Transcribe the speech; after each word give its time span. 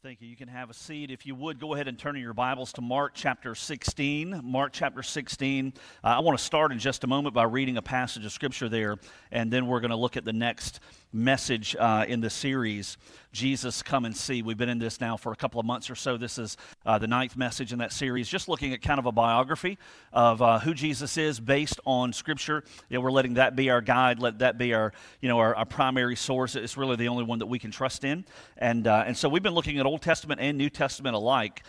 Thank 0.00 0.20
you. 0.20 0.28
You 0.28 0.36
can 0.36 0.46
have 0.46 0.70
a 0.70 0.74
seat. 0.74 1.10
If 1.10 1.26
you 1.26 1.34
would, 1.34 1.58
go 1.58 1.74
ahead 1.74 1.88
and 1.88 1.98
turn 1.98 2.14
in 2.14 2.22
your 2.22 2.32
Bibles 2.32 2.72
to 2.74 2.80
Mark 2.80 3.14
chapter 3.16 3.56
16. 3.56 4.42
Mark 4.44 4.72
chapter 4.72 5.02
16. 5.02 5.72
Uh, 5.76 6.06
I 6.06 6.20
want 6.20 6.38
to 6.38 6.44
start 6.44 6.70
in 6.70 6.78
just 6.78 7.02
a 7.02 7.08
moment 7.08 7.34
by 7.34 7.42
reading 7.42 7.78
a 7.78 7.82
passage 7.82 8.24
of 8.24 8.30
Scripture 8.30 8.68
there, 8.68 8.98
and 9.32 9.52
then 9.52 9.66
we're 9.66 9.80
going 9.80 9.90
to 9.90 9.96
look 9.96 10.16
at 10.16 10.24
the 10.24 10.32
next 10.32 10.78
message 11.12 11.74
uh, 11.78 12.04
in 12.06 12.20
the 12.20 12.30
series, 12.30 12.98
Jesus 13.32 13.82
Come 13.82 14.04
and 14.04 14.16
See. 14.16 14.42
We've 14.42 14.58
been 14.58 14.68
in 14.68 14.78
this 14.78 15.00
now 15.00 15.16
for 15.16 15.32
a 15.32 15.36
couple 15.36 15.58
of 15.58 15.64
months 15.64 15.88
or 15.90 15.94
so. 15.94 16.16
This 16.16 16.38
is 16.38 16.56
uh, 16.84 16.98
the 16.98 17.06
ninth 17.06 17.36
message 17.36 17.72
in 17.72 17.78
that 17.78 17.92
series, 17.92 18.28
just 18.28 18.48
looking 18.48 18.74
at 18.74 18.82
kind 18.82 18.98
of 18.98 19.06
a 19.06 19.12
biography 19.12 19.78
of 20.12 20.42
uh, 20.42 20.58
who 20.58 20.74
Jesus 20.74 21.16
is 21.16 21.40
based 21.40 21.80
on 21.86 22.12
Scripture. 22.12 22.62
You 22.90 22.98
know, 22.98 23.00
we're 23.02 23.10
letting 23.10 23.34
that 23.34 23.56
be 23.56 23.70
our 23.70 23.80
guide, 23.80 24.18
let 24.18 24.40
that 24.40 24.58
be 24.58 24.74
our, 24.74 24.92
you 25.20 25.28
know, 25.28 25.38
our, 25.38 25.54
our 25.54 25.64
primary 25.64 26.16
source. 26.16 26.54
It's 26.56 26.76
really 26.76 26.96
the 26.96 27.08
only 27.08 27.24
one 27.24 27.38
that 27.38 27.46
we 27.46 27.58
can 27.58 27.70
trust 27.70 28.04
in. 28.04 28.24
And, 28.58 28.86
uh, 28.86 29.04
and 29.06 29.16
so 29.16 29.28
we've 29.28 29.42
been 29.42 29.54
looking 29.54 29.78
at 29.78 29.86
Old 29.86 30.02
Testament 30.02 30.40
and 30.40 30.58
New 30.58 30.70
Testament 30.70 31.14
alike 31.16 31.62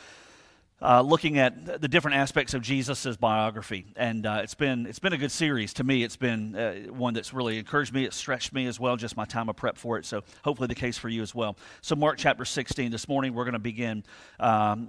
uh, 0.81 1.01
looking 1.01 1.37
at 1.39 1.81
the 1.81 1.87
different 1.87 2.17
aspects 2.17 2.53
of 2.53 2.61
Jesus' 2.61 3.17
biography. 3.17 3.85
And 3.95 4.25
uh, 4.25 4.39
it's, 4.43 4.55
been, 4.55 4.85
it's 4.85 4.99
been 4.99 5.13
a 5.13 5.17
good 5.17 5.31
series. 5.31 5.73
To 5.73 5.83
me, 5.83 6.03
it's 6.03 6.15
been 6.15 6.55
uh, 6.55 6.73
one 6.93 7.13
that's 7.13 7.33
really 7.33 7.57
encouraged 7.57 7.93
me. 7.93 8.05
It 8.05 8.13
stretched 8.13 8.53
me 8.53 8.65
as 8.67 8.79
well, 8.79 8.95
just 8.95 9.17
my 9.17 9.25
time 9.25 9.49
of 9.49 9.55
prep 9.55 9.77
for 9.77 9.97
it. 9.97 10.05
So 10.05 10.23
hopefully 10.43 10.67
the 10.67 10.75
case 10.75 10.97
for 10.97 11.09
you 11.09 11.21
as 11.21 11.35
well. 11.35 11.57
So, 11.81 11.95
Mark 11.95 12.17
chapter 12.17 12.45
16, 12.45 12.91
this 12.91 13.07
morning 13.07 13.33
we're 13.33 13.43
going 13.45 13.53
to 13.53 13.59
begin. 13.59 14.03
Um, 14.39 14.87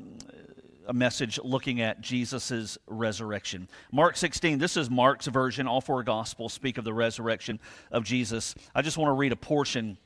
a 0.86 0.92
message 0.92 1.38
looking 1.44 1.80
at 1.80 2.00
Jesus' 2.00 2.76
resurrection. 2.88 3.68
Mark 3.92 4.16
16, 4.16 4.58
this 4.58 4.76
is 4.76 4.90
Mark's 4.90 5.26
version. 5.28 5.68
All 5.68 5.80
four 5.80 6.02
Gospels 6.02 6.52
speak 6.52 6.78
of 6.78 6.84
the 6.84 6.92
resurrection 6.92 7.60
of 7.92 8.02
Jesus. 8.02 8.56
I 8.74 8.82
just 8.82 8.98
want 8.98 9.08
to 9.10 9.12
read 9.12 9.30
a 9.30 9.36
portion 9.36 9.98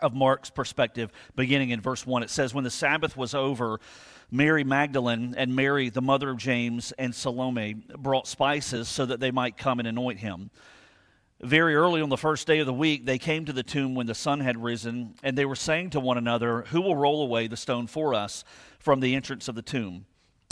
of 0.00 0.14
Mark's 0.14 0.48
perspective 0.48 1.12
beginning 1.34 1.68
in 1.68 1.82
verse 1.82 2.06
1. 2.06 2.22
It 2.22 2.30
says, 2.30 2.54
When 2.54 2.64
the 2.64 2.70
Sabbath 2.70 3.14
was 3.14 3.34
over, 3.34 3.78
Mary 4.30 4.64
Magdalene 4.64 5.34
and 5.36 5.54
Mary, 5.54 5.88
the 5.88 6.02
mother 6.02 6.30
of 6.30 6.38
James, 6.38 6.92
and 6.92 7.14
Salome 7.14 7.74
brought 7.96 8.26
spices 8.26 8.88
so 8.88 9.06
that 9.06 9.20
they 9.20 9.30
might 9.30 9.56
come 9.56 9.78
and 9.78 9.86
anoint 9.86 10.18
him. 10.18 10.50
Very 11.40 11.76
early 11.76 12.00
on 12.00 12.08
the 12.08 12.16
first 12.16 12.46
day 12.46 12.58
of 12.58 12.66
the 12.66 12.72
week, 12.72 13.04
they 13.04 13.18
came 13.18 13.44
to 13.44 13.52
the 13.52 13.62
tomb 13.62 13.94
when 13.94 14.06
the 14.06 14.14
sun 14.14 14.40
had 14.40 14.60
risen, 14.62 15.14
and 15.22 15.36
they 15.36 15.44
were 15.44 15.54
saying 15.54 15.90
to 15.90 16.00
one 16.00 16.18
another, 16.18 16.62
Who 16.68 16.80
will 16.80 16.96
roll 16.96 17.22
away 17.22 17.46
the 17.46 17.58
stone 17.58 17.86
for 17.86 18.14
us 18.14 18.42
from 18.78 19.00
the 19.00 19.14
entrance 19.14 19.46
of 19.46 19.54
the 19.54 19.62
tomb? 19.62 20.06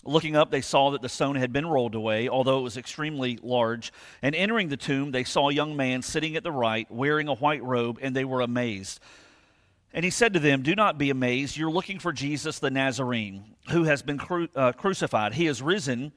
Looking 0.04 0.36
up, 0.36 0.50
they 0.50 0.60
saw 0.60 0.90
that 0.90 1.00
the 1.00 1.08
stone 1.08 1.36
had 1.36 1.52
been 1.52 1.66
rolled 1.66 1.94
away, 1.94 2.28
although 2.28 2.58
it 2.58 2.62
was 2.64 2.77
extremely 2.77 3.38
large. 3.42 3.90
And 4.22 4.34
entering 4.34 4.68
the 4.68 4.77
tomb, 4.77 5.10
they 5.10 5.24
saw 5.24 5.48
a 5.48 5.54
young 5.54 5.74
man 5.74 6.02
sitting 6.02 6.36
at 6.36 6.42
the 6.42 6.52
right, 6.52 6.88
wearing 6.90 7.27
a 7.27 7.34
white 7.34 7.62
robe, 7.62 7.98
and 8.02 8.14
they 8.14 8.27
were 8.27 8.42
amazed. 8.42 9.00
And 9.94 10.02
he 10.04 10.10
said 10.10 10.32
to 10.34 10.40
them, 10.40 10.62
Do 10.62 10.74
not 10.74 10.98
be 10.98 11.10
amazed. 11.10 11.56
You're 11.56 11.70
looking 11.70 12.00
for 12.00 12.12
Jesus 12.12 12.58
the 12.58 12.70
Nazarene, 12.70 13.44
who 13.70 13.84
has 13.84 14.02
been 14.02 14.18
cru- 14.18 14.48
uh, 14.56 14.72
crucified. 14.72 15.34
He 15.34 15.46
is 15.46 15.62
risen. 15.62 16.10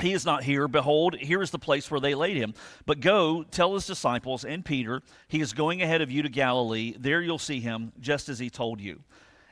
He 0.00 0.12
is 0.12 0.24
not 0.24 0.44
here. 0.44 0.68
Behold, 0.68 1.16
here 1.18 1.42
is 1.42 1.50
the 1.50 1.58
place 1.58 1.90
where 1.90 1.98
they 2.00 2.14
laid 2.14 2.36
him. 2.36 2.54
But 2.86 3.00
go, 3.00 3.42
tell 3.42 3.74
his 3.74 3.84
disciples 3.88 4.44
and 4.44 4.64
Peter, 4.64 5.02
he 5.26 5.40
is 5.40 5.52
going 5.52 5.82
ahead 5.82 6.00
of 6.00 6.12
you 6.12 6.22
to 6.22 6.28
Galilee. 6.28 6.94
There 6.96 7.20
you'll 7.20 7.40
see 7.40 7.58
him, 7.58 7.90
just 7.98 8.28
as 8.28 8.38
he 8.38 8.48
told 8.50 8.80
you. 8.80 9.00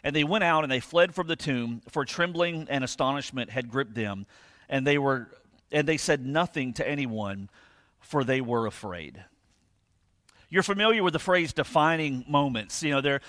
And 0.05 0.14
they 0.14 0.22
went 0.22 0.44
out 0.44 0.62
and 0.62 0.70
they 0.70 0.78
fled 0.78 1.12
from 1.12 1.27
the 1.27 1.34
tomb, 1.34 1.83
for 1.89 2.05
trembling 2.05 2.69
and 2.70 2.84
astonishment 2.84 3.50
had 3.50 3.69
gripped 3.69 3.94
them. 3.97 4.27
And 4.69 4.87
they 4.87 4.97
were 4.98 5.28
and 5.72 5.89
they 5.89 5.97
said 5.97 6.25
nothing 6.25 6.72
to 6.75 6.89
anyone, 6.89 7.50
for 7.98 8.22
they 8.22 8.41
were 8.41 8.69
afraid. 8.69 9.25
You're 10.48 10.62
familiar 10.62 11.03
with 11.03 11.12
the 11.14 11.19
phrase 11.19 11.53
defining 11.53 12.25
moments. 12.28 12.81
You 12.84 12.92
know, 12.92 13.00
there 13.00 13.20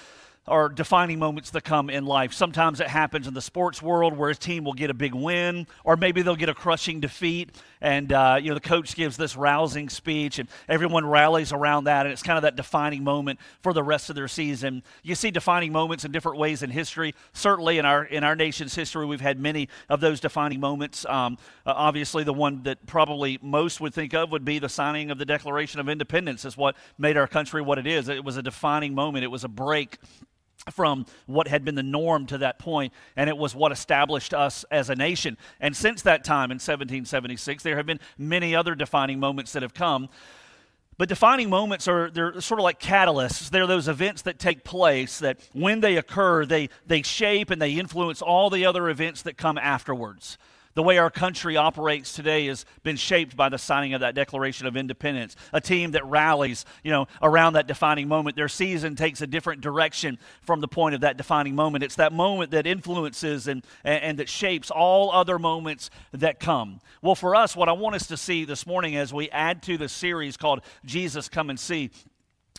or 0.48 0.70
defining 0.70 1.20
moments 1.20 1.50
that 1.52 1.62
come 1.62 1.90
in 1.90 2.06
life. 2.06 2.32
Sometimes 2.32 2.80
it 2.80 2.88
happens 2.88 3.28
in 3.28 3.34
the 3.34 3.42
sports 3.42 3.82
world 3.82 4.18
where 4.18 4.30
a 4.30 4.36
team 4.36 4.64
will 4.64 4.74
get 4.74 4.90
a 4.90 4.94
big 4.94 5.14
win, 5.14 5.68
or 5.84 5.98
maybe 5.98 6.22
they'll 6.22 6.38
get 6.38 6.48
a 6.48 6.54
crushing 6.54 7.02
defeat, 7.02 7.50
and 7.82 8.14
uh, 8.14 8.40
you 8.42 8.48
know 8.48 8.56
the 8.56 8.62
coach 8.62 8.96
gives 8.96 9.18
this 9.18 9.36
rousing 9.36 9.90
speech, 9.90 10.40
and 10.40 10.48
everyone 10.70 11.06
rallies 11.06 11.52
around 11.52 11.84
that, 11.84 12.06
and 12.06 12.14
it's 12.14 12.24
kind 12.24 12.38
of 12.38 12.44
that 12.44 12.56
defining 12.56 13.04
moment 13.04 13.40
for 13.62 13.74
the 13.74 13.84
rest 13.84 14.10
of 14.10 14.16
their 14.16 14.30
season. 14.30 14.84
You 15.04 15.16
see 15.16 15.32
defining 15.32 15.74
moments 15.74 16.06
in 16.06 16.14
different 16.14 16.38
ways 16.38 16.64
in 16.64 16.70
history. 16.70 17.14
Certainly 17.34 17.78
in 17.78 17.86
our 17.86 18.06
in 18.06 18.24
our 18.24 18.36
nation's 18.36 18.74
history, 18.74 19.06
we've 19.06 19.22
had 19.22 19.40
many 19.42 19.68
of 19.90 20.00
those 20.00 20.22
defining 20.22 20.62
moments. 20.62 21.06
Um, 21.06 21.38
uh, 21.66 21.74
obviously, 21.76 22.24
the 22.24 22.34
one 22.34 22.64
that 22.64 22.86
probably 22.88 23.38
most 23.42 23.82
would 23.82 23.94
think 23.94 24.14
of 24.14 24.32
would 24.32 24.46
be 24.46 24.60
the 24.60 24.70
signing 24.70 25.12
of 25.12 25.18
the 25.18 25.26
Declaration 25.26 25.80
of 25.82 25.90
Independence. 25.90 26.46
Is 26.46 26.56
what 26.56 26.78
made 26.98 27.18
our 27.18 27.28
country 27.28 27.62
what 27.62 27.78
it 27.78 27.86
is. 27.88 28.08
It 28.08 28.24
was 28.24 28.38
a 28.38 28.42
defining 28.44 28.96
moment. 28.96 29.26
It 29.26 29.30
was 29.30 29.44
a 29.44 29.50
break 29.50 29.98
from 30.72 31.06
what 31.26 31.48
had 31.48 31.66
been 31.66 31.76
the 31.76 31.84
norm 31.84 32.26
to 32.28 32.38
that 32.40 32.60
point, 32.60 32.94
and 33.16 33.30
it 33.30 33.38
was 33.38 33.56
what 33.56 33.72
established 33.72 34.34
us 34.34 34.66
as 34.72 34.90
a 34.90 34.96
nation. 34.96 35.38
And 35.60 35.76
since 35.76 36.02
that 36.04 36.24
time 36.24 36.52
in 36.52 36.56
1776, 36.56 37.64
there 37.64 37.78
have 37.78 37.86
been 37.86 38.00
many 38.18 38.56
other 38.56 38.76
defining 38.76 39.20
moments 39.20 39.54
that 39.54 39.64
have 39.64 39.74
come. 39.74 40.10
But 40.98 41.10
defining 41.10 41.50
moments 41.52 41.88
are 41.88 42.10
they're 42.10 42.40
sort 42.42 42.60
of 42.60 42.64
like 42.64 42.80
catalysts. 42.80 43.52
They're 43.52 43.68
those 43.68 43.88
events 43.88 44.24
that 44.24 44.40
take 44.40 44.64
place 44.64 45.20
that 45.20 45.40
when 45.54 45.80
they 45.80 45.98
occur, 45.98 46.46
they, 46.46 46.70
they 46.88 47.04
shape 47.04 47.52
and 47.52 47.62
they 47.62 47.74
influence 47.74 48.22
all 48.22 48.50
the 48.50 48.66
other 48.66 48.90
events 48.90 49.22
that 49.24 49.38
come 49.38 49.60
afterwards. 49.60 50.40
The 50.78 50.84
way 50.84 51.00
our 51.00 51.10
country 51.10 51.58
operates 51.58 52.14
today 52.14 52.46
has 52.46 52.64
been 52.84 52.98
shaped 52.98 53.36
by 53.36 53.50
the 53.50 53.58
signing 53.58 53.96
of 53.96 54.02
that 54.02 54.14
Declaration 54.14 54.68
of 54.68 54.78
Independence. 54.78 55.36
A 55.52 55.60
team 55.60 55.90
that 55.94 56.06
rallies, 56.06 56.66
you 56.84 56.92
know, 56.92 57.08
around 57.20 57.54
that 57.54 57.66
defining 57.66 58.08
moment, 58.08 58.36
their 58.36 58.48
season 58.48 58.96
takes 58.96 59.20
a 59.22 59.26
different 59.26 59.62
direction 59.62 60.20
from 60.44 60.62
the 60.62 60.68
point 60.68 60.94
of 60.94 61.02
that 61.02 61.18
defining 61.18 61.56
moment. 61.56 61.84
It's 61.84 61.96
that 61.96 62.14
moment 62.14 62.52
that 62.52 62.68
influences 62.68 63.48
and, 63.48 63.66
and, 63.84 64.04
and 64.04 64.18
that 64.20 64.30
shapes 64.30 64.70
all 64.70 65.12
other 65.12 65.40
moments 65.40 65.90
that 66.12 66.40
come. 66.40 66.80
Well, 67.02 67.16
for 67.16 67.36
us, 67.36 67.56
what 67.56 67.70
I 67.70 67.72
want 67.72 67.96
us 67.96 68.06
to 68.10 68.16
see 68.16 68.46
this 68.46 68.68
morning 68.68 68.98
as 68.98 69.12
we 69.12 69.32
add 69.32 69.64
to 69.64 69.80
the 69.80 69.90
series 69.90 70.38
called 70.38 70.62
Jesus 70.86 71.28
Come 71.28 71.50
and 71.50 71.60
See 71.60 71.90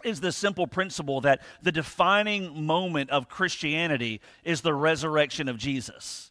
is 0.02 0.18
the 0.18 0.32
simple 0.32 0.66
principle 0.66 1.20
that 1.20 1.40
the 1.62 1.70
defining 1.70 2.64
moment 2.66 3.10
of 3.10 3.28
Christianity 3.28 4.20
is 4.42 4.60
the 4.62 4.74
resurrection 4.74 5.48
of 5.48 5.56
Jesus. 5.56 6.27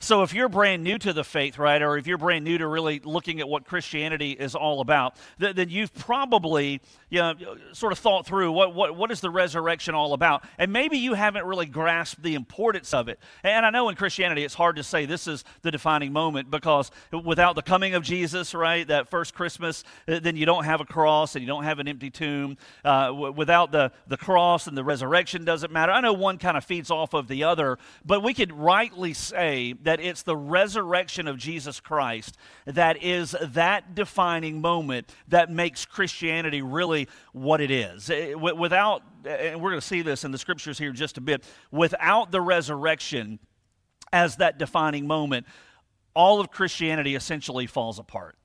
So 0.00 0.22
if 0.22 0.32
you're 0.32 0.48
brand 0.48 0.84
new 0.84 0.96
to 0.98 1.12
the 1.12 1.24
faith, 1.24 1.58
right, 1.58 1.82
or 1.82 1.96
if 1.96 2.06
you're 2.06 2.18
brand 2.18 2.44
new 2.44 2.56
to 2.58 2.68
really 2.68 3.00
looking 3.02 3.40
at 3.40 3.48
what 3.48 3.64
Christianity 3.64 4.30
is 4.30 4.54
all 4.54 4.80
about, 4.80 5.16
th- 5.40 5.56
then 5.56 5.70
you've 5.70 5.92
probably 5.92 6.80
you 7.10 7.18
know, 7.18 7.34
sort 7.72 7.90
of 7.92 7.98
thought 7.98 8.24
through 8.24 8.52
what, 8.52 8.74
what, 8.76 8.94
what 8.94 9.10
is 9.10 9.20
the 9.20 9.28
resurrection 9.30 9.94
all 9.96 10.12
about? 10.12 10.44
And 10.58 10.72
maybe 10.72 10.98
you 10.98 11.14
haven't 11.14 11.44
really 11.46 11.66
grasped 11.66 12.22
the 12.22 12.34
importance 12.36 12.94
of 12.94 13.08
it. 13.08 13.18
And 13.42 13.66
I 13.66 13.70
know 13.70 13.88
in 13.88 13.96
Christianity 13.96 14.44
it's 14.44 14.54
hard 14.54 14.76
to 14.76 14.84
say 14.84 15.04
this 15.04 15.26
is 15.26 15.42
the 15.62 15.70
defining 15.72 16.12
moment 16.12 16.48
because 16.48 16.92
without 17.24 17.56
the 17.56 17.62
coming 17.62 17.94
of 17.94 18.04
Jesus, 18.04 18.54
right, 18.54 18.86
that 18.88 19.08
first 19.08 19.34
Christmas, 19.34 19.82
uh, 20.06 20.20
then 20.20 20.36
you 20.36 20.46
don't 20.46 20.64
have 20.64 20.80
a 20.80 20.84
cross 20.84 21.34
and 21.34 21.42
you 21.42 21.48
don't 21.48 21.64
have 21.64 21.80
an 21.80 21.88
empty 21.88 22.10
tomb. 22.10 22.56
Uh, 22.84 23.06
w- 23.06 23.32
without 23.32 23.72
the, 23.72 23.90
the 24.06 24.16
cross 24.16 24.68
and 24.68 24.76
the 24.76 24.84
resurrection 24.84 25.44
doesn't 25.44 25.72
matter. 25.72 25.90
I 25.90 26.00
know 26.00 26.12
one 26.12 26.38
kind 26.38 26.56
of 26.56 26.62
feeds 26.64 26.90
off 26.92 27.14
of 27.14 27.26
the 27.26 27.42
other, 27.44 27.78
but 28.04 28.22
we 28.22 28.32
could 28.32 28.52
rightly 28.52 29.12
say 29.14 29.74
that 29.88 30.00
it's 30.00 30.20
the 30.22 30.36
resurrection 30.36 31.26
of 31.26 31.38
Jesus 31.38 31.80
Christ 31.80 32.36
that 32.66 33.02
is 33.02 33.34
that 33.52 33.94
defining 33.94 34.60
moment 34.60 35.10
that 35.28 35.50
makes 35.50 35.86
Christianity 35.86 36.60
really 36.60 37.08
what 37.32 37.62
it 37.62 37.70
is. 37.70 38.10
Eh, 38.10 38.32
eh, 38.32 38.34
without, 38.34 39.02
eh, 39.24 39.52
and 39.52 39.62
we're 39.62 39.70
going 39.70 39.80
to 39.80 39.86
see 39.86 40.02
this 40.02 40.24
in 40.24 40.30
the 40.30 40.36
scriptures 40.36 40.76
here 40.76 40.92
just 40.92 41.16
a 41.16 41.22
bit, 41.22 41.42
without 41.70 42.30
the 42.30 42.40
resurrection 42.42 43.38
as 44.12 44.36
that 44.36 44.58
defining 44.58 45.06
moment, 45.06 45.46
all 46.12 46.38
of 46.38 46.50
Christianity 46.50 47.14
essentially 47.14 47.66
falls 47.66 47.98
apart. 47.98 48.36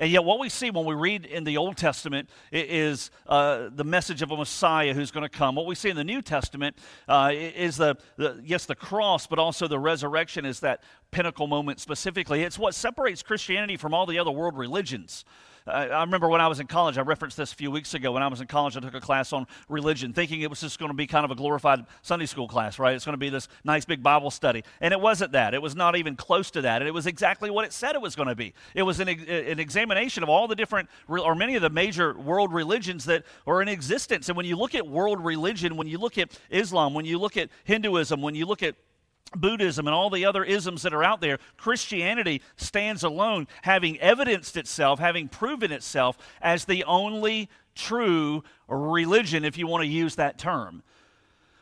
And 0.00 0.10
yet, 0.10 0.24
what 0.24 0.38
we 0.38 0.48
see 0.48 0.70
when 0.70 0.86
we 0.86 0.94
read 0.94 1.26
in 1.26 1.44
the 1.44 1.58
Old 1.58 1.76
Testament 1.76 2.30
is 2.50 3.10
uh, 3.26 3.68
the 3.70 3.84
message 3.84 4.22
of 4.22 4.30
a 4.30 4.36
Messiah 4.36 4.94
who's 4.94 5.10
going 5.10 5.28
to 5.28 5.28
come. 5.28 5.54
What 5.54 5.66
we 5.66 5.74
see 5.74 5.90
in 5.90 5.96
the 5.96 6.02
New 6.04 6.22
Testament 6.22 6.76
uh, 7.06 7.30
is 7.34 7.76
the, 7.76 7.96
the, 8.16 8.40
yes, 8.42 8.64
the 8.64 8.74
cross, 8.74 9.26
but 9.26 9.38
also 9.38 9.68
the 9.68 9.78
resurrection 9.78 10.46
is 10.46 10.60
that 10.60 10.82
pinnacle 11.10 11.46
moment 11.46 11.80
specifically. 11.80 12.42
It's 12.44 12.58
what 12.58 12.74
separates 12.74 13.22
Christianity 13.22 13.76
from 13.76 13.92
all 13.92 14.06
the 14.06 14.18
other 14.18 14.30
world 14.30 14.56
religions. 14.56 15.22
I 15.66 16.00
remember 16.00 16.28
when 16.28 16.40
I 16.40 16.48
was 16.48 16.60
in 16.60 16.66
college, 16.66 16.96
I 16.98 17.02
referenced 17.02 17.36
this 17.36 17.52
a 17.52 17.54
few 17.54 17.70
weeks 17.70 17.92
ago. 17.94 18.12
When 18.12 18.22
I 18.22 18.28
was 18.28 18.40
in 18.40 18.46
college, 18.46 18.76
I 18.76 18.80
took 18.80 18.94
a 18.94 19.00
class 19.00 19.32
on 19.32 19.46
religion, 19.68 20.12
thinking 20.12 20.40
it 20.40 20.48
was 20.50 20.60
just 20.60 20.78
going 20.78 20.90
to 20.90 20.96
be 20.96 21.06
kind 21.06 21.24
of 21.24 21.30
a 21.30 21.34
glorified 21.34 21.84
Sunday 22.02 22.26
school 22.26 22.48
class, 22.48 22.78
right? 22.78 22.94
It's 22.94 23.04
going 23.04 23.12
to 23.14 23.18
be 23.18 23.28
this 23.28 23.48
nice 23.64 23.84
big 23.84 24.02
Bible 24.02 24.30
study. 24.30 24.64
And 24.80 24.92
it 24.92 25.00
wasn't 25.00 25.32
that. 25.32 25.52
It 25.54 25.60
was 25.60 25.74
not 25.76 25.96
even 25.96 26.16
close 26.16 26.50
to 26.52 26.62
that. 26.62 26.80
And 26.82 26.88
it 26.88 26.92
was 26.92 27.06
exactly 27.06 27.50
what 27.50 27.64
it 27.64 27.72
said 27.72 27.94
it 27.94 28.00
was 28.00 28.16
going 28.16 28.28
to 28.28 28.34
be. 28.34 28.54
It 28.74 28.82
was 28.82 29.00
an, 29.00 29.08
an 29.08 29.60
examination 29.60 30.22
of 30.22 30.28
all 30.28 30.48
the 30.48 30.56
different, 30.56 30.88
or 31.08 31.34
many 31.34 31.56
of 31.56 31.62
the 31.62 31.70
major 31.70 32.16
world 32.18 32.52
religions 32.54 33.04
that 33.04 33.24
are 33.46 33.60
in 33.60 33.68
existence. 33.68 34.28
And 34.28 34.36
when 34.36 34.46
you 34.46 34.56
look 34.56 34.74
at 34.74 34.86
world 34.86 35.22
religion, 35.22 35.76
when 35.76 35.86
you 35.86 35.98
look 35.98 36.16
at 36.16 36.38
Islam, 36.48 36.94
when 36.94 37.04
you 37.04 37.18
look 37.18 37.36
at 37.36 37.50
Hinduism, 37.64 38.22
when 38.22 38.34
you 38.34 38.46
look 38.46 38.62
at 38.62 38.76
Buddhism 39.36 39.86
and 39.86 39.94
all 39.94 40.10
the 40.10 40.24
other 40.24 40.44
isms 40.44 40.82
that 40.82 40.92
are 40.92 41.04
out 41.04 41.20
there, 41.20 41.38
Christianity 41.56 42.42
stands 42.56 43.04
alone, 43.04 43.46
having 43.62 43.98
evidenced 44.00 44.56
itself, 44.56 44.98
having 44.98 45.28
proven 45.28 45.70
itself 45.72 46.18
as 46.42 46.64
the 46.64 46.84
only 46.84 47.48
true 47.74 48.42
religion, 48.68 49.44
if 49.44 49.56
you 49.56 49.66
want 49.66 49.82
to 49.82 49.88
use 49.88 50.16
that 50.16 50.36
term. 50.38 50.82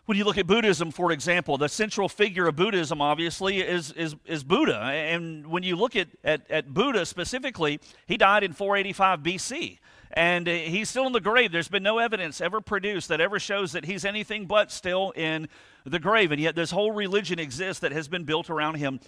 When 0.07 0.17
you 0.17 0.25
look 0.25 0.39
at 0.39 0.47
Buddhism, 0.47 0.91
for 0.91 1.13
example, 1.13 1.59
the 1.59 1.69
central 1.69 2.09
figure 2.09 2.47
of 2.49 2.57
Buddhism, 2.57 3.03
obviously, 3.03 3.59
is, 3.61 3.93
is, 3.93 4.17
is 4.25 4.43
Buddha. 4.43 4.79
And 4.81 5.47
when 5.49 5.63
you 5.63 5.77
look 5.77 5.97
at, 5.97 6.09
at, 6.25 6.51
at 6.51 6.73
Buddha 6.73 7.05
specifically, 7.05 7.79
he 8.07 8.17
died 8.17 8.43
in 8.43 8.55
485 8.55 9.19
BC 9.21 9.79
and 10.13 10.49
uh, 10.49 10.53
he's 10.53 10.89
still 10.89 11.07
in 11.07 11.13
the 11.13 11.21
grave. 11.21 11.53
There's 11.53 11.69
been 11.69 11.83
no 11.83 11.99
evidence 11.99 12.41
ever 12.41 12.63
produced 12.63 13.09
that 13.09 13.21
ever 13.21 13.39
shows 13.39 13.73
that 13.73 13.85
he's 13.85 14.07
anything 14.07 14.47
but 14.47 14.73
still 14.73 15.11
in 15.11 15.51
the 15.85 15.99
grave. 15.99 16.33
And 16.33 16.41
yet, 16.41 16.55
this 16.55 16.71
whole 16.71 16.91
religion 16.93 17.39
exists 17.39 17.81
that 17.81 17.93
has 17.93 18.09
been 18.09 18.25
built 18.25 18.51
around 18.51 18.77
him. 18.77 19.01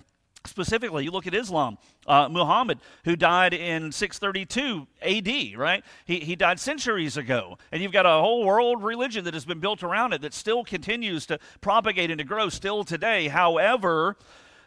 Specifically, 0.46 1.04
you 1.04 1.10
look 1.10 1.26
at 1.26 1.34
Islam, 1.34 1.76
uh, 2.06 2.26
Muhammad, 2.30 2.78
who 3.04 3.14
died 3.14 3.52
in 3.52 3.92
632 3.92 4.86
AD, 5.02 5.58
right? 5.58 5.84
He, 6.06 6.20
he 6.20 6.34
died 6.34 6.58
centuries 6.58 7.18
ago. 7.18 7.58
And 7.70 7.82
you've 7.82 7.92
got 7.92 8.06
a 8.06 8.08
whole 8.08 8.44
world 8.44 8.82
religion 8.82 9.26
that 9.26 9.34
has 9.34 9.44
been 9.44 9.60
built 9.60 9.82
around 9.82 10.14
it 10.14 10.22
that 10.22 10.32
still 10.32 10.64
continues 10.64 11.26
to 11.26 11.38
propagate 11.60 12.10
and 12.10 12.16
to 12.18 12.24
grow 12.24 12.48
still 12.48 12.84
today. 12.84 13.28
However, 13.28 14.16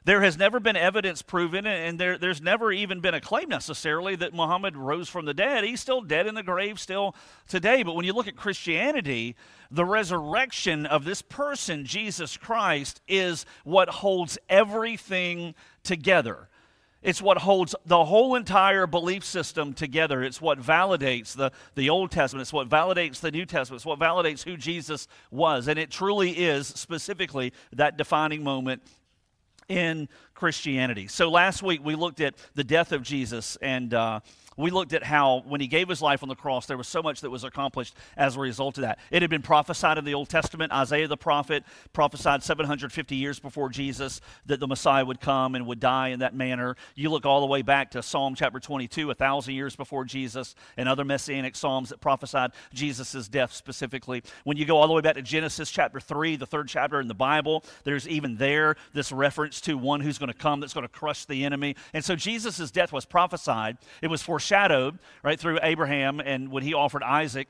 there 0.05 0.21
has 0.21 0.37
never 0.37 0.59
been 0.59 0.75
evidence 0.75 1.21
proven, 1.21 1.65
and 1.65 1.97
there, 1.97 2.17
there's 2.17 2.41
never 2.41 2.73
even 2.73 2.99
been 2.99 3.13
a 3.13 3.21
claim 3.21 3.47
necessarily 3.47 4.15
that 4.17 4.33
Muhammad 4.33 4.75
rose 4.75 5.07
from 5.07 5.23
the 5.23 5.33
dead. 5.33 5.63
He's 5.63 5.79
still 5.79 6.01
dead 6.01 6.27
in 6.27 6.35
the 6.35 6.43
grave, 6.43 6.77
still 6.77 7.15
today. 7.47 7.83
But 7.83 7.95
when 7.95 8.05
you 8.05 8.11
look 8.11 8.27
at 8.27 8.35
Christianity, 8.35 9.35
the 9.71 9.85
resurrection 9.85 10.85
of 10.85 11.05
this 11.05 11.21
person, 11.21 11.85
Jesus 11.85 12.35
Christ, 12.35 12.99
is 13.07 13.45
what 13.63 13.89
holds 13.89 14.37
everything 14.49 15.55
together. 15.83 16.49
It's 17.01 17.21
what 17.21 17.37
holds 17.37 17.73
the 17.85 18.03
whole 18.03 18.35
entire 18.35 18.87
belief 18.87 19.23
system 19.23 19.73
together. 19.73 20.21
It's 20.21 20.41
what 20.41 20.59
validates 20.59 21.33
the, 21.33 21.51
the 21.75 21.89
Old 21.89 22.11
Testament. 22.11 22.41
It's 22.41 22.53
what 22.53 22.67
validates 22.67 23.21
the 23.21 23.31
New 23.31 23.45
Testament. 23.45 23.79
It's 23.79 23.85
what 23.85 23.99
validates 23.99 24.43
who 24.43 24.57
Jesus 24.57 25.07
was. 25.31 25.67
And 25.69 25.79
it 25.79 25.89
truly 25.91 26.31
is, 26.31 26.67
specifically, 26.67 27.53
that 27.73 27.95
defining 27.97 28.43
moment 28.43 28.83
in 29.69 30.09
Christianity. 30.33 31.07
So 31.07 31.29
last 31.29 31.63
week 31.63 31.81
we 31.83 31.95
looked 31.95 32.21
at 32.21 32.35
the 32.55 32.63
death 32.63 32.91
of 32.91 33.01
Jesus 33.03 33.57
and 33.61 33.93
uh, 33.93 34.19
we 34.57 34.71
looked 34.71 34.93
at 34.93 35.03
how 35.03 35.43
when 35.47 35.61
he 35.61 35.67
gave 35.67 35.87
his 35.89 36.01
life 36.01 36.23
on 36.23 36.29
the 36.29 36.35
cross, 36.35 36.65
there 36.65 36.77
was 36.77 36.87
so 36.87 37.01
much 37.01 37.21
that 37.21 37.29
was 37.29 37.43
accomplished 37.43 37.95
as 38.17 38.35
a 38.35 38.39
result 38.39 38.77
of 38.77 38.83
that. 38.83 38.99
It 39.11 39.21
had 39.21 39.29
been 39.29 39.41
prophesied 39.41 39.97
in 39.97 40.05
the 40.05 40.13
Old 40.13 40.29
Testament. 40.29 40.71
Isaiah 40.71 41.07
the 41.07 41.17
prophet 41.17 41.63
prophesied 41.91 42.43
750 42.43 43.15
years 43.15 43.39
before 43.39 43.69
Jesus 43.69 44.21
that 44.45 44.59
the 44.59 44.67
Messiah 44.67 45.05
would 45.05 45.19
come 45.19 45.55
and 45.55 45.65
would 45.67 45.79
die 45.79 46.09
in 46.09 46.19
that 46.19 46.35
manner. 46.35 46.75
You 46.95 47.09
look 47.09 47.25
all 47.25 47.39
the 47.41 47.45
way 47.47 47.61
back 47.61 47.91
to 47.91 48.03
Psalm 48.03 48.35
chapter 48.35 48.59
22, 48.59 49.09
a 49.11 49.15
thousand 49.15 49.53
years 49.53 49.75
before 49.75 50.05
Jesus, 50.05 50.55
and 50.77 50.87
other 50.87 51.03
messianic 51.03 51.55
psalms 51.55 51.89
that 51.89 52.01
prophesied 52.01 52.51
Jesus' 52.73 53.27
death 53.27 53.53
specifically. 53.53 54.23
When 54.43 54.57
you 54.57 54.65
go 54.65 54.77
all 54.77 54.87
the 54.87 54.93
way 54.93 55.01
back 55.01 55.15
to 55.15 55.21
Genesis 55.21 55.69
chapter 55.71 55.99
3, 55.99 56.35
the 56.35 56.45
third 56.45 56.67
chapter 56.67 56.99
in 56.99 57.07
the 57.07 57.13
Bible, 57.13 57.63
there's 57.83 58.07
even 58.07 58.37
there 58.37 58.75
this 58.93 59.11
reference 59.11 59.61
to 59.61 59.77
one 59.77 60.01
who's 60.01 60.17
going 60.17 60.31
to 60.31 60.33
come 60.37 60.59
that's 60.59 60.73
going 60.73 60.83
to 60.83 60.87
crush 60.93 61.25
the 61.25 61.45
enemy. 61.45 61.75
And 61.93 62.03
so 62.03 62.15
Jesus' 62.15 62.71
death 62.71 62.91
was 62.91 63.05
prophesied. 63.05 63.77
It 64.01 64.07
was 64.07 64.21
for 64.21 64.39
foreshadowed 64.43 64.99
right 65.23 65.39
through 65.39 65.57
Abraham 65.61 66.19
and 66.19 66.51
when 66.51 66.63
he 66.63 66.73
offered 66.73 67.01
Isaac 67.03 67.47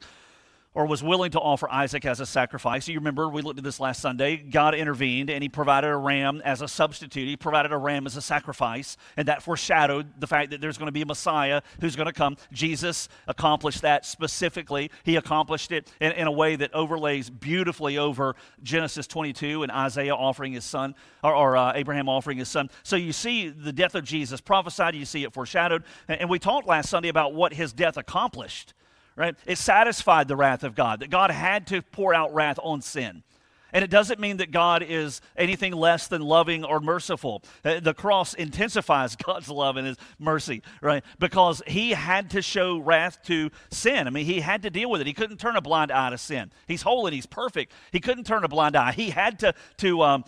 or 0.75 0.85
was 0.85 1.03
willing 1.03 1.31
to 1.31 1.39
offer 1.39 1.69
Isaac 1.71 2.05
as 2.05 2.19
a 2.19 2.25
sacrifice. 2.25 2.87
You 2.87 2.97
remember, 2.97 3.29
we 3.29 3.41
looked 3.41 3.57
at 3.59 3.63
this 3.63 3.79
last 3.79 4.01
Sunday. 4.01 4.37
God 4.37 4.73
intervened 4.75 5.29
and 5.29 5.41
he 5.43 5.49
provided 5.49 5.87
a 5.87 5.97
ram 5.97 6.41
as 6.43 6.61
a 6.61 6.67
substitute. 6.67 7.27
He 7.27 7.37
provided 7.37 7.71
a 7.71 7.77
ram 7.77 8.05
as 8.05 8.17
a 8.17 8.21
sacrifice, 8.21 8.97
and 9.17 9.27
that 9.27 9.43
foreshadowed 9.43 10.19
the 10.19 10.27
fact 10.27 10.51
that 10.51 10.61
there's 10.61 10.77
going 10.77 10.87
to 10.87 10.91
be 10.93 11.01
a 11.01 11.05
Messiah 11.05 11.61
who's 11.79 11.95
going 11.95 12.07
to 12.07 12.13
come. 12.13 12.37
Jesus 12.51 13.09
accomplished 13.27 13.81
that 13.81 14.05
specifically. 14.05 14.89
He 15.03 15.15
accomplished 15.15 15.71
it 15.71 15.91
in, 16.01 16.11
in 16.13 16.27
a 16.27 16.31
way 16.31 16.55
that 16.55 16.73
overlays 16.73 17.29
beautifully 17.29 17.97
over 17.97 18.35
Genesis 18.63 19.07
22 19.07 19.63
and 19.63 19.71
Isaiah 19.71 20.15
offering 20.15 20.53
his 20.53 20.65
son, 20.65 20.95
or, 21.23 21.35
or 21.35 21.57
uh, 21.57 21.73
Abraham 21.75 22.09
offering 22.09 22.37
his 22.39 22.49
son. 22.49 22.69
So 22.83 22.95
you 22.95 23.13
see 23.13 23.49
the 23.49 23.73
death 23.73 23.95
of 23.95 24.03
Jesus 24.03 24.41
prophesied, 24.41 24.95
you 24.95 25.05
see 25.05 25.23
it 25.23 25.33
foreshadowed. 25.33 25.83
And, 26.07 26.21
and 26.21 26.29
we 26.29 26.39
talked 26.39 26.67
last 26.67 26.89
Sunday 26.89 27.09
about 27.09 27.33
what 27.33 27.53
his 27.53 27.73
death 27.73 27.97
accomplished 27.97 28.73
right? 29.15 29.35
It 29.45 29.57
satisfied 29.57 30.27
the 30.27 30.35
wrath 30.35 30.63
of 30.63 30.75
God, 30.75 30.99
that 31.01 31.09
God 31.09 31.31
had 31.31 31.67
to 31.67 31.81
pour 31.81 32.13
out 32.13 32.33
wrath 32.33 32.59
on 32.61 32.81
sin. 32.81 33.23
And 33.71 33.83
it 33.83 33.89
doesn't 33.89 34.19
mean 34.19 34.37
that 34.37 34.51
God 34.51 34.83
is 34.87 35.19
anything 35.35 35.73
less 35.73 36.07
than 36.07 36.21
loving 36.21 36.63
or 36.63 36.79
merciful. 36.79 37.41
Uh, 37.65 37.79
the 37.79 37.95
cross 37.95 38.35
intensifies 38.35 39.15
God's 39.15 39.49
love 39.49 39.77
and 39.77 39.87
his 39.87 39.97
mercy, 40.19 40.61
right? 40.79 41.03
Because 41.17 41.63
he 41.65 41.91
had 41.91 42.29
to 42.31 42.43
show 42.43 42.77
wrath 42.77 43.23
to 43.23 43.49
sin. 43.71 44.05
I 44.05 44.11
mean, 44.11 44.25
he 44.25 44.41
had 44.41 44.61
to 44.61 44.69
deal 44.69 44.91
with 44.91 45.01
it. 45.01 45.07
He 45.07 45.13
couldn't 45.13 45.37
turn 45.39 45.55
a 45.55 45.61
blind 45.61 45.89
eye 45.91 46.11
to 46.11 46.19
sin. 46.19 46.51
He's 46.67 46.83
holy 46.83 47.13
he's 47.15 47.25
perfect. 47.25 47.71
He 47.91 47.99
couldn't 47.99 48.25
turn 48.25 48.43
a 48.43 48.47
blind 48.47 48.75
eye. 48.75 48.91
He 48.91 49.09
had 49.09 49.39
to, 49.39 49.55
to 49.77 50.03
um, 50.03 50.25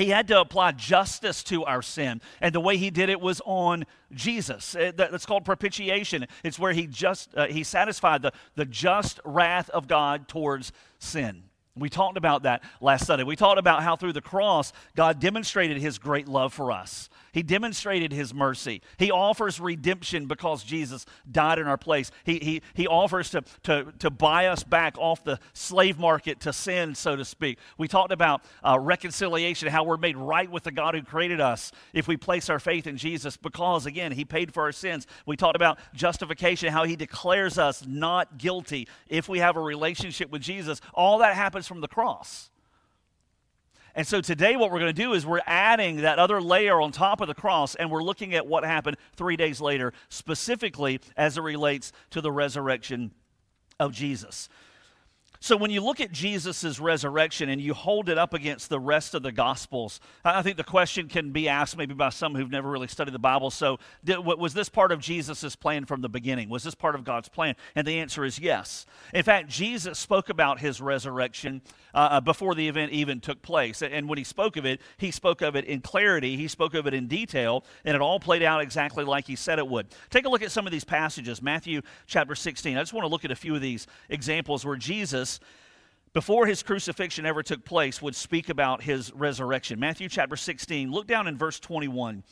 he 0.00 0.08
had 0.08 0.28
to 0.28 0.40
apply 0.40 0.72
justice 0.72 1.42
to 1.44 1.64
our 1.66 1.82
sin. 1.82 2.22
And 2.40 2.54
the 2.54 2.60
way 2.60 2.78
he 2.78 2.88
did 2.88 3.10
it 3.10 3.20
was 3.20 3.42
on 3.44 3.84
Jesus. 4.12 4.74
Eh, 4.74 4.92
that's 4.96 5.26
called 5.26 5.44
propitiation. 5.44 6.26
It's 6.42 6.58
where 6.58 6.72
he 6.72 6.86
just 6.86 7.34
uh, 7.36 7.48
he 7.48 7.62
satisfied 7.62 8.22
the, 8.22 8.32
the 8.54 8.64
just 8.64 9.20
wrath 9.26 9.68
of 9.70 9.88
God 9.88 10.26
towards 10.26 10.72
sin. 11.00 11.42
We 11.76 11.90
talked 11.90 12.16
about 12.16 12.44
that 12.44 12.62
last 12.80 13.06
Sunday. 13.06 13.24
We 13.24 13.36
talked 13.36 13.58
about 13.58 13.82
how 13.82 13.94
through 13.94 14.14
the 14.14 14.20
cross, 14.22 14.72
God 14.96 15.20
demonstrated 15.20 15.76
his 15.76 15.98
great 15.98 16.26
love 16.28 16.54
for 16.54 16.72
us. 16.72 17.10
He 17.32 17.42
demonstrated 17.42 18.12
his 18.12 18.34
mercy. 18.34 18.82
He 18.98 19.10
offers 19.10 19.60
redemption 19.60 20.26
because 20.26 20.62
Jesus 20.64 21.06
died 21.30 21.58
in 21.58 21.66
our 21.66 21.76
place. 21.76 22.10
He, 22.24 22.38
he, 22.38 22.62
he 22.74 22.86
offers 22.86 23.30
to, 23.30 23.42
to, 23.64 23.92
to 24.00 24.10
buy 24.10 24.46
us 24.46 24.64
back 24.64 24.96
off 24.98 25.22
the 25.24 25.38
slave 25.52 25.98
market 25.98 26.40
to 26.40 26.52
sin, 26.52 26.94
so 26.94 27.14
to 27.16 27.24
speak. 27.24 27.58
We 27.78 27.88
talked 27.88 28.12
about 28.12 28.42
uh, 28.66 28.78
reconciliation, 28.80 29.68
how 29.68 29.84
we're 29.84 29.96
made 29.96 30.16
right 30.16 30.50
with 30.50 30.64
the 30.64 30.72
God 30.72 30.94
who 30.94 31.02
created 31.02 31.40
us 31.40 31.70
if 31.92 32.08
we 32.08 32.16
place 32.16 32.48
our 32.50 32.58
faith 32.58 32.86
in 32.86 32.96
Jesus 32.96 33.36
because, 33.36 33.86
again, 33.86 34.12
he 34.12 34.24
paid 34.24 34.52
for 34.52 34.64
our 34.64 34.72
sins. 34.72 35.06
We 35.26 35.36
talked 35.36 35.56
about 35.56 35.78
justification, 35.94 36.72
how 36.72 36.84
he 36.84 36.96
declares 36.96 37.58
us 37.58 37.84
not 37.86 38.38
guilty 38.38 38.88
if 39.08 39.28
we 39.28 39.38
have 39.38 39.56
a 39.56 39.60
relationship 39.60 40.30
with 40.30 40.42
Jesus. 40.42 40.80
All 40.94 41.18
that 41.18 41.34
happens 41.34 41.66
from 41.68 41.80
the 41.80 41.88
cross. 41.88 42.49
And 43.94 44.06
so 44.06 44.20
today, 44.20 44.56
what 44.56 44.70
we're 44.70 44.78
going 44.78 44.94
to 44.94 45.02
do 45.02 45.14
is 45.14 45.26
we're 45.26 45.40
adding 45.46 45.98
that 46.02 46.18
other 46.18 46.40
layer 46.40 46.80
on 46.80 46.92
top 46.92 47.20
of 47.20 47.28
the 47.28 47.34
cross, 47.34 47.74
and 47.74 47.90
we're 47.90 48.02
looking 48.02 48.34
at 48.34 48.46
what 48.46 48.64
happened 48.64 48.96
three 49.16 49.36
days 49.36 49.60
later, 49.60 49.92
specifically 50.08 51.00
as 51.16 51.36
it 51.36 51.42
relates 51.42 51.92
to 52.10 52.20
the 52.20 52.30
resurrection 52.32 53.10
of 53.78 53.92
Jesus. 53.92 54.48
So 55.42 55.56
when 55.56 55.70
you 55.70 55.80
look 55.80 56.02
at 56.02 56.12
Jesus' 56.12 56.78
resurrection 56.78 57.48
and 57.48 57.62
you 57.62 57.72
hold 57.72 58.10
it 58.10 58.18
up 58.18 58.34
against 58.34 58.68
the 58.68 58.78
rest 58.78 59.14
of 59.14 59.22
the 59.22 59.32
Gospels, 59.32 59.98
I 60.22 60.42
think 60.42 60.58
the 60.58 60.62
question 60.64 61.08
can 61.08 61.30
be 61.32 61.48
asked 61.48 61.78
maybe 61.78 61.94
by 61.94 62.10
some 62.10 62.34
who've 62.34 62.50
never 62.50 62.68
really 62.70 62.88
studied 62.88 63.14
the 63.14 63.18
Bible. 63.18 63.50
So 63.50 63.78
did, 64.04 64.18
was 64.18 64.52
this 64.52 64.68
part 64.68 64.92
of 64.92 65.00
Jesus' 65.00 65.56
plan 65.56 65.86
from 65.86 66.02
the 66.02 66.10
beginning? 66.10 66.50
Was 66.50 66.62
this 66.64 66.74
part 66.74 66.94
of 66.94 67.04
God's 67.04 67.30
plan? 67.30 67.54
And 67.74 67.86
the 67.86 68.00
answer 68.00 68.22
is 68.26 68.38
yes. 68.38 68.84
In 69.14 69.22
fact, 69.22 69.48
Jesus 69.48 69.98
spoke 69.98 70.28
about 70.28 70.60
his 70.60 70.78
resurrection 70.78 71.62
uh, 71.94 72.08
uh, 72.10 72.20
before 72.20 72.54
the 72.54 72.68
event 72.68 72.92
even 72.92 73.18
took 73.18 73.40
place. 73.40 73.80
And 73.80 74.10
when 74.10 74.18
he 74.18 74.24
spoke 74.24 74.58
of 74.58 74.66
it, 74.66 74.82
he 74.98 75.10
spoke 75.10 75.40
of 75.40 75.56
it 75.56 75.64
in 75.64 75.80
clarity. 75.80 76.36
He 76.36 76.48
spoke 76.48 76.74
of 76.74 76.86
it 76.86 76.92
in 76.92 77.06
detail, 77.06 77.64
and 77.86 77.94
it 77.94 78.02
all 78.02 78.20
played 78.20 78.42
out 78.42 78.60
exactly 78.60 79.04
like 79.06 79.26
he 79.26 79.36
said 79.36 79.58
it 79.58 79.66
would. 79.66 79.86
Take 80.10 80.26
a 80.26 80.28
look 80.28 80.42
at 80.42 80.50
some 80.52 80.66
of 80.66 80.70
these 80.72 80.84
passages. 80.84 81.40
Matthew 81.40 81.80
chapter 82.06 82.34
16. 82.34 82.76
I 82.76 82.80
just 82.82 82.92
want 82.92 83.04
to 83.06 83.10
look 83.10 83.24
at 83.24 83.30
a 83.30 83.34
few 83.36 83.54
of 83.54 83.62
these 83.62 83.86
examples 84.10 84.66
where 84.66 84.76
Jesus 84.76 85.29
Jesus 85.38 85.48
before 86.12 86.44
his 86.48 86.64
crucifixion 86.64 87.24
ever 87.24 87.40
took 87.40 87.64
place 87.64 88.02
would 88.02 88.16
speak 88.16 88.48
about 88.48 88.82
his 88.82 89.12
resurrection. 89.12 89.78
Matthew 89.78 90.08
chapter 90.08 90.34
16, 90.34 90.90
look 90.90 91.06
down 91.06 91.28
in 91.28 91.36
verse 91.38 91.60
21. 91.60 92.24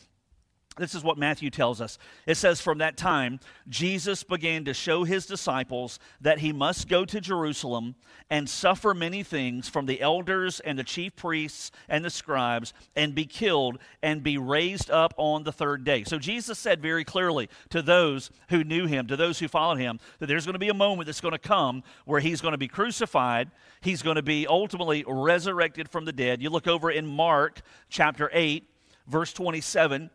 This 0.79 0.95
is 0.95 1.03
what 1.03 1.19
Matthew 1.19 1.51
tells 1.51 1.81
us. 1.81 1.99
It 2.27 2.37
says, 2.37 2.61
From 2.61 2.79
that 2.79 2.97
time, 2.97 3.41
Jesus 3.69 4.23
began 4.23 4.65
to 4.65 4.73
show 4.75 5.03
his 5.05 5.27
disciples 5.27 5.99
that 6.21 6.39
he 6.39 6.53
must 6.53 6.89
go 6.89 7.05
to 7.05 7.21
Jerusalem 7.21 7.97
and 8.31 8.49
suffer 8.49 8.95
many 8.95 9.23
things 9.25 9.69
from 9.69 9.87
the 9.87 10.01
elders 10.01 10.61
and 10.61 10.79
the 10.79 10.85
chief 10.85 11.17
priests 11.17 11.73
and 11.89 12.05
the 12.05 12.11
scribes 12.11 12.73
and 12.95 13.13
be 13.15 13.25
killed 13.27 13.79
and 14.05 14.23
be 14.23 14.39
raised 14.39 14.89
up 14.91 15.13
on 15.17 15.43
the 15.43 15.51
third 15.53 15.83
day. 15.85 16.05
So 16.05 16.17
Jesus 16.19 16.59
said 16.59 16.81
very 16.81 17.05
clearly 17.05 17.49
to 17.71 17.83
those 17.83 18.31
who 18.49 18.63
knew 18.65 18.87
him, 18.87 19.07
to 19.09 19.17
those 19.17 19.39
who 19.41 19.49
followed 19.49 19.79
him, 19.79 19.99
that 20.21 20.27
there's 20.27 20.45
going 20.47 20.53
to 20.53 20.59
be 20.61 20.69
a 20.69 20.75
moment 20.75 21.07
that's 21.07 21.21
going 21.21 21.33
to 21.33 21.39
come 21.39 21.83
where 22.05 22.21
he's 22.21 22.41
going 22.41 22.53
to 22.53 22.59
be 22.59 22.69
crucified. 22.69 23.51
He's 23.81 24.03
going 24.03 24.17
to 24.17 24.23
be 24.23 24.47
ultimately 24.47 25.05
resurrected 25.09 25.89
from 25.91 26.05
the 26.05 26.13
dead. 26.13 26.41
You 26.41 26.51
look 26.51 26.69
over 26.69 26.89
in 26.91 27.05
Mark 27.07 27.63
chapter 27.89 28.31
8, 28.33 28.65
verse 29.09 29.33
27 29.33 30.11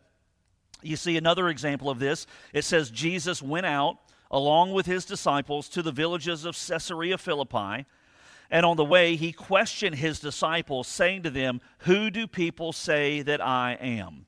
you 0.84 0.96
see 0.96 1.16
another 1.16 1.48
example 1.48 1.88
of 1.88 1.98
this. 1.98 2.26
It 2.52 2.64
says 2.64 2.90
Jesus 2.90 3.40
went 3.42 3.64
out 3.66 3.96
along 4.30 4.72
with 4.72 4.84
his 4.86 5.04
disciples 5.04 5.68
to 5.70 5.82
the 5.82 5.92
villages 5.92 6.44
of 6.44 6.56
Caesarea 6.56 7.16
Philippi. 7.16 7.86
And 8.50 8.66
on 8.66 8.76
the 8.76 8.84
way, 8.84 9.16
he 9.16 9.32
questioned 9.32 9.96
his 9.96 10.20
disciples, 10.20 10.86
saying 10.86 11.22
to 11.22 11.30
them, 11.30 11.60
Who 11.80 12.10
do 12.10 12.26
people 12.26 12.72
say 12.72 13.22
that 13.22 13.40
I 13.44 13.72
am? 13.72 14.26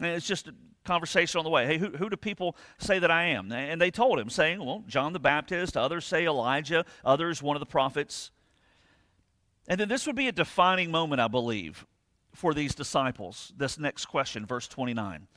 And 0.00 0.08
it's 0.08 0.26
just 0.26 0.48
a 0.48 0.54
conversation 0.84 1.38
on 1.38 1.44
the 1.44 1.50
way. 1.50 1.66
Hey, 1.66 1.78
who, 1.78 1.90
who 1.90 2.10
do 2.10 2.16
people 2.16 2.56
say 2.78 2.98
that 2.98 3.10
I 3.10 3.26
am? 3.26 3.52
And 3.52 3.80
they 3.80 3.92
told 3.92 4.18
him, 4.18 4.28
saying, 4.28 4.64
Well, 4.64 4.82
John 4.88 5.12
the 5.12 5.20
Baptist, 5.20 5.76
others 5.76 6.04
say 6.04 6.26
Elijah, 6.26 6.84
others 7.04 7.40
one 7.40 7.54
of 7.56 7.60
the 7.60 7.66
prophets. 7.66 8.32
And 9.68 9.78
then 9.78 9.88
this 9.88 10.06
would 10.08 10.16
be 10.16 10.26
a 10.26 10.32
defining 10.32 10.90
moment, 10.90 11.20
I 11.20 11.28
believe, 11.28 11.86
for 12.42 12.52
these 12.52 12.74
disciples 12.74 13.52
this 13.56 13.78
next 13.78 14.06
question, 14.06 14.44
verse 14.44 14.66
29. 14.66 15.28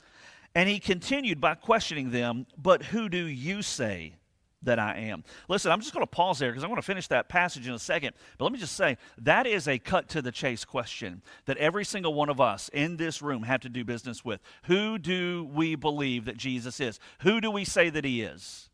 And 0.56 0.68
he 0.68 0.80
continued 0.80 1.40
by 1.40 1.54
questioning 1.54 2.10
them, 2.10 2.46
But 2.58 2.82
who 2.82 3.08
do 3.08 3.26
you 3.26 3.62
say 3.62 4.16
that 4.64 4.80
I 4.80 4.96
am? 5.10 5.22
Listen, 5.48 5.70
I'm 5.70 5.80
just 5.80 5.94
going 5.94 6.02
to 6.02 6.10
pause 6.10 6.40
there 6.40 6.50
because 6.50 6.64
I 6.64 6.66
want 6.66 6.78
to 6.78 6.84
finish 6.86 7.06
that 7.08 7.28
passage 7.28 7.68
in 7.68 7.74
a 7.74 7.78
second. 7.78 8.10
But 8.36 8.46
let 8.46 8.52
me 8.52 8.58
just 8.58 8.74
say 8.74 8.96
that 9.18 9.46
is 9.46 9.68
a 9.68 9.78
cut 9.78 10.08
to 10.08 10.20
the 10.22 10.32
chase 10.32 10.64
question 10.64 11.22
that 11.44 11.56
every 11.58 11.84
single 11.84 12.12
one 12.12 12.28
of 12.28 12.40
us 12.40 12.68
in 12.72 12.96
this 12.96 13.22
room 13.22 13.44
have 13.44 13.60
to 13.60 13.68
do 13.68 13.84
business 13.84 14.24
with. 14.24 14.40
Who 14.64 14.98
do 14.98 15.48
we 15.54 15.76
believe 15.76 16.24
that 16.24 16.36
Jesus 16.36 16.80
is? 16.80 16.98
Who 17.20 17.40
do 17.40 17.52
we 17.52 17.64
say 17.64 17.88
that 17.88 18.04
he 18.04 18.22
is? 18.22 18.68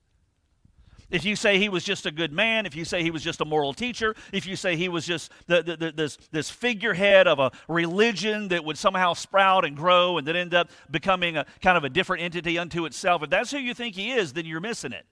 If 1.13 1.27
you 1.27 1.37
say 1.37 1.59
he 1.59 1.69
was 1.69 1.85
just 1.85 2.07
a 2.07 2.11
good 2.11 2.33
man, 2.33 2.65
if 2.65 2.75
you 2.75 2.87
say 2.87 3.03
he 3.03 3.11
was 3.11 3.23
just 3.23 3.43
a 3.43 3.45
moral 3.45 3.75
teacher, 3.75 4.17
if 4.33 4.47
you 4.47 4.57
say 4.57 4.77
he 4.77 4.89
was 4.89 5.05
just 5.07 5.31
the, 5.47 5.63
the, 5.63 5.77
the, 5.77 5.93
this, 5.93 6.17
this 6.33 6.49
figurehead 6.51 7.29
of 7.29 7.39
a 7.39 7.53
religion 7.69 8.49
that 8.49 8.65
would 8.65 8.79
somehow 8.79 9.13
sprout 9.13 9.67
and 9.67 9.77
grow 9.77 10.17
and 10.17 10.27
then 10.27 10.37
end 10.37 10.55
up 10.55 10.71
becoming 10.91 11.37
a 11.37 11.45
kind 11.61 11.77
of 11.77 11.85
a 11.85 11.91
different 11.91 12.23
entity 12.23 12.59
unto 12.59 12.87
itself, 12.87 13.23
if 13.23 13.29
that's 13.29 13.51
who 13.51 13.59
you 13.59 13.75
think 13.75 13.95
he 13.95 14.11
is, 14.13 14.33
then 14.33 14.47
you're 14.47 14.61
missing 14.61 14.93
it 14.93 15.05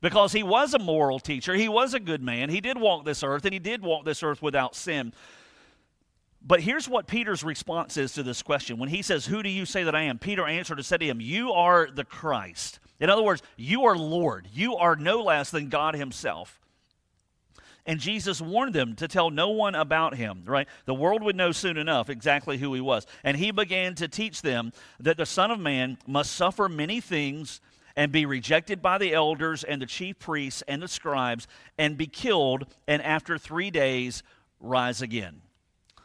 because 0.00 0.32
he 0.32 0.42
was 0.42 0.74
a 0.74 0.78
moral 0.80 1.20
teacher. 1.20 1.54
He 1.54 1.68
was 1.68 1.94
a 1.94 2.00
good 2.00 2.20
man. 2.22 2.50
He 2.50 2.60
did 2.60 2.76
walk 2.76 3.04
this 3.04 3.22
earth, 3.22 3.44
and 3.44 3.52
he 3.52 3.60
did 3.60 3.80
walk 3.80 4.04
this 4.04 4.24
earth 4.24 4.42
without 4.42 4.74
sin. 4.74 5.12
But 6.46 6.60
here's 6.60 6.86
what 6.88 7.06
Peter's 7.06 7.42
response 7.42 7.96
is 7.96 8.12
to 8.14 8.22
this 8.22 8.42
question. 8.42 8.76
When 8.78 8.90
he 8.90 9.00
says, 9.00 9.24
Who 9.24 9.42
do 9.42 9.48
you 9.48 9.64
say 9.64 9.84
that 9.84 9.94
I 9.94 10.02
am? 10.02 10.18
Peter 10.18 10.46
answered 10.46 10.78
and 10.78 10.84
said 10.86 11.00
to 11.00 11.06
him, 11.06 11.20
You 11.20 11.52
are 11.54 11.88
the 11.92 12.04
Christ. 12.04 12.80
In 13.00 13.08
other 13.08 13.22
words, 13.22 13.42
you 13.56 13.84
are 13.86 13.96
Lord. 13.96 14.46
You 14.52 14.76
are 14.76 14.94
no 14.94 15.22
less 15.22 15.50
than 15.50 15.68
God 15.70 15.94
Himself. 15.94 16.60
And 17.86 17.98
Jesus 17.98 18.40
warned 18.42 18.74
them 18.74 18.94
to 18.96 19.08
tell 19.08 19.28
no 19.30 19.50
one 19.50 19.74
about 19.74 20.14
him, 20.14 20.42
right? 20.46 20.66
The 20.86 20.94
world 20.94 21.22
would 21.22 21.36
know 21.36 21.52
soon 21.52 21.76
enough 21.76 22.08
exactly 22.08 22.56
who 22.56 22.72
he 22.72 22.80
was. 22.80 23.06
And 23.22 23.36
he 23.36 23.50
began 23.50 23.94
to 23.96 24.08
teach 24.08 24.40
them 24.40 24.72
that 25.00 25.18
the 25.18 25.26
Son 25.26 25.50
of 25.50 25.60
Man 25.60 25.98
must 26.06 26.32
suffer 26.32 26.66
many 26.68 27.00
things 27.02 27.60
and 27.94 28.10
be 28.10 28.24
rejected 28.24 28.80
by 28.80 28.96
the 28.96 29.12
elders 29.12 29.64
and 29.64 29.82
the 29.82 29.86
chief 29.86 30.18
priests 30.18 30.62
and 30.66 30.80
the 30.80 30.88
scribes 30.88 31.46
and 31.76 31.98
be 31.98 32.06
killed 32.06 32.66
and 32.88 33.02
after 33.02 33.36
three 33.36 33.70
days 33.70 34.22
rise 34.60 35.02
again. 35.02 35.42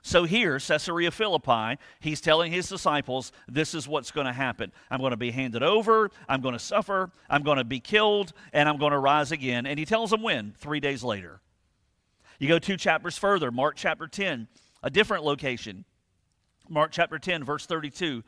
So 0.02 0.24
here, 0.24 0.60
Caesarea 0.60 1.12
Philippi, 1.12 1.78
he's 2.00 2.22
telling 2.22 2.52
his 2.52 2.70
disciples, 2.70 3.32
this 3.48 3.74
is 3.74 3.88
what's 3.88 4.12
going 4.12 4.28
to 4.28 4.34
happen. 4.34 4.72
I'm 4.90 5.00
going 5.02 5.12
to 5.12 5.18
be 5.18 5.32
handed 5.32 5.64
over, 5.64 6.10
I'm 6.28 6.42
going 6.42 6.54
to 6.54 6.60
suffer, 6.60 7.12
I'm 7.30 7.44
going 7.44 7.58
to 7.58 7.64
be 7.66 7.80
killed, 7.80 8.32
and 8.54 8.70
I'm 8.70 8.78
going 8.78 8.92
to 8.92 9.00
rise 9.00 9.32
again. 9.32 9.66
And 9.66 9.78
he 9.78 9.86
tells 9.86 10.12
them 10.12 10.22
when, 10.22 10.54
three 10.58 10.80
days 10.80 11.04
later. 11.04 11.42
You 12.40 12.48
go 12.48 12.60
two 12.60 12.78
chapters 12.78 13.18
further, 13.18 13.52
Mark 13.52 13.76
chapter 13.76 14.08
10, 14.08 14.48
a 14.84 14.90
different 14.90 15.26
location. 15.26 15.84
Mark 16.70 16.92
chapter 16.92 17.20
10, 17.20 17.44
verse 17.44 17.66
32. 17.66 18.24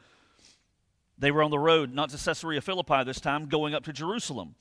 They 1.17 1.31
were 1.31 1.43
on 1.43 1.51
the 1.51 1.59
road, 1.59 1.93
not 1.93 2.09
to 2.09 2.17
Caesarea 2.23 2.59
Philippi 2.61 3.03
this 3.05 3.21
time, 3.21 3.45
going 3.47 3.73
up 3.73 3.85
to 3.85 3.93
Jerusalem. 3.93 4.55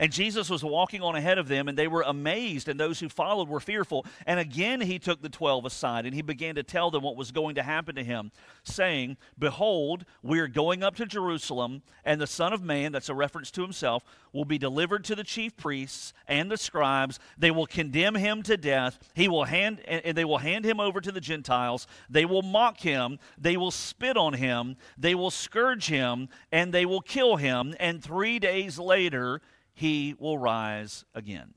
And 0.00 0.10
Jesus 0.10 0.48
was 0.48 0.64
walking 0.64 1.02
on 1.02 1.14
ahead 1.14 1.36
of 1.36 1.46
them, 1.46 1.68
and 1.68 1.76
they 1.76 1.86
were 1.86 2.00
amazed, 2.06 2.70
and 2.70 2.80
those 2.80 3.00
who 3.00 3.10
followed 3.10 3.50
were 3.50 3.60
fearful. 3.60 4.06
And 4.24 4.40
again 4.40 4.80
he 4.80 4.98
took 4.98 5.20
the 5.20 5.28
twelve 5.28 5.66
aside, 5.66 6.06
and 6.06 6.14
he 6.14 6.22
began 6.22 6.54
to 6.54 6.62
tell 6.62 6.90
them 6.90 7.02
what 7.02 7.16
was 7.16 7.32
going 7.32 7.56
to 7.56 7.62
happen 7.62 7.96
to 7.96 8.02
him, 8.02 8.32
saying, 8.64 9.18
Behold, 9.38 10.06
we 10.22 10.40
are 10.40 10.48
going 10.48 10.82
up 10.82 10.96
to 10.96 11.04
Jerusalem, 11.04 11.82
and 12.02 12.18
the 12.18 12.26
Son 12.26 12.54
of 12.54 12.62
Man, 12.62 12.92
that's 12.92 13.10
a 13.10 13.14
reference 13.14 13.50
to 13.50 13.60
himself, 13.60 14.02
will 14.32 14.46
be 14.46 14.56
delivered 14.56 15.04
to 15.04 15.14
the 15.14 15.22
chief 15.22 15.54
priests 15.58 16.14
and 16.26 16.50
the 16.50 16.56
scribes. 16.56 17.20
They 17.36 17.50
will 17.50 17.66
condemn 17.66 18.14
him 18.14 18.42
to 18.44 18.56
death. 18.56 18.98
He 19.14 19.28
will 19.28 19.44
hand 19.44 19.80
and 19.86 20.16
they 20.16 20.24
will 20.24 20.38
hand 20.38 20.64
him 20.64 20.78
over 20.80 21.00
to 21.02 21.10
the 21.12 21.20
Gentiles. 21.20 21.86
They 22.08 22.24
will 22.24 22.40
mock 22.42 22.78
him. 22.80 23.18
They 23.36 23.56
will 23.58 23.70
spit 23.72 24.16
on 24.16 24.32
him. 24.34 24.76
They 24.96 25.14
will 25.14 25.30
scourge 25.30 25.88
him, 25.88 26.30
and 26.50 26.72
they 26.72 26.86
will 26.86 27.02
kill 27.02 27.36
him. 27.36 27.74
And 27.78 28.02
three 28.02 28.38
days 28.38 28.78
later 28.78 29.42
he 29.74 30.14
will 30.18 30.38
rise 30.38 31.04
again. 31.14 31.54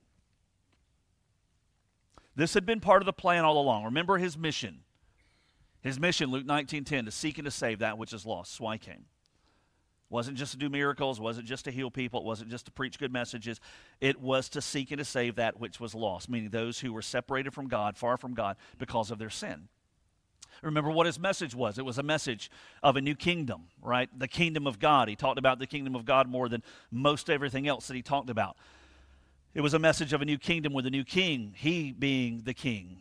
This 2.35 2.53
had 2.55 2.65
been 2.65 2.79
part 2.79 3.01
of 3.01 3.05
the 3.05 3.13
plan 3.13 3.45
all 3.45 3.59
along. 3.59 3.85
Remember 3.85 4.17
his 4.17 4.37
mission. 4.37 4.79
His 5.81 5.99
mission, 5.99 6.29
Luke 6.31 6.45
19:10, 6.45 7.05
to 7.05 7.11
seek 7.11 7.37
and 7.37 7.45
to 7.45 7.51
save 7.51 7.79
that 7.79 7.97
which 7.97 8.13
is 8.13 8.25
lost. 8.25 8.53
So 8.53 8.65
I 8.65 8.77
came. 8.77 9.05
Wasn't 10.09 10.37
just 10.37 10.51
to 10.51 10.57
do 10.57 10.69
miracles, 10.69 11.19
wasn't 11.19 11.47
just 11.47 11.65
to 11.65 11.71
heal 11.71 11.89
people, 11.91 12.23
wasn't 12.23 12.49
just 12.51 12.65
to 12.65 12.71
preach 12.71 12.99
good 12.99 13.11
messages. 13.11 13.59
It 13.99 14.19
was 14.21 14.47
to 14.49 14.61
seek 14.61 14.91
and 14.91 14.99
to 14.99 15.05
save 15.05 15.35
that 15.35 15.59
which 15.59 15.79
was 15.79 15.95
lost, 15.95 16.29
meaning 16.29 16.49
those 16.51 16.79
who 16.79 16.93
were 16.93 17.01
separated 17.01 17.51
from 17.53 17.67
God, 17.67 17.97
far 17.97 18.17
from 18.17 18.33
God, 18.33 18.57
because 18.77 19.11
of 19.11 19.17
their 19.19 19.31
sin. 19.31 19.69
Remember 20.61 20.91
what 20.91 21.05
his 21.05 21.19
message 21.19 21.55
was. 21.55 21.77
It 21.77 21.85
was 21.85 21.97
a 21.97 22.03
message 22.03 22.51
of 22.83 22.95
a 22.95 23.01
new 23.01 23.15
kingdom, 23.15 23.63
right? 23.81 24.09
The 24.17 24.27
kingdom 24.27 24.67
of 24.67 24.79
God. 24.79 25.07
He 25.09 25.15
talked 25.15 25.39
about 25.39 25.59
the 25.59 25.67
kingdom 25.67 25.95
of 25.95 26.05
God 26.05 26.27
more 26.29 26.47
than 26.47 26.63
most 26.91 27.29
everything 27.29 27.67
else 27.67 27.87
that 27.87 27.95
he 27.95 28.01
talked 28.01 28.29
about. 28.29 28.57
It 29.53 29.61
was 29.61 29.73
a 29.73 29.79
message 29.79 30.13
of 30.13 30.21
a 30.21 30.25
new 30.25 30.37
kingdom 30.37 30.73
with 30.73 30.85
a 30.85 30.89
new 30.91 31.03
king, 31.03 31.53
he 31.55 31.91
being 31.91 32.41
the 32.43 32.53
king. 32.53 32.97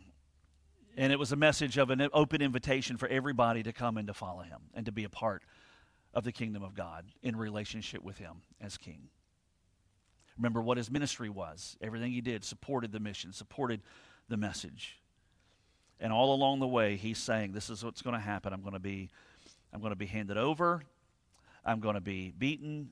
And 0.95 1.11
it 1.11 1.17
was 1.17 1.31
a 1.31 1.35
message 1.35 1.77
of 1.77 1.89
an 1.89 2.07
open 2.13 2.41
invitation 2.41 2.97
for 2.97 3.07
everybody 3.07 3.63
to 3.63 3.73
come 3.73 3.97
and 3.97 4.07
to 4.07 4.13
follow 4.13 4.41
him 4.43 4.59
and 4.73 4.85
to 4.85 4.91
be 4.91 5.03
a 5.03 5.09
part 5.09 5.43
of 6.13 6.23
the 6.23 6.31
kingdom 6.31 6.61
of 6.61 6.75
God 6.75 7.05
in 7.23 7.35
relationship 7.35 8.03
with 8.03 8.19
him 8.19 8.43
as 8.61 8.77
king. 8.77 9.09
Remember 10.37 10.61
what 10.61 10.77
his 10.77 10.91
ministry 10.91 11.29
was. 11.29 11.75
Everything 11.81 12.11
he 12.11 12.21
did 12.21 12.43
supported 12.43 12.91
the 12.91 12.99
mission, 12.99 13.33
supported 13.33 13.81
the 14.29 14.37
message. 14.37 14.99
And 16.03 16.11
all 16.11 16.33
along 16.35 16.59
the 16.59 16.67
way, 16.67 16.97
he's 16.97 17.17
saying, 17.17 17.53
This 17.53 17.69
is 17.69 17.81
what's 17.81 18.01
going 18.01 18.13
to 18.13 18.19
happen. 18.21 18.51
I'm 18.51 18.59
going 18.61 18.73
to 18.73 18.79
be. 18.79 19.09
I'm 19.73 19.79
going 19.79 19.93
to 19.93 19.97
be 19.97 20.05
handed 20.05 20.37
over. 20.37 20.83
I'm 21.65 21.79
going 21.79 21.95
to 21.95 22.01
be 22.01 22.31
beaten. 22.37 22.89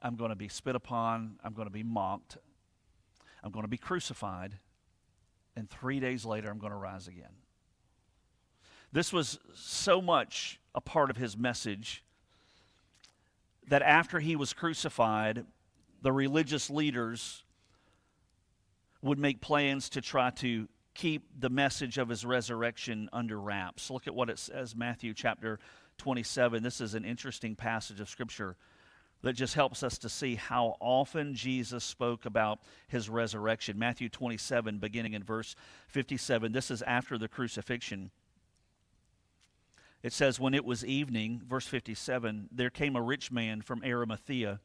I'm 0.00 0.14
going 0.14 0.30
to 0.30 0.36
be 0.36 0.46
spit 0.48 0.76
upon. 0.76 1.34
I'm 1.42 1.52
going 1.52 1.66
to 1.66 1.72
be 1.72 1.82
mocked. 1.82 2.38
I'm 3.42 3.50
going 3.50 3.64
to 3.64 3.68
be 3.68 3.76
crucified. 3.76 4.54
And 5.56 5.68
three 5.68 5.98
days 5.98 6.24
later, 6.24 6.48
I'm 6.48 6.58
going 6.58 6.70
to 6.70 6.78
rise 6.78 7.08
again. 7.08 7.34
This 8.92 9.12
was 9.12 9.38
so 9.54 10.00
much 10.00 10.60
a 10.76 10.80
part 10.80 11.10
of 11.10 11.16
his 11.16 11.36
message 11.36 12.02
that 13.68 13.82
after 13.82 14.20
he 14.20 14.36
was 14.36 14.52
crucified, 14.52 15.44
the 16.00 16.12
religious 16.12 16.70
leaders 16.70 17.42
would 19.02 19.18
make 19.18 19.40
plans 19.42 19.88
to 19.90 20.00
try 20.00 20.30
to 20.30 20.68
keep 20.94 21.28
the 21.38 21.50
message 21.50 21.98
of 21.98 22.08
his 22.08 22.24
resurrection 22.24 23.08
under 23.12 23.40
wraps. 23.40 23.90
Look 23.90 24.06
at 24.06 24.14
what 24.14 24.30
it 24.30 24.38
says, 24.38 24.76
Matthew 24.76 25.14
chapter 25.14 25.58
27. 25.98 26.62
This 26.62 26.80
is 26.80 26.94
an 26.94 27.04
interesting 27.04 27.54
passage 27.54 28.00
of 28.00 28.08
scripture 28.08 28.56
that 29.22 29.32
just 29.34 29.54
helps 29.54 29.82
us 29.82 29.98
to 29.98 30.08
see 30.08 30.34
how 30.34 30.76
often 30.80 31.34
Jesus 31.34 31.84
spoke 31.84 32.26
about 32.26 32.58
his 32.88 33.08
resurrection. 33.08 33.78
Matthew 33.78 34.08
27, 34.08 34.78
beginning 34.78 35.14
in 35.14 35.22
verse 35.22 35.54
57. 35.88 36.52
This 36.52 36.70
is 36.70 36.82
after 36.82 37.16
the 37.16 37.28
crucifixion. 37.28 38.10
It 40.02 40.12
says, 40.12 40.40
When 40.40 40.54
it 40.54 40.64
was 40.64 40.84
evening, 40.84 41.40
verse 41.48 41.66
57, 41.68 42.48
there 42.50 42.70
came 42.70 42.96
a 42.96 43.02
rich 43.02 43.30
man 43.30 43.62
from 43.62 43.82
Arimathea 43.84 44.60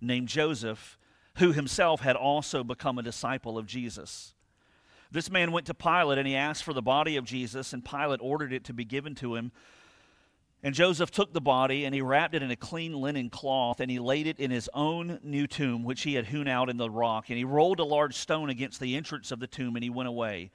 named 0.00 0.28
Joseph, 0.28 0.98
who 1.36 1.52
himself 1.52 2.00
had 2.00 2.16
also 2.16 2.64
become 2.64 2.98
a 2.98 3.02
disciple 3.02 3.56
of 3.58 3.66
Jesus. 3.66 4.34
This 5.12 5.30
man 5.30 5.52
went 5.52 5.66
to 5.66 5.74
Pilate 5.74 6.16
and 6.16 6.26
he 6.26 6.34
asked 6.36 6.64
for 6.64 6.72
the 6.72 6.80
body 6.80 7.16
of 7.16 7.26
Jesus, 7.26 7.74
and 7.74 7.84
Pilate 7.84 8.20
ordered 8.22 8.50
it 8.52 8.64
to 8.64 8.72
be 8.72 8.86
given 8.86 9.14
to 9.16 9.34
him. 9.36 9.52
And 10.62 10.74
Joseph 10.74 11.10
took 11.10 11.34
the 11.34 11.40
body 11.40 11.84
and 11.84 11.94
he 11.94 12.00
wrapped 12.00 12.34
it 12.34 12.42
in 12.42 12.50
a 12.50 12.56
clean 12.56 12.94
linen 12.94 13.28
cloth 13.28 13.80
and 13.80 13.90
he 13.90 13.98
laid 13.98 14.26
it 14.26 14.38
in 14.38 14.50
his 14.50 14.70
own 14.72 15.18
new 15.22 15.46
tomb, 15.46 15.84
which 15.84 16.02
he 16.02 16.14
had 16.14 16.26
hewn 16.26 16.48
out 16.48 16.70
in 16.70 16.78
the 16.78 16.88
rock. 16.88 17.26
And 17.28 17.36
he 17.36 17.44
rolled 17.44 17.78
a 17.80 17.84
large 17.84 18.14
stone 18.14 18.48
against 18.48 18.80
the 18.80 18.96
entrance 18.96 19.30
of 19.32 19.40
the 19.40 19.46
tomb 19.48 19.76
and 19.76 19.82
he 19.82 19.90
went 19.90 20.08
away. 20.08 20.50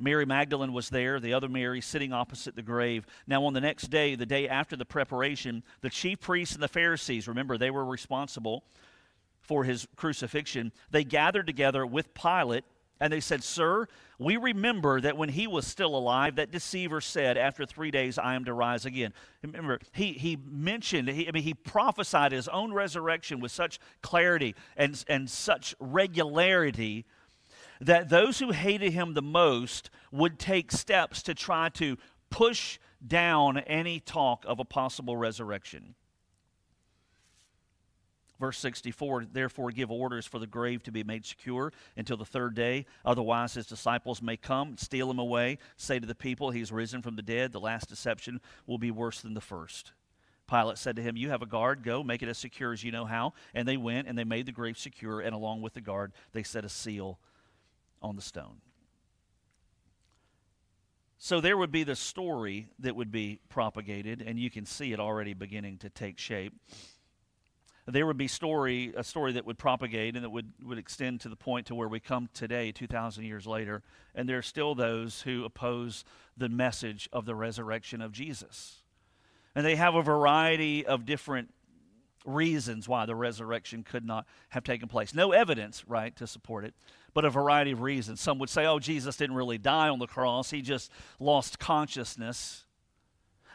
Mary 0.00 0.24
Magdalene 0.24 0.72
was 0.72 0.88
there, 0.88 1.20
the 1.20 1.34
other 1.34 1.48
Mary 1.50 1.82
sitting 1.82 2.12
opposite 2.14 2.56
the 2.56 2.62
grave. 2.62 3.06
Now, 3.26 3.44
on 3.44 3.52
the 3.52 3.60
next 3.60 3.88
day, 3.88 4.14
the 4.14 4.24
day 4.26 4.48
after 4.48 4.74
the 4.74 4.86
preparation, 4.86 5.62
the 5.82 5.90
chief 5.90 6.20
priests 6.20 6.54
and 6.54 6.62
the 6.62 6.68
Pharisees, 6.68 7.28
remember, 7.28 7.58
they 7.58 7.70
were 7.70 7.84
responsible 7.84 8.64
for 9.42 9.64
his 9.64 9.86
crucifixion, 9.96 10.72
they 10.90 11.02
gathered 11.04 11.46
together 11.46 11.84
with 11.84 12.14
Pilate 12.14 12.64
and 13.02 13.10
they 13.12 13.20
said, 13.20 13.42
Sir, 13.42 13.86
we 14.18 14.36
remember 14.36 15.00
that 15.00 15.16
when 15.16 15.30
he 15.30 15.46
was 15.46 15.66
still 15.66 15.96
alive, 15.96 16.36
that 16.36 16.50
deceiver 16.50 17.00
said, 17.00 17.38
After 17.38 17.64
three 17.64 17.90
days 17.90 18.18
I 18.18 18.34
am 18.34 18.44
to 18.44 18.52
rise 18.52 18.84
again. 18.84 19.14
Remember, 19.42 19.80
he, 19.92 20.12
he 20.12 20.36
mentioned, 20.44 21.08
he, 21.08 21.26
I 21.26 21.30
mean, 21.32 21.42
he 21.42 21.54
prophesied 21.54 22.32
his 22.32 22.46
own 22.48 22.74
resurrection 22.74 23.40
with 23.40 23.52
such 23.52 23.78
clarity 24.02 24.54
and, 24.76 25.02
and 25.08 25.30
such 25.30 25.74
regularity 25.80 27.06
that 27.80 28.10
those 28.10 28.38
who 28.38 28.50
hated 28.52 28.92
him 28.92 29.14
the 29.14 29.22
most 29.22 29.88
would 30.12 30.38
take 30.38 30.70
steps 30.70 31.22
to 31.22 31.34
try 31.34 31.70
to 31.70 31.96
push 32.28 32.78
down 33.04 33.56
any 33.60 33.98
talk 33.98 34.44
of 34.46 34.60
a 34.60 34.64
possible 34.66 35.16
resurrection. 35.16 35.94
Verse 38.40 38.58
64 38.58 39.26
Therefore, 39.32 39.70
give 39.70 39.90
orders 39.92 40.24
for 40.24 40.38
the 40.38 40.46
grave 40.46 40.82
to 40.84 40.90
be 40.90 41.04
made 41.04 41.26
secure 41.26 41.72
until 41.96 42.16
the 42.16 42.24
third 42.24 42.54
day. 42.54 42.86
Otherwise, 43.04 43.54
his 43.54 43.66
disciples 43.66 44.22
may 44.22 44.38
come, 44.38 44.78
steal 44.78 45.10
him 45.10 45.18
away, 45.18 45.58
say 45.76 46.00
to 46.00 46.06
the 46.06 46.14
people, 46.14 46.50
He's 46.50 46.72
risen 46.72 47.02
from 47.02 47.16
the 47.16 47.22
dead. 47.22 47.52
The 47.52 47.60
last 47.60 47.90
deception 47.90 48.40
will 48.66 48.78
be 48.78 48.90
worse 48.90 49.20
than 49.20 49.34
the 49.34 49.42
first. 49.42 49.92
Pilate 50.48 50.78
said 50.78 50.96
to 50.96 51.02
him, 51.02 51.18
You 51.18 51.28
have 51.28 51.42
a 51.42 51.46
guard, 51.46 51.82
go 51.84 52.02
make 52.02 52.22
it 52.22 52.30
as 52.30 52.38
secure 52.38 52.72
as 52.72 52.82
you 52.82 52.90
know 52.90 53.04
how. 53.04 53.34
And 53.54 53.68
they 53.68 53.76
went 53.76 54.08
and 54.08 54.18
they 54.18 54.24
made 54.24 54.46
the 54.46 54.52
grave 54.52 54.78
secure, 54.78 55.20
and 55.20 55.34
along 55.34 55.60
with 55.60 55.74
the 55.74 55.80
guard, 55.82 56.12
they 56.32 56.42
set 56.42 56.64
a 56.64 56.68
seal 56.70 57.20
on 58.00 58.16
the 58.16 58.22
stone. 58.22 58.62
So 61.18 61.42
there 61.42 61.58
would 61.58 61.70
be 61.70 61.82
the 61.84 61.94
story 61.94 62.68
that 62.78 62.96
would 62.96 63.12
be 63.12 63.40
propagated, 63.50 64.22
and 64.22 64.38
you 64.38 64.48
can 64.48 64.64
see 64.64 64.94
it 64.94 64.98
already 64.98 65.34
beginning 65.34 65.76
to 65.78 65.90
take 65.90 66.18
shape 66.18 66.54
there 67.90 68.06
would 68.06 68.16
be 68.16 68.28
story 68.28 68.92
a 68.96 69.04
story 69.04 69.32
that 69.32 69.44
would 69.44 69.58
propagate 69.58 70.14
and 70.14 70.24
that 70.24 70.30
would, 70.30 70.52
would 70.64 70.78
extend 70.78 71.20
to 71.20 71.28
the 71.28 71.36
point 71.36 71.66
to 71.66 71.74
where 71.74 71.88
we 71.88 72.00
come 72.00 72.28
today 72.32 72.72
2000 72.72 73.24
years 73.24 73.46
later 73.46 73.82
and 74.14 74.28
there 74.28 74.38
are 74.38 74.42
still 74.42 74.74
those 74.74 75.22
who 75.22 75.44
oppose 75.44 76.04
the 76.36 76.48
message 76.48 77.08
of 77.12 77.26
the 77.26 77.34
resurrection 77.34 78.00
of 78.00 78.12
jesus 78.12 78.82
and 79.54 79.66
they 79.66 79.76
have 79.76 79.94
a 79.94 80.02
variety 80.02 80.86
of 80.86 81.04
different 81.04 81.52
reasons 82.26 82.88
why 82.88 83.06
the 83.06 83.14
resurrection 83.14 83.82
could 83.82 84.04
not 84.04 84.26
have 84.50 84.62
taken 84.62 84.88
place 84.88 85.14
no 85.14 85.32
evidence 85.32 85.84
right 85.88 86.14
to 86.16 86.26
support 86.26 86.64
it 86.64 86.74
but 87.12 87.24
a 87.24 87.30
variety 87.30 87.72
of 87.72 87.80
reasons 87.80 88.20
some 88.20 88.38
would 88.38 88.50
say 88.50 88.66
oh 88.66 88.78
jesus 88.78 89.16
didn't 89.16 89.36
really 89.36 89.58
die 89.58 89.88
on 89.88 89.98
the 89.98 90.06
cross 90.06 90.50
he 90.50 90.60
just 90.60 90.90
lost 91.18 91.58
consciousness 91.58 92.64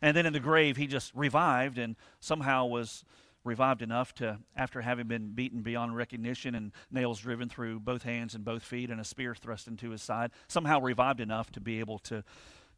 and 0.01 0.17
then 0.17 0.25
in 0.25 0.33
the 0.33 0.39
grave 0.39 0.77
he 0.77 0.87
just 0.87 1.13
revived 1.13 1.77
and 1.77 1.95
somehow 2.19 2.65
was 2.65 3.03
revived 3.45 3.81
enough 3.83 4.13
to, 4.15 4.39
after 4.57 4.81
having 4.81 5.07
been 5.07 5.31
beaten 5.31 5.61
beyond 5.61 5.95
recognition 5.95 6.55
and 6.55 6.73
nails 6.91 7.21
driven 7.21 7.47
through 7.47 7.79
both 7.79 8.03
hands 8.03 8.35
and 8.35 8.43
both 8.43 8.63
feet 8.63 8.89
and 8.89 8.99
a 8.99 9.03
spear 9.05 9.33
thrust 9.33 9.67
into 9.67 9.91
his 9.91 10.01
side, 10.01 10.31
somehow 10.47 10.81
revived 10.81 11.21
enough 11.21 11.51
to 11.51 11.61
be 11.61 11.79
able 11.79 11.99
to, 11.99 12.23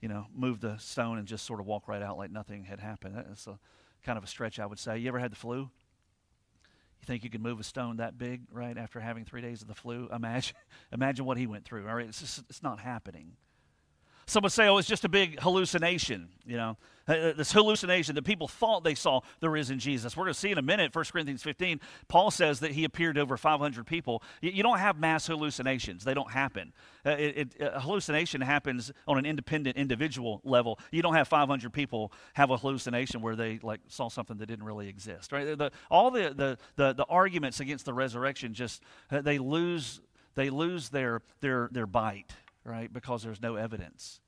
you 0.01 0.09
know, 0.09 0.27
move 0.35 0.59
the 0.59 0.77
stone 0.77 1.17
and 1.17 1.27
just 1.27 1.45
sort 1.45 1.59
of 1.59 1.65
walk 1.65 1.87
right 1.87 2.01
out 2.03 2.17
like 2.17 2.29
nothing 2.29 2.65
had 2.65 2.79
happened. 2.79 3.15
That's 3.15 3.47
a 3.47 3.57
kind 4.03 4.17
of 4.17 4.23
a 4.23 4.27
stretch, 4.27 4.59
I 4.59 4.65
would 4.65 4.77
say. 4.79 4.97
You 4.99 5.07
ever 5.07 5.19
had 5.19 5.31
the 5.31 5.35
flu? 5.37 5.57
You 5.61 7.05
think 7.05 7.23
you 7.23 7.29
can 7.29 7.41
move 7.41 7.59
a 7.59 7.63
stone 7.63 7.97
that 7.97 8.17
big, 8.17 8.41
right? 8.51 8.77
After 8.77 8.99
having 8.99 9.23
three 9.23 9.41
days 9.41 9.61
of 9.61 9.67
the 9.69 9.75
flu, 9.75 10.09
imagine, 10.13 10.55
imagine 10.93 11.25
what 11.25 11.37
he 11.37 11.47
went 11.47 11.63
through. 11.63 11.87
All 11.87 11.95
right, 11.95 12.07
it's 12.07 12.19
just, 12.19 12.43
it's 12.49 12.61
not 12.61 12.79
happening. 12.79 13.31
Some 14.29 14.43
would 14.43 14.51
say, 14.51 14.67
oh, 14.67 14.77
it's 14.77 14.87
just 14.89 15.05
a 15.05 15.09
big 15.09 15.39
hallucination, 15.39 16.27
you 16.45 16.57
know. 16.57 16.77
Uh, 17.07 17.13
uh, 17.13 17.33
this 17.37 17.53
hallucination 17.53 18.13
that 18.15 18.23
people 18.23 18.49
thought 18.49 18.83
they 18.83 18.93
saw 18.93 19.21
the 19.39 19.49
risen 19.49 19.79
Jesus. 19.79 20.17
We're 20.17 20.25
going 20.25 20.33
to 20.33 20.39
see 20.39 20.51
in 20.51 20.57
a 20.57 20.61
minute, 20.61 20.93
1 20.93 21.05
Corinthians 21.13 21.41
15, 21.43 21.79
Paul 22.09 22.29
says 22.29 22.59
that 22.59 22.71
he 22.71 22.83
appeared 22.83 23.15
to 23.15 23.21
over 23.21 23.37
500 23.37 23.85
people. 23.87 24.21
You, 24.41 24.61
don't 24.63 24.79
have 24.79 24.99
mass 24.99 25.27
hallucinations, 25.27 26.03
they 26.03 26.13
don't 26.13 26.29
happen. 26.29 26.73
Uh, 27.05 27.11
it, 27.11 27.37
it, 27.37 27.55
a 27.61 27.79
hallucination 27.79 28.41
happens 28.41 28.91
on 29.07 29.17
an 29.17 29.25
independent 29.25 29.77
individual 29.77 30.41
level. 30.43 30.77
You 30.91 31.01
don't 31.01 31.13
have 31.15 31.29
500 31.29 31.71
people 31.71 32.11
have 32.33 32.51
a 32.51 32.57
hallucination 32.57 33.21
where 33.21 33.37
they 33.37 33.59
like 33.63 33.79
saw 33.87 34.09
something 34.09 34.35
that 34.39 34.45
didn't 34.47 34.65
really 34.65 34.89
exist, 34.89 35.31
right? 35.31 35.57
The, 35.57 35.71
all 35.89 36.11
the, 36.11 36.33
the, 36.35 36.57
the, 36.75 36.91
the, 36.91 37.05
arguments 37.05 37.61
against 37.61 37.85
the 37.85 37.93
resurrection 37.93 38.53
just, 38.53 38.83
they 39.09 39.37
lose, 39.37 40.01
they 40.35 40.49
lose 40.49 40.89
their, 40.89 41.21
their, 41.39 41.69
their 41.71 41.87
bite 41.87 42.33
right? 42.67 42.91
Because 42.91 43.23
there's 43.23 43.41
no 43.41 43.55
evidence. 43.55 44.19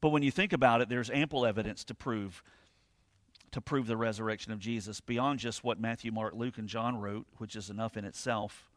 But 0.00 0.10
when 0.10 0.22
you 0.22 0.30
think 0.30 0.52
about 0.52 0.80
it, 0.80 0.88
there's 0.88 1.10
ample 1.10 1.44
evidence 1.44 1.84
to 1.84 1.94
prove 1.94 2.42
to 3.50 3.60
prove 3.60 3.86
the 3.86 3.98
resurrection 3.98 4.50
of 4.50 4.58
Jesus 4.58 5.02
beyond 5.02 5.38
just 5.38 5.62
what 5.62 5.78
Matthew, 5.78 6.10
Mark, 6.10 6.32
Luke, 6.34 6.56
and 6.56 6.66
John 6.66 6.96
wrote, 6.96 7.26
which 7.36 7.54
is 7.54 7.68
enough 7.68 7.98
in 7.98 8.06
itself. 8.06 8.71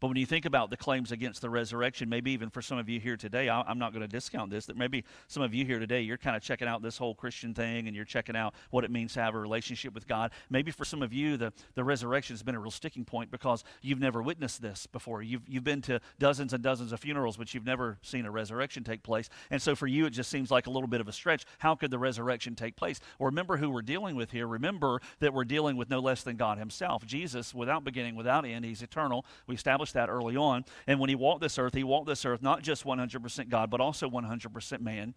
But 0.00 0.08
when 0.08 0.16
you 0.16 0.26
think 0.26 0.44
about 0.44 0.70
the 0.70 0.76
claims 0.76 1.12
against 1.12 1.40
the 1.40 1.50
resurrection, 1.50 2.08
maybe 2.08 2.30
even 2.32 2.50
for 2.50 2.60
some 2.62 2.78
of 2.78 2.88
you 2.88 3.00
here 3.00 3.16
today, 3.16 3.48
I, 3.48 3.68
am 3.70 3.78
not 3.78 3.92
going 3.92 4.02
to 4.02 4.08
discount 4.08 4.50
this, 4.50 4.66
that 4.66 4.76
maybe 4.76 5.04
some 5.28 5.42
of 5.42 5.54
you 5.54 5.64
here 5.64 5.78
today, 5.78 6.02
you're 6.02 6.16
kind 6.16 6.36
of 6.36 6.42
checking 6.42 6.68
out 6.68 6.82
this 6.82 6.98
whole 6.98 7.14
Christian 7.14 7.54
thing 7.54 7.86
and 7.86 7.96
you're 7.96 8.04
checking 8.04 8.36
out 8.36 8.54
what 8.70 8.84
it 8.84 8.90
means 8.90 9.14
to 9.14 9.22
have 9.22 9.34
a 9.34 9.38
relationship 9.38 9.94
with 9.94 10.06
God. 10.06 10.32
Maybe 10.50 10.70
for 10.70 10.84
some 10.84 11.02
of 11.02 11.12
you, 11.12 11.36
the, 11.36 11.52
the 11.74 11.84
resurrection 11.84 12.34
has 12.34 12.42
been 12.42 12.54
a 12.54 12.60
real 12.60 12.70
sticking 12.70 13.04
point 13.04 13.30
because 13.30 13.64
you've 13.82 14.00
never 14.00 14.22
witnessed 14.22 14.60
this 14.60 14.86
before. 14.86 15.22
You've, 15.22 15.42
you've 15.48 15.64
been 15.64 15.82
to 15.82 16.00
dozens 16.18 16.52
and 16.52 16.62
dozens 16.62 16.92
of 16.92 17.00
funerals, 17.00 17.36
but 17.36 17.52
you've 17.54 17.66
never 17.66 17.98
seen 18.02 18.26
a 18.26 18.30
resurrection 18.30 18.84
take 18.84 19.02
place. 19.02 19.30
And 19.50 19.60
so 19.60 19.74
for 19.74 19.86
you, 19.86 20.06
it 20.06 20.10
just 20.10 20.30
seems 20.30 20.50
like 20.50 20.66
a 20.66 20.70
little 20.70 20.88
bit 20.88 21.00
of 21.00 21.08
a 21.08 21.12
stretch. 21.12 21.44
How 21.58 21.74
could 21.74 21.90
the 21.90 21.98
resurrection 21.98 22.54
take 22.54 22.76
place? 22.76 23.00
Well, 23.18 23.26
remember 23.26 23.56
who 23.56 23.70
we're 23.70 23.82
dealing 23.82 24.16
with 24.16 24.30
here. 24.30 24.46
Remember 24.46 25.00
that 25.20 25.32
we're 25.32 25.44
dealing 25.44 25.76
with 25.76 25.88
no 25.90 26.00
less 26.00 26.22
than 26.22 26.36
God 26.36 26.58
Himself. 26.58 27.04
Jesus, 27.06 27.54
without 27.54 27.84
beginning, 27.84 28.14
without 28.14 28.44
end, 28.44 28.64
He's 28.64 28.82
eternal. 28.82 29.24
We 29.46 29.54
establish 29.54 29.85
that 29.92 30.08
early 30.08 30.36
on. 30.36 30.64
And 30.86 30.98
when 31.00 31.08
he 31.08 31.14
walked 31.14 31.40
this 31.40 31.58
earth, 31.58 31.74
he 31.74 31.84
walked 31.84 32.06
this 32.06 32.24
earth 32.24 32.42
not 32.42 32.62
just 32.62 32.84
100% 32.84 33.48
God, 33.48 33.70
but 33.70 33.80
also 33.80 34.08
100% 34.08 34.80
man. 34.80 35.14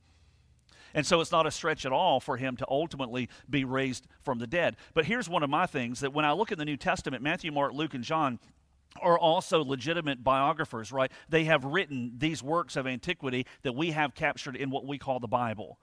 And 0.93 1.05
so 1.05 1.21
it's 1.21 1.32
not 1.32 1.45
a 1.45 1.51
stretch 1.51 1.86
at 1.86 1.91
all 1.91 2.19
for 2.19 2.38
him 2.38 2.55
to 2.58 2.65
ultimately 2.69 3.29
be 3.47 3.63
raised 3.63 4.08
from 4.21 4.39
the 4.39 4.47
dead. 4.47 4.75
But 4.95 5.05
here's 5.05 5.29
one 5.29 5.43
of 5.43 5.49
my 5.49 5.67
things 5.67 5.99
that 5.99 6.13
when 6.13 6.25
I 6.25 6.32
look 6.32 6.51
at 6.51 6.58
the 6.58 6.65
New 6.65 6.77
Testament, 6.77 7.21
Matthew, 7.21 7.51
Mark, 7.51 7.73
Luke, 7.73 7.93
and 7.93 8.03
John, 8.03 8.39
are 9.03 9.19
also 9.19 9.63
legitimate 9.63 10.23
biographers, 10.23 10.91
right? 10.91 11.12
They 11.29 11.43
have 11.43 11.63
written 11.63 12.13
these 12.17 12.41
works 12.41 12.75
of 12.75 12.88
antiquity 12.88 13.45
that 13.62 13.73
we 13.75 13.91
have 13.91 14.15
captured 14.15 14.55
in 14.55 14.71
what 14.71 14.86
we 14.88 14.97
call 14.97 15.19
the 15.19 15.27
Bible. 15.27 15.77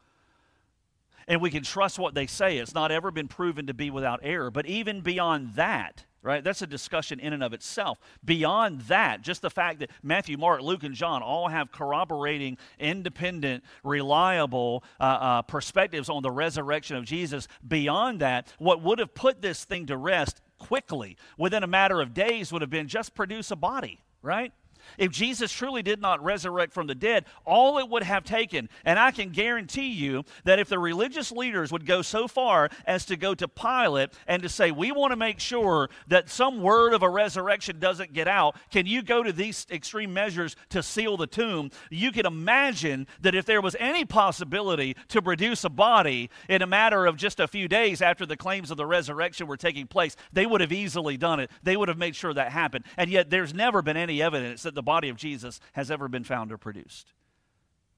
And 1.29 1.41
we 1.41 1.51
can 1.51 1.63
trust 1.63 2.01
what 2.01 2.15
they 2.15 2.27
say. 2.27 2.59
It's 2.59 2.75
not 2.75 2.91
ever 2.91 3.13
been 3.13 3.29
proven 3.29 3.69
to 3.69 3.75
be 3.75 3.91
without 3.91 4.21
error. 4.25 4.51
But 4.51 4.67
even 4.67 5.03
beyond 5.03 5.55
that, 5.55 6.05
right? 6.27 6.43
That's 6.43 6.61
a 6.61 6.67
discussion 6.67 7.21
in 7.21 7.33
and 7.35 7.43
of 7.45 7.53
itself. 7.53 7.99
Beyond 8.25 8.81
that, 8.83 9.23
just 9.23 9.43
the 9.43 9.49
fact 9.51 9.79
that 9.79 9.93
Matthew, 10.03 10.37
Mark, 10.37 10.61
Luke, 10.61 10.83
and 10.83 10.93
John 10.93 11.23
all 11.23 11.47
have 11.47 11.71
corroborating, 11.71 12.59
independent, 12.81 13.63
reliable 13.85 14.83
uh, 14.99 15.05
uh, 15.05 15.43
perspectives 15.43 16.09
on 16.09 16.23
the 16.25 16.31
resurrection 16.33 16.97
of 16.97 17.05
Jesus, 17.05 17.47
beyond 17.67 18.21
that, 18.23 18.53
what 18.59 18.83
would 18.83 18.99
have 18.99 19.15
put 19.15 19.41
this 19.41 19.65
thing 19.65 19.87
to 19.87 19.97
rest 19.97 20.41
quickly 20.59 21.17
within 21.39 21.63
a 21.63 21.67
matter 21.69 22.01
of 22.01 22.13
days 22.13 22.51
would 22.53 22.61
have 22.61 22.71
been 22.71 22.89
just 22.89 23.15
produce 23.15 23.53
a 23.53 23.57
body, 23.57 24.01
right? 24.21 24.53
If 24.99 25.11
Jesus 25.13 25.53
truly 25.53 25.83
did 25.83 26.01
not 26.01 26.23
resurrect 26.23 26.73
from 26.73 26.87
the 26.87 26.95
dead, 26.95 27.25
all 27.45 27.79
it 27.79 27.89
would 27.89 28.03
have 28.03 28.25
taken, 28.25 28.69
and 28.85 28.99
I 28.99 29.11
can 29.11 29.31
guarantee 29.31 29.89
you 29.93 30.25
that 30.45 30.59
if 30.59 30.69
the 30.69 30.79
religious 30.79 31.31
leaders 31.33 31.73
would 31.73 31.87
go 31.87 32.03
so 32.03 32.29
far 32.29 32.71
as 32.87 33.05
to 33.07 33.17
go 33.17 33.35
to 33.35 33.49
Pilate 33.49 34.11
and 34.27 34.43
to 34.43 34.49
say, 34.49 34.71
We 34.71 34.93
want 34.93 35.13
to 35.13 35.17
make 35.17 35.41
sure 35.41 35.91
that 36.09 36.29
some 36.31 36.63
word 36.63 36.93
of 36.93 37.03
a 37.03 37.09
resurrection 37.11 37.79
doesn't 37.79 38.13
get 38.13 38.29
out, 38.29 38.57
can 38.71 38.87
you 38.87 39.03
go 39.03 39.23
to 39.23 39.33
these 39.33 39.67
extreme 39.71 40.13
measures 40.13 40.57
to 40.71 40.83
seal 40.83 41.17
the 41.17 41.27
tomb? 41.27 41.71
You 41.91 42.13
can 42.13 42.27
imagine 42.27 43.07
that 43.21 43.35
if 43.35 43.45
there 43.45 43.61
was 43.61 43.77
any 43.79 44.05
possibility 44.05 44.97
to 45.09 45.23
produce 45.23 45.65
a 45.65 45.69
body 45.71 46.31
in 46.49 46.63
a 46.63 46.67
matter 46.67 47.07
of 47.07 47.17
just 47.17 47.41
a 47.41 47.49
few 47.49 47.69
days 47.69 48.03
after 48.03 48.27
the 48.27 48.37
claims 48.37 48.71
of 48.71 48.77
the 48.77 48.87
resurrection 48.87 49.47
were 49.47 49.57
taking 49.57 49.87
place, 49.87 50.17
they 50.33 50.47
would 50.47 50.61
have 50.61 50.73
easily 50.73 51.17
done 51.17 51.41
it. 51.41 51.51
They 51.63 51.77
would 51.77 51.89
have 51.89 51.99
made 51.99 52.17
sure 52.17 52.33
that 52.33 52.51
happened. 52.53 52.85
And 52.97 53.11
yet, 53.11 53.31
there's 53.31 53.55
never 53.55 53.83
been 53.83 53.97
any 53.97 54.23
evidence 54.23 54.63
that 54.63 54.76
the 54.77 54.83
body 54.85 55.09
of 55.09 55.17
Jesus 55.17 55.59
has 55.73 55.91
ever 55.91 56.07
been 56.07 56.23
found 56.23 56.53
or 56.53 56.59
produced. 56.59 57.13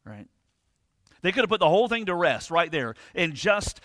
Right? 0.07 0.27
They 1.21 1.33
could 1.33 1.43
have 1.43 1.51
put 1.51 1.61
the 1.61 1.69
whole 1.69 1.89
thing 1.89 2.07
to 2.07 2.15
rest 2.15 2.51
right 2.51 2.73
there 2.73 2.95
in 3.15 3.35
just 3.35 3.81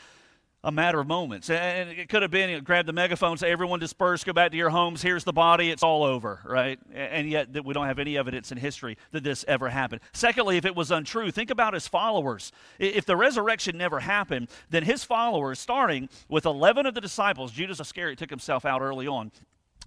a 0.66 0.72
matter 0.72 1.00
of 1.02 1.08
moments. 1.08 1.50
And 1.50 1.90
it 1.90 2.08
could 2.08 2.22
have 2.22 2.32
been 2.32 2.50
you 2.50 2.56
know, 2.56 2.62
grab 2.62 2.86
the 2.86 2.94
megaphone, 2.94 3.36
say, 3.38 3.52
everyone 3.52 3.80
disperse, 3.82 4.24
go 4.24 4.32
back 4.32 4.52
to 4.52 4.58
your 4.58 4.70
homes, 4.70 5.02
here's 5.02 5.26
the 5.26 5.34
body, 5.34 5.70
it's 5.72 5.84
all 5.84 6.06
over, 6.06 6.40
right? 6.46 6.80
And 6.94 7.30
yet 7.30 7.52
that 7.54 7.66
we 7.66 7.74
don't 7.74 7.88
have 7.88 8.00
any 8.00 8.18
evidence 8.18 8.52
in 8.54 8.58
history 8.58 8.98
that 9.12 9.24
this 9.24 9.44
ever 9.48 9.68
happened. 9.68 10.00
Secondly, 10.14 10.56
if 10.56 10.64
it 10.64 10.74
was 10.76 10.90
untrue, 10.92 11.32
think 11.32 11.50
about 11.50 11.74
his 11.74 11.86
followers. 11.88 12.54
If 12.80 13.06
the 13.06 13.18
resurrection 13.18 13.78
never 13.78 14.00
happened, 14.00 14.48
then 14.70 14.84
his 14.84 15.04
followers, 15.04 15.60
starting 15.60 16.08
with 16.30 16.46
11 16.46 16.86
of 16.86 16.94
the 16.94 17.02
disciples, 17.02 17.52
Judas 17.52 17.82
Iscariot 17.82 18.18
took 18.20 18.30
himself 18.30 18.64
out 18.64 18.82
early 18.82 19.08
on, 19.08 19.32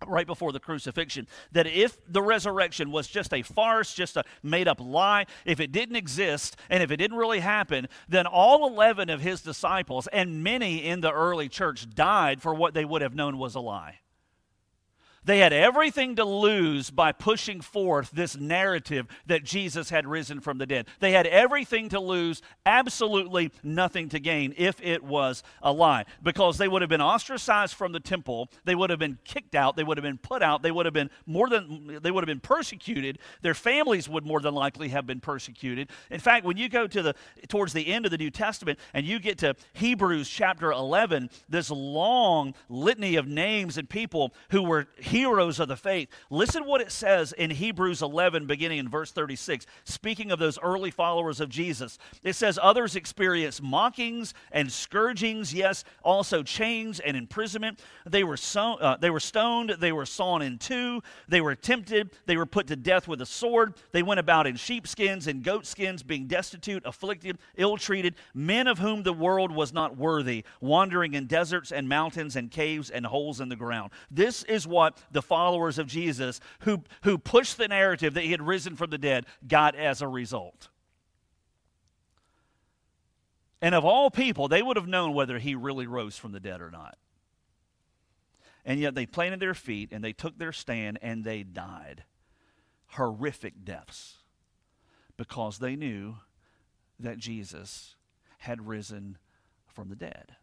right 0.07 0.27
before 0.27 0.53
the 0.53 0.61
crucifixion 0.61 1.27
that 1.53 1.67
if 1.67 1.97
the 2.13 2.21
resurrection 2.23 2.91
was 2.91 3.07
just 3.07 3.33
a 3.33 3.43
farce, 3.43 3.95
just 3.95 4.17
a 4.17 4.25
made 4.43 4.69
up 4.69 4.81
lie, 4.81 5.27
if 5.45 5.61
it 5.61 5.73
didn't 5.73 5.97
exist 5.97 6.57
and 6.69 6.83
if 6.83 6.91
it 6.91 6.97
didn't 6.97 7.17
really 7.17 7.41
happen, 7.41 7.87
then 8.09 8.27
all 8.27 8.67
11 8.69 9.09
of 9.11 9.21
his 9.21 9.41
disciples 9.41 10.07
and 10.09 10.43
many 10.43 10.85
in 10.85 11.01
the 11.01 11.13
early 11.13 11.49
church 11.49 11.87
died 11.95 12.43
for 12.43 12.53
what 12.55 12.75
they 12.75 12.85
would 12.85 13.03
have 13.03 13.15
known 13.15 13.39
was 13.39 13.55
a 13.55 13.61
lie. 13.61 13.99
They 15.27 15.39
had 15.41 15.53
everything 15.53 16.15
to 16.17 16.25
lose 16.25 16.89
by 16.91 17.11
pushing 17.11 17.61
forth 17.61 18.13
this 18.13 18.37
narrative 18.37 19.09
that 19.27 19.43
Jesus 19.43 19.91
had 19.91 20.07
risen 20.07 20.39
from 20.41 20.59
the 20.59 20.67
dead. 20.67 20.87
They 21.01 21.11
had 21.11 21.27
everything 21.27 21.89
to 21.89 21.99
lose, 21.99 22.43
absolutely 22.65 23.51
nothing 23.65 24.09
to 24.11 24.21
gain 24.21 24.55
if 24.57 24.81
it 24.81 25.03
was 25.03 25.43
a 25.63 25.73
lie, 25.73 26.05
because 26.23 26.59
they 26.59 26.69
would 26.69 26.81
have 26.81 26.89
been 26.89 27.01
ostracized 27.01 27.75
from 27.75 27.91
the 27.91 27.99
temple, 27.99 28.49
they 28.65 28.77
would 28.77 28.89
have 28.89 29.01
been 29.01 29.19
kicked 29.25 29.57
out, 29.57 29.75
they 29.75 29.83
would 29.83 29.97
have 29.97 30.05
been 30.05 30.17
put 30.17 30.45
out, 30.45 30.63
they 30.63 30.71
would 30.71 30.87
have 30.87 30.93
been 30.95 31.11
more 31.27 31.49
than 31.49 31.99
they 32.01 32.13
would 32.13 32.23
have 32.23 32.29
been 32.33 32.39
persecuted. 32.39 33.19
Their 33.43 33.55
families 33.55 34.09
would 34.09 34.25
more 34.25 34.39
than 34.41 34.55
likely 34.55 34.91
have 34.91 35.09
been 35.09 35.19
persecuted. 35.21 35.91
In 36.09 36.21
fact, 36.21 36.45
when 36.47 36.57
you 36.57 36.69
go 36.69 36.87
to 36.87 37.03
the 37.03 37.17
towards 37.49 37.73
the 37.73 37.89
end 37.89 38.05
of 38.05 38.13
the 38.13 38.19
New 38.19 38.31
Testament 38.31 38.79
and 38.95 39.05
you 39.05 39.19
get 39.19 39.39
to 39.39 39.57
Hebrews 39.73 40.31
chapter 40.31 40.71
11, 40.71 41.31
this 41.49 41.69
long 41.69 42.55
litany 42.69 43.17
of 43.17 43.27
names 43.27 43.77
and 43.77 43.91
people 43.91 44.33
who 44.51 44.63
were 44.63 44.87
heroes 45.17 45.59
of 45.59 45.69
the 45.69 45.77
faith. 45.77 46.09
Listen 46.29 46.67
what 46.67 46.83
it 46.83 46.93
says 46.93 47.33
in 47.33 47.51
Hebrews 47.51 48.03
11, 48.03 48.47
beginning 48.47 48.77
in 48.79 48.89
verse 48.89 49.11
36, 49.13 49.65
speaking 49.85 50.31
of 50.31 50.39
those 50.39 50.59
early 50.59 50.91
followers 50.91 51.41
of 51.41 51.49
Jesus. 51.49 51.97
It 52.23 52.35
says, 52.35 52.59
Others 52.63 52.97
experienced 52.97 53.63
mockings 53.63 54.35
and 54.53 54.71
scourgings, 54.71 55.55
yes, 55.55 55.85
also 56.05 56.43
chains 56.43 57.01
and 57.01 57.17
imprisonment. 57.17 57.81
They 58.05 58.25
were, 58.25 58.37
so, 58.37 58.75
uh, 58.75 58.99
they 58.99 59.09
were 59.09 59.21
stoned, 59.21 59.77
they 59.81 59.91
were 59.93 60.05
sawn 60.05 60.43
in 60.43 60.59
two, 60.59 61.03
they 61.29 61.41
were 61.41 61.55
tempted, 61.55 62.11
they 62.27 62.37
were 62.37 62.45
put 62.45 62.67
to 62.67 62.77
death 62.77 63.09
with 63.09 63.23
a 63.23 63.27
sword. 63.27 63.73
They 63.93 64.03
went 64.03 64.21
about 64.21 64.47
in 64.47 64.57
sheepskins 64.57 65.29
and 65.29 65.43
goatskins, 65.43 66.03
being 66.03 66.27
destitute, 66.27 66.83
afflicted, 66.85 67.39
ill 67.57 67.79
treated, 67.79 68.17
men 68.35 68.67
of 68.67 68.79
whom 68.79 69.03
the 69.03 69.15
world 69.15 69.51
was 69.51 69.73
not 69.73 69.97
worthy, 69.97 70.45
wandering 70.61 71.15
in 71.15 71.25
deserts 71.27 71.73
and 71.73 71.89
mountains 71.89 72.37
and 72.37 72.51
caves 72.51 72.91
and 72.91 73.07
holes 73.07 73.41
in 73.41 73.49
the 73.49 73.57
ground. 73.57 73.93
This 74.11 74.43
is 74.43 74.67
what 74.67 74.99
the 75.11 75.23
followers 75.23 75.79
of 75.79 75.87
Jesus 75.87 76.41
who, 76.61 76.83
who 77.03 77.19
pushed 77.19 77.57
the 77.57 77.69
narrative 77.69 78.15
that 78.15 78.25
he 78.25 78.31
had 78.31 78.43
risen 78.43 78.77
from 78.77 78.91
the 78.91 78.99
dead 78.99 79.27
got 79.47 79.75
as 79.75 80.03
a 80.03 80.09
result. 80.09 80.69
And 83.63 83.75
of 83.75 83.85
all 83.85 84.11
people, 84.11 84.49
they 84.49 84.63
would 84.63 84.77
have 84.77 84.87
known 84.87 85.15
whether 85.15 85.39
he 85.39 85.55
really 85.55 85.87
rose 85.87 86.17
from 86.17 86.33
the 86.33 86.41
dead 86.41 86.61
or 86.61 86.71
not. 86.71 86.97
And 88.65 88.81
yet 88.81 88.95
they 88.95 89.07
planted 89.07 89.41
their 89.41 89.55
feet 89.55 89.91
and 89.93 90.03
they 90.05 90.13
took 90.13 90.39
their 90.39 90.53
stand 90.53 90.99
and 91.01 91.25
they 91.25 91.43
died 91.43 92.05
horrific 92.91 93.65
deaths 93.65 94.17
because 95.17 95.59
they 95.59 95.77
knew 95.77 96.17
that 96.99 97.19
Jesus 97.19 97.95
had 98.39 98.67
risen 98.67 99.19
from 99.67 99.89
the 99.89 99.97
dead. 99.97 100.37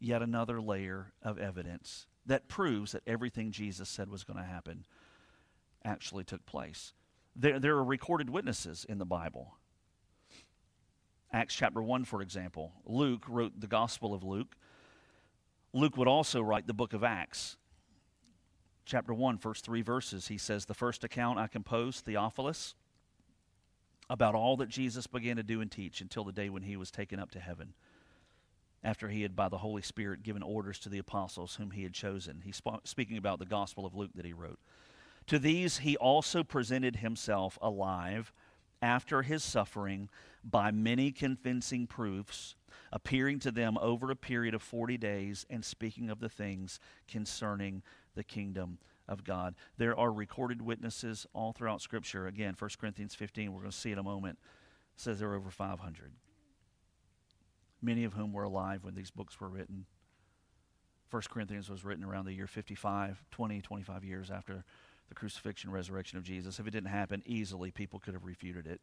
Yet 0.00 0.22
another 0.22 0.60
layer 0.60 1.12
of 1.22 1.38
evidence 1.38 2.06
that 2.26 2.48
proves 2.48 2.92
that 2.92 3.02
everything 3.06 3.50
Jesus 3.50 3.88
said 3.88 4.08
was 4.08 4.24
going 4.24 4.38
to 4.38 4.44
happen 4.44 4.84
actually 5.84 6.24
took 6.24 6.44
place. 6.46 6.92
There, 7.34 7.58
there 7.58 7.76
are 7.76 7.84
recorded 7.84 8.30
witnesses 8.30 8.86
in 8.88 8.98
the 8.98 9.04
Bible. 9.04 9.54
Acts 11.32 11.54
chapter 11.54 11.82
1, 11.82 12.04
for 12.04 12.22
example. 12.22 12.72
Luke 12.84 13.24
wrote 13.28 13.58
the 13.58 13.66
Gospel 13.66 14.14
of 14.14 14.22
Luke. 14.22 14.54
Luke 15.72 15.96
would 15.96 16.08
also 16.08 16.42
write 16.42 16.66
the 16.66 16.74
book 16.74 16.92
of 16.92 17.02
Acts. 17.02 17.56
Chapter 18.84 19.14
1, 19.14 19.38
first 19.38 19.64
three 19.64 19.80
verses, 19.80 20.28
he 20.28 20.36
says, 20.36 20.66
The 20.66 20.74
first 20.74 21.04
account 21.04 21.38
I 21.38 21.46
composed, 21.46 22.04
Theophilus, 22.04 22.74
about 24.10 24.34
all 24.34 24.56
that 24.58 24.68
Jesus 24.68 25.06
began 25.06 25.36
to 25.36 25.42
do 25.42 25.60
and 25.60 25.70
teach 25.70 26.00
until 26.00 26.24
the 26.24 26.32
day 26.32 26.50
when 26.50 26.62
he 26.62 26.76
was 26.76 26.90
taken 26.90 27.18
up 27.18 27.30
to 27.30 27.40
heaven 27.40 27.72
after 28.84 29.08
he 29.08 29.22
had, 29.22 29.36
by 29.36 29.48
the 29.48 29.58
Holy 29.58 29.82
Spirit, 29.82 30.22
given 30.22 30.42
orders 30.42 30.78
to 30.80 30.88
the 30.88 30.98
apostles 30.98 31.54
whom 31.56 31.70
he 31.70 31.82
had 31.84 31.92
chosen. 31.94 32.42
He's 32.44 32.56
sp- 32.58 32.82
speaking 32.84 33.16
about 33.16 33.38
the 33.38 33.46
Gospel 33.46 33.86
of 33.86 33.94
Luke 33.94 34.10
that 34.14 34.24
he 34.24 34.32
wrote. 34.32 34.58
To 35.28 35.38
these 35.38 35.78
he 35.78 35.96
also 35.96 36.42
presented 36.42 36.96
himself 36.96 37.58
alive 37.62 38.32
after 38.80 39.22
his 39.22 39.44
suffering 39.44 40.08
by 40.42 40.72
many 40.72 41.12
convincing 41.12 41.86
proofs, 41.86 42.56
appearing 42.92 43.38
to 43.38 43.52
them 43.52 43.78
over 43.80 44.10
a 44.10 44.16
period 44.16 44.52
of 44.54 44.62
40 44.62 44.98
days 44.98 45.46
and 45.48 45.64
speaking 45.64 46.10
of 46.10 46.18
the 46.18 46.28
things 46.28 46.80
concerning 47.06 47.82
the 48.16 48.24
kingdom 48.24 48.78
of 49.08 49.22
God. 49.22 49.54
There 49.76 49.96
are 49.96 50.12
recorded 50.12 50.60
witnesses 50.60 51.24
all 51.32 51.52
throughout 51.52 51.80
Scripture. 51.82 52.26
Again, 52.26 52.54
1 52.58 52.70
Corinthians 52.80 53.14
15, 53.14 53.52
we're 53.52 53.60
going 53.60 53.70
to 53.70 53.76
see 53.76 53.92
in 53.92 53.98
a 53.98 54.02
moment, 54.02 54.38
says 54.96 55.20
there 55.20 55.30
are 55.30 55.36
over 55.36 55.50
500 55.50 56.12
many 57.82 58.04
of 58.04 58.14
whom 58.14 58.32
were 58.32 58.44
alive 58.44 58.84
when 58.84 58.94
these 58.94 59.10
books 59.10 59.40
were 59.40 59.48
written. 59.48 59.84
1 61.10 61.22
Corinthians 61.28 61.68
was 61.68 61.84
written 61.84 62.04
around 62.04 62.24
the 62.24 62.32
year 62.32 62.46
55, 62.46 63.22
20, 63.30 63.60
25 63.60 64.04
years 64.04 64.30
after 64.30 64.64
the 65.08 65.14
crucifixion 65.14 65.68
and 65.68 65.74
resurrection 65.74 66.16
of 66.16 66.24
Jesus. 66.24 66.58
If 66.58 66.66
it 66.66 66.70
didn't 66.70 66.88
happen 66.90 67.22
easily, 67.26 67.70
people 67.70 67.98
could 67.98 68.14
have 68.14 68.24
refuted 68.24 68.66
it. 68.66 68.80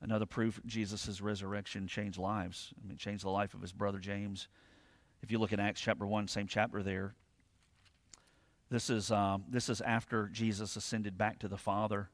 Another 0.00 0.26
proof 0.26 0.60
Jesus' 0.66 1.20
resurrection 1.20 1.86
changed 1.88 2.18
lives. 2.18 2.72
I 2.82 2.86
mean, 2.88 2.98
changed 2.98 3.24
the 3.24 3.30
life 3.30 3.54
of 3.54 3.62
his 3.62 3.72
brother 3.72 3.98
James. 3.98 4.48
If 5.22 5.30
you 5.30 5.38
look 5.38 5.52
at 5.52 5.60
Acts 5.60 5.80
chapter 5.80 6.06
1, 6.06 6.28
same 6.28 6.46
chapter 6.48 6.82
there, 6.82 7.14
this 8.68 8.90
is, 8.90 9.10
um, 9.10 9.44
this 9.48 9.68
is 9.68 9.80
after 9.80 10.28
Jesus 10.28 10.76
ascended 10.76 11.16
back 11.18 11.38
to 11.40 11.48
the 11.48 11.58
Father. 11.58 12.08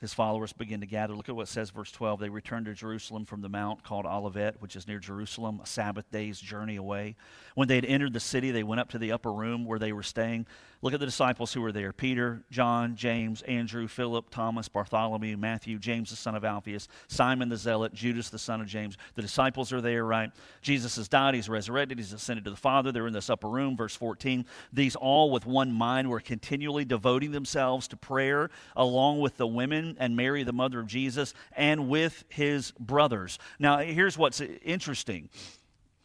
His 0.00 0.14
followers 0.14 0.52
begin 0.52 0.78
to 0.80 0.86
gather. 0.86 1.14
Look 1.14 1.28
at 1.28 1.34
what 1.34 1.48
says, 1.48 1.70
verse 1.70 1.90
12. 1.90 2.20
They 2.20 2.28
returned 2.28 2.66
to 2.66 2.74
Jerusalem 2.74 3.24
from 3.24 3.40
the 3.42 3.48
mount 3.48 3.82
called 3.82 4.06
Olivet, 4.06 4.62
which 4.62 4.76
is 4.76 4.86
near 4.86 5.00
Jerusalem, 5.00 5.58
a 5.60 5.66
Sabbath 5.66 6.08
day's 6.12 6.38
journey 6.40 6.76
away. 6.76 7.16
When 7.56 7.66
they 7.66 7.74
had 7.74 7.84
entered 7.84 8.12
the 8.12 8.20
city, 8.20 8.52
they 8.52 8.62
went 8.62 8.80
up 8.80 8.90
to 8.90 8.98
the 8.98 9.10
upper 9.10 9.32
room 9.32 9.64
where 9.64 9.80
they 9.80 9.92
were 9.92 10.04
staying. 10.04 10.46
Look 10.82 10.94
at 10.94 11.00
the 11.00 11.06
disciples 11.06 11.52
who 11.52 11.60
were 11.62 11.72
there 11.72 11.92
Peter, 11.92 12.44
John, 12.52 12.94
James, 12.94 13.42
Andrew, 13.42 13.88
Philip, 13.88 14.30
Thomas, 14.30 14.68
Bartholomew, 14.68 15.36
Matthew, 15.36 15.80
James 15.80 16.10
the 16.10 16.16
son 16.16 16.36
of 16.36 16.44
Alphaeus, 16.44 16.86
Simon 17.08 17.48
the 17.48 17.56
zealot, 17.56 17.92
Judas 17.92 18.30
the 18.30 18.38
son 18.38 18.60
of 18.60 18.68
James. 18.68 18.96
The 19.16 19.22
disciples 19.22 19.72
are 19.72 19.80
there, 19.80 20.04
right? 20.04 20.30
Jesus 20.62 20.94
has 20.94 21.08
died, 21.08 21.34
he's 21.34 21.48
resurrected, 21.48 21.98
he's 21.98 22.12
ascended 22.12 22.44
to 22.44 22.52
the 22.52 22.56
Father. 22.56 22.92
They're 22.92 23.08
in 23.08 23.12
this 23.12 23.28
upper 23.30 23.48
room, 23.48 23.76
verse 23.76 23.96
14. 23.96 24.46
These 24.72 24.94
all 24.94 25.32
with 25.32 25.44
one 25.46 25.72
mind 25.72 26.08
were 26.08 26.20
continually 26.20 26.84
devoting 26.84 27.32
themselves 27.32 27.88
to 27.88 27.96
prayer 27.96 28.50
along 28.76 29.18
with 29.18 29.36
the 29.36 29.48
women 29.48 29.87
and 29.98 30.16
Mary, 30.16 30.42
the 30.42 30.52
mother 30.52 30.80
of 30.80 30.86
Jesus, 30.86 31.32
and 31.56 31.88
with 31.88 32.24
his 32.28 32.72
brothers. 32.72 33.38
Now, 33.58 33.78
here's 33.78 34.18
what's 34.18 34.40
interesting 34.40 35.30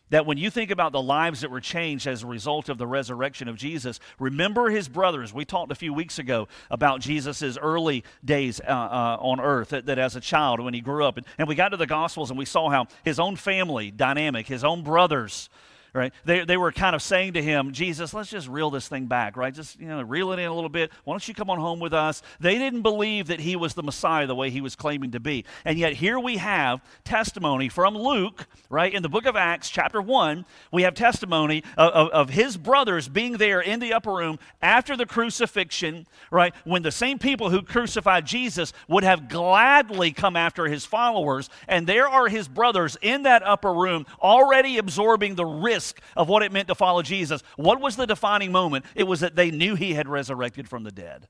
that 0.10 0.28
when 0.28 0.38
you 0.38 0.52
think 0.52 0.70
about 0.70 0.92
the 0.92 1.02
lives 1.02 1.42
that 1.42 1.50
were 1.50 1.60
changed 1.62 2.06
as 2.06 2.22
a 2.22 2.28
result 2.28 2.70
of 2.70 2.78
the 2.78 2.86
resurrection 2.86 3.48
of 3.48 3.56
Jesus, 3.56 4.00
remember 4.20 4.70
his 4.70 4.88
brothers. 4.88 5.34
We 5.34 5.44
talked 5.44 5.72
a 5.72 5.76
few 5.76 5.92
weeks 5.92 6.20
ago 6.20 6.48
about 6.70 7.02
Jesus' 7.02 7.58
early 7.58 8.04
days 8.24 8.62
uh, 8.62 8.68
uh, 8.72 9.18
on 9.20 9.40
earth, 9.40 9.70
that, 9.70 9.88
that, 9.88 9.98
as 9.98 10.16
a 10.16 10.22
child, 10.22 10.60
when 10.60 10.76
he 10.76 10.82
grew 10.82 11.04
up. 11.04 11.18
And, 11.18 11.26
and 11.40 11.48
we 11.48 11.56
got 11.56 11.70
to 11.70 11.78
the 11.78 11.88
Gospels 11.88 12.30
and 12.30 12.38
we 12.38 12.46
saw 12.46 12.70
how 12.70 12.86
his 13.04 13.20
own 13.20 13.36
family 13.36 13.90
dynamic, 13.90 14.46
his 14.46 14.64
own 14.64 14.84
brothers, 14.84 15.50
right? 15.94 16.12
They, 16.26 16.44
they 16.44 16.58
were 16.58 16.72
kind 16.72 16.96
of 16.96 17.02
saying 17.04 17.34
to 17.34 17.42
him, 17.44 17.72
Jesus, 17.72 18.14
let's 18.16 18.30
just 18.32 18.48
reel 18.48 18.72
this 18.72 18.88
thing 18.88 19.06
back, 19.06 19.38
right? 19.38 19.54
Just, 19.54 19.80
you 19.80 19.86
know, 19.88 20.02
reel 20.02 20.32
it 20.32 20.40
in 20.40 20.46
a 20.48 20.54
little 20.54 20.70
bit. 20.70 20.92
Why 21.04 21.14
don't 21.14 21.28
you 21.28 21.36
come 21.36 21.52
on 21.52 21.60
home 21.60 21.80
with 21.80 21.94
us? 21.94 22.24
They 22.40 22.58
didn't 22.58 22.82
believe 22.82 23.28
that 23.28 23.40
he 23.40 23.56
was 23.56 23.76
the 23.76 23.84
Messiah 23.84 24.26
the 24.26 24.34
way 24.34 24.50
he 24.50 24.62
was 24.62 24.76
claiming 24.76 25.12
to 25.12 25.20
be. 25.20 25.46
And 25.66 25.78
yet 25.78 25.94
here 25.94 26.20
we 26.20 26.38
have 26.38 26.82
testimony 27.04 27.70
from 27.70 27.96
Luke, 27.96 28.48
right? 28.72 28.92
In 28.92 29.04
the 29.04 29.10
book 29.10 29.28
of 29.28 29.36
Acts, 29.36 29.70
chapter 29.70 30.02
1, 30.02 30.46
we 30.72 30.82
have 30.82 30.96
testimony 30.96 31.64
of, 31.78 31.92
of, 31.94 32.10
of 32.10 32.30
his 32.32 32.58
brothers 32.58 33.08
being 33.08 33.34
there 33.34 33.62
in 33.62 33.80
the 33.80 33.94
upper 33.94 34.14
room 34.16 34.40
after 34.64 34.98
the 34.98 35.06
crucifixion, 35.06 36.08
right? 36.32 36.56
When 36.64 36.82
the 36.82 36.92
same 36.92 37.20
people 37.20 37.52
who 37.52 37.62
crucified 37.62 38.26
Jesus 38.26 38.74
would 38.88 39.04
have 39.04 39.30
gladly 39.30 40.12
come 40.12 40.36
after 40.36 40.66
his 40.66 40.86
followers. 40.88 41.50
And 41.68 41.86
there 41.86 42.10
are 42.10 42.28
his 42.30 42.48
brothers 42.48 42.98
in 43.00 43.24
that 43.24 43.44
upper 43.44 43.72
room 43.74 44.08
already 44.20 44.80
absorbing 44.80 45.36
the 45.36 45.46
risk 45.46 45.83
risk 45.84 46.00
of 46.16 46.30
what 46.30 46.44
it 46.44 46.52
meant 46.52 46.68
to 46.70 46.76
follow 46.76 47.02
Jesus, 47.02 47.44
what 47.58 47.82
was 47.82 47.96
the 47.96 48.08
defining 48.08 48.52
moment? 48.52 48.86
It 48.96 49.04
was 49.04 49.20
that 49.20 49.36
they 49.36 49.52
knew 49.52 49.76
he 49.76 49.94
had 49.94 50.08
resurrected 50.08 50.70
from 50.70 50.84
the 50.84 50.92
dead. 50.92 51.28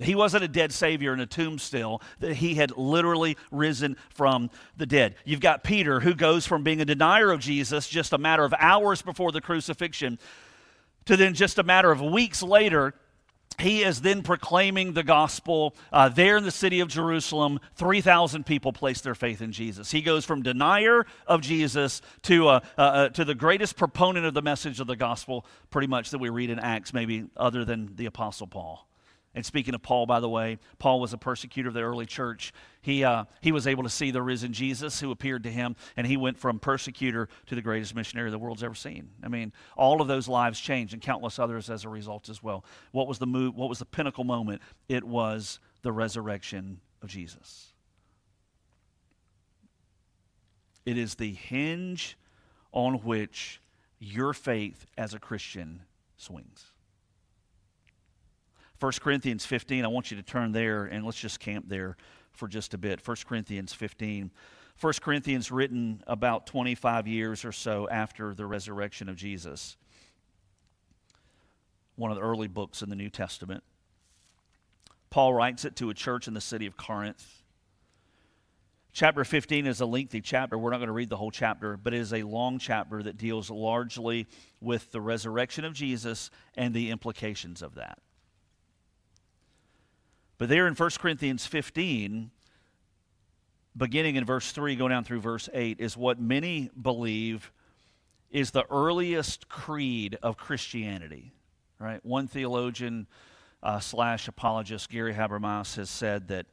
He 0.00 0.14
wasn't 0.14 0.44
a 0.44 0.48
dead 0.48 0.72
Savior 0.72 1.12
in 1.12 1.18
a 1.18 1.26
tomb 1.26 1.58
still, 1.58 2.00
that 2.20 2.34
he 2.34 2.54
had 2.54 2.76
literally 2.76 3.36
risen 3.50 3.96
from 4.10 4.48
the 4.76 4.86
dead. 4.86 5.16
You've 5.24 5.40
got 5.40 5.64
Peter, 5.64 5.98
who 5.98 6.14
goes 6.14 6.46
from 6.46 6.62
being 6.62 6.80
a 6.80 6.84
denier 6.84 7.32
of 7.32 7.40
Jesus 7.40 7.88
just 7.88 8.12
a 8.12 8.18
matter 8.18 8.44
of 8.44 8.54
hours 8.60 9.02
before 9.02 9.32
the 9.32 9.40
crucifixion 9.40 10.18
to 11.06 11.16
then 11.16 11.34
just 11.34 11.58
a 11.58 11.62
matter 11.64 11.90
of 11.90 12.00
weeks 12.00 12.42
later 12.44 12.94
he 13.58 13.82
is 13.82 14.00
then 14.02 14.22
proclaiming 14.22 14.92
the 14.92 15.02
gospel 15.02 15.74
uh, 15.92 16.08
there 16.08 16.36
in 16.36 16.44
the 16.44 16.50
city 16.52 16.78
of 16.80 16.88
Jerusalem. 16.88 17.58
3,000 17.74 18.46
people 18.46 18.72
place 18.72 19.00
their 19.00 19.16
faith 19.16 19.42
in 19.42 19.50
Jesus. 19.52 19.90
He 19.90 20.00
goes 20.00 20.24
from 20.24 20.42
denier 20.44 21.06
of 21.26 21.40
Jesus 21.40 22.00
to, 22.22 22.48
uh, 22.48 22.60
uh, 22.76 22.80
uh, 22.82 23.08
to 23.10 23.24
the 23.24 23.34
greatest 23.34 23.76
proponent 23.76 24.26
of 24.26 24.34
the 24.34 24.42
message 24.42 24.78
of 24.80 24.86
the 24.86 24.96
gospel, 24.96 25.44
pretty 25.70 25.88
much 25.88 26.10
that 26.10 26.18
we 26.18 26.28
read 26.28 26.50
in 26.50 26.58
Acts, 26.60 26.94
maybe 26.94 27.24
other 27.36 27.64
than 27.64 27.94
the 27.96 28.06
Apostle 28.06 28.46
Paul. 28.46 28.87
And 29.38 29.46
speaking 29.46 29.72
of 29.76 29.82
Paul, 29.82 30.04
by 30.04 30.18
the 30.18 30.28
way, 30.28 30.58
Paul 30.80 30.98
was 30.98 31.12
a 31.12 31.16
persecutor 31.16 31.68
of 31.68 31.74
the 31.76 31.82
early 31.82 32.06
church. 32.06 32.52
He, 32.82 33.04
uh, 33.04 33.26
he 33.40 33.52
was 33.52 33.68
able 33.68 33.84
to 33.84 33.88
see 33.88 34.10
the 34.10 34.20
risen 34.20 34.52
Jesus 34.52 34.98
who 34.98 35.12
appeared 35.12 35.44
to 35.44 35.48
him, 35.52 35.76
and 35.96 36.08
he 36.08 36.16
went 36.16 36.36
from 36.36 36.58
persecutor 36.58 37.28
to 37.46 37.54
the 37.54 37.62
greatest 37.62 37.94
missionary 37.94 38.28
the 38.32 38.36
world's 38.38 38.64
ever 38.64 38.74
seen. 38.74 39.10
I 39.22 39.28
mean, 39.28 39.52
all 39.76 40.00
of 40.02 40.08
those 40.08 40.26
lives 40.26 40.58
changed, 40.58 40.92
and 40.92 41.00
countless 41.00 41.38
others 41.38 41.70
as 41.70 41.84
a 41.84 41.88
result 41.88 42.28
as 42.28 42.42
well. 42.42 42.64
What 42.90 43.06
was 43.06 43.20
the 43.20 43.28
move? 43.28 43.54
What 43.54 43.68
was 43.68 43.78
the 43.78 43.84
pinnacle 43.84 44.24
moment? 44.24 44.60
It 44.88 45.04
was 45.04 45.60
the 45.82 45.92
resurrection 45.92 46.80
of 47.00 47.08
Jesus. 47.08 47.74
It 50.84 50.98
is 50.98 51.14
the 51.14 51.32
hinge 51.32 52.18
on 52.72 52.94
which 53.04 53.60
your 54.00 54.32
faith 54.34 54.84
as 54.96 55.14
a 55.14 55.20
Christian 55.20 55.82
swings. 56.16 56.67
1 58.80 58.92
Corinthians 59.00 59.44
15, 59.44 59.84
I 59.84 59.88
want 59.88 60.10
you 60.12 60.16
to 60.18 60.22
turn 60.22 60.52
there 60.52 60.84
and 60.84 61.04
let's 61.04 61.18
just 61.18 61.40
camp 61.40 61.68
there 61.68 61.96
for 62.32 62.46
just 62.46 62.74
a 62.74 62.78
bit. 62.78 63.06
1 63.06 63.16
Corinthians 63.26 63.72
15. 63.72 64.30
1 64.80 64.92
Corinthians 65.00 65.50
written 65.50 66.00
about 66.06 66.46
25 66.46 67.08
years 67.08 67.44
or 67.44 67.50
so 67.50 67.88
after 67.88 68.34
the 68.34 68.46
resurrection 68.46 69.08
of 69.08 69.16
Jesus. 69.16 69.76
One 71.96 72.12
of 72.12 72.16
the 72.16 72.22
early 72.22 72.46
books 72.46 72.80
in 72.80 72.88
the 72.88 72.94
New 72.94 73.10
Testament. 73.10 73.64
Paul 75.10 75.34
writes 75.34 75.64
it 75.64 75.74
to 75.76 75.90
a 75.90 75.94
church 75.94 76.28
in 76.28 76.34
the 76.34 76.40
city 76.40 76.66
of 76.66 76.76
Corinth. 76.76 77.26
Chapter 78.92 79.24
15 79.24 79.66
is 79.66 79.80
a 79.80 79.86
lengthy 79.86 80.20
chapter. 80.20 80.56
We're 80.56 80.70
not 80.70 80.76
going 80.78 80.86
to 80.88 80.92
read 80.92 81.10
the 81.10 81.16
whole 81.16 81.30
chapter, 81.32 81.76
but 81.76 81.94
it 81.94 81.98
is 81.98 82.12
a 82.12 82.22
long 82.22 82.60
chapter 82.60 83.02
that 83.02 83.16
deals 83.16 83.50
largely 83.50 84.28
with 84.60 84.92
the 84.92 85.00
resurrection 85.00 85.64
of 85.64 85.72
Jesus 85.72 86.30
and 86.56 86.72
the 86.72 86.90
implications 86.92 87.62
of 87.62 87.74
that. 87.74 87.98
But 90.38 90.48
there 90.48 90.68
in 90.68 90.74
1 90.74 90.90
Corinthians 91.00 91.44
15, 91.46 92.30
beginning 93.76 94.16
in 94.16 94.24
verse 94.24 94.52
3, 94.52 94.76
going 94.76 94.90
down 94.90 95.04
through 95.04 95.20
verse 95.20 95.48
8, 95.52 95.80
is 95.80 95.96
what 95.96 96.20
many 96.20 96.70
believe 96.80 97.50
is 98.30 98.52
the 98.52 98.64
earliest 98.70 99.48
creed 99.48 100.16
of 100.22 100.36
Christianity, 100.36 101.32
right? 101.80 102.04
One 102.06 102.28
theologian 102.28 103.08
uh, 103.64 103.80
slash 103.80 104.28
apologist, 104.28 104.88
Gary 104.90 105.12
Habermas, 105.14 105.74
has 105.76 105.90
said 105.90 106.28
that 106.28 106.46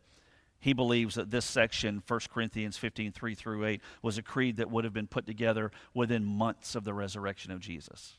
he 0.60 0.74
believes 0.74 1.13
that 1.15 1.30
this 1.30 1.45
section, 1.45 2.02
1 2.08 2.19
Corinthians 2.34 2.78
15, 2.78 3.12
3 3.12 3.36
through 3.36 3.65
8, 3.65 3.82
was 4.02 4.17
a 4.17 4.24
creed 4.24 4.58
that 4.58 4.71
would 4.71 4.84
have 4.84 4.93
been 4.93 5.06
put 5.06 5.28
together 5.28 5.69
within 5.93 6.26
months 6.26 6.74
of 6.74 6.86
the 6.86 6.93
resurrection 6.93 7.52
of 7.52 7.60
Jesus. 7.60 8.15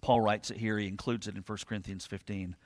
Paul 0.00 0.22
writes 0.22 0.50
it 0.50 0.56
here, 0.56 0.78
he 0.78 0.86
includes 0.88 1.28
it 1.28 1.34
in 1.36 1.42
1 1.42 1.58
Corinthians 1.68 2.06
15. 2.06 2.56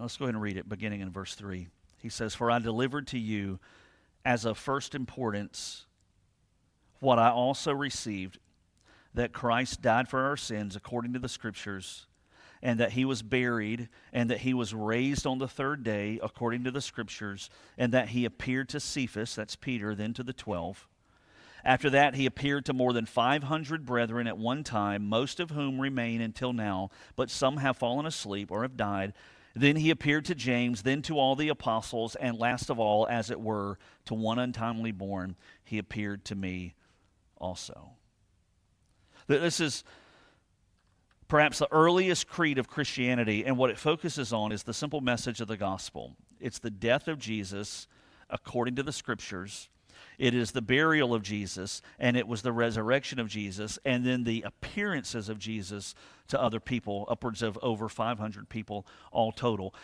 Let's 0.00 0.16
go 0.16 0.24
ahead 0.24 0.34
and 0.34 0.40
read 0.42 0.56
it 0.56 0.66
beginning 0.68 1.00
in 1.00 1.10
verse 1.10 1.34
3. 1.34 1.68
He 1.98 2.08
says, 2.08 2.34
For 2.34 2.50
I 2.50 2.58
delivered 2.58 3.06
to 3.08 3.18
you 3.18 3.60
as 4.24 4.46
of 4.46 4.56
first 4.56 4.94
importance 4.94 5.84
what 7.00 7.18
I 7.18 7.28
also 7.30 7.72
received 7.74 8.38
that 9.12 9.34
Christ 9.34 9.82
died 9.82 10.08
for 10.08 10.20
our 10.20 10.38
sins 10.38 10.74
according 10.74 11.12
to 11.12 11.18
the 11.18 11.28
Scriptures, 11.28 12.06
and 12.62 12.80
that 12.80 12.92
he 12.92 13.04
was 13.04 13.20
buried, 13.22 13.90
and 14.12 14.30
that 14.30 14.38
he 14.40 14.54
was 14.54 14.72
raised 14.72 15.26
on 15.26 15.38
the 15.38 15.48
third 15.48 15.82
day 15.84 16.18
according 16.22 16.64
to 16.64 16.70
the 16.70 16.80
Scriptures, 16.80 17.50
and 17.76 17.92
that 17.92 18.08
he 18.08 18.24
appeared 18.24 18.70
to 18.70 18.80
Cephas, 18.80 19.34
that's 19.34 19.56
Peter, 19.56 19.94
then 19.94 20.14
to 20.14 20.22
the 20.22 20.32
twelve. 20.32 20.88
After 21.62 21.90
that, 21.90 22.14
he 22.14 22.24
appeared 22.24 22.64
to 22.66 22.72
more 22.72 22.94
than 22.94 23.04
500 23.04 23.84
brethren 23.84 24.26
at 24.26 24.38
one 24.38 24.64
time, 24.64 25.06
most 25.10 25.40
of 25.40 25.50
whom 25.50 25.78
remain 25.78 26.22
until 26.22 26.54
now, 26.54 26.88
but 27.16 27.28
some 27.30 27.58
have 27.58 27.76
fallen 27.76 28.06
asleep 28.06 28.50
or 28.50 28.62
have 28.62 28.78
died. 28.78 29.12
Then 29.54 29.76
he 29.76 29.90
appeared 29.90 30.24
to 30.26 30.34
James, 30.34 30.82
then 30.82 31.02
to 31.02 31.18
all 31.18 31.34
the 31.34 31.48
apostles, 31.48 32.14
and 32.14 32.38
last 32.38 32.70
of 32.70 32.78
all, 32.78 33.08
as 33.08 33.30
it 33.30 33.40
were, 33.40 33.78
to 34.04 34.14
one 34.14 34.38
untimely 34.38 34.92
born, 34.92 35.36
he 35.64 35.78
appeared 35.78 36.24
to 36.26 36.34
me 36.36 36.74
also. 37.36 37.90
This 39.26 39.60
is 39.60 39.82
perhaps 41.26 41.58
the 41.58 41.72
earliest 41.72 42.28
creed 42.28 42.58
of 42.58 42.68
Christianity, 42.68 43.44
and 43.44 43.58
what 43.58 43.70
it 43.70 43.78
focuses 43.78 44.32
on 44.32 44.52
is 44.52 44.62
the 44.62 44.74
simple 44.74 45.00
message 45.00 45.40
of 45.40 45.48
the 45.48 45.56
gospel 45.56 46.16
it's 46.40 46.58
the 46.58 46.70
death 46.70 47.06
of 47.06 47.18
Jesus 47.18 47.86
according 48.30 48.74
to 48.76 48.82
the 48.82 48.92
scriptures 48.92 49.68
it 50.20 50.34
is 50.34 50.50
the 50.50 50.60
burial 50.60 51.14
of 51.14 51.22
Jesus, 51.22 51.80
and 51.98 52.14
it 52.14 52.28
was 52.28 52.42
the 52.42 52.52
resurrection 52.52 53.18
of 53.18 53.26
Jesus, 53.26 53.78
and 53.86 54.04
then 54.04 54.24
the 54.24 54.42
appearances 54.42 55.30
of 55.30 55.38
Jesus 55.38 55.94
to 56.28 56.38
other 56.38 56.60
people, 56.60 57.06
upwards 57.10 57.40
of 57.40 57.58
over 57.62 57.88
500 57.88 58.50
people 58.50 58.86
all 59.12 59.32
total. 59.32 59.74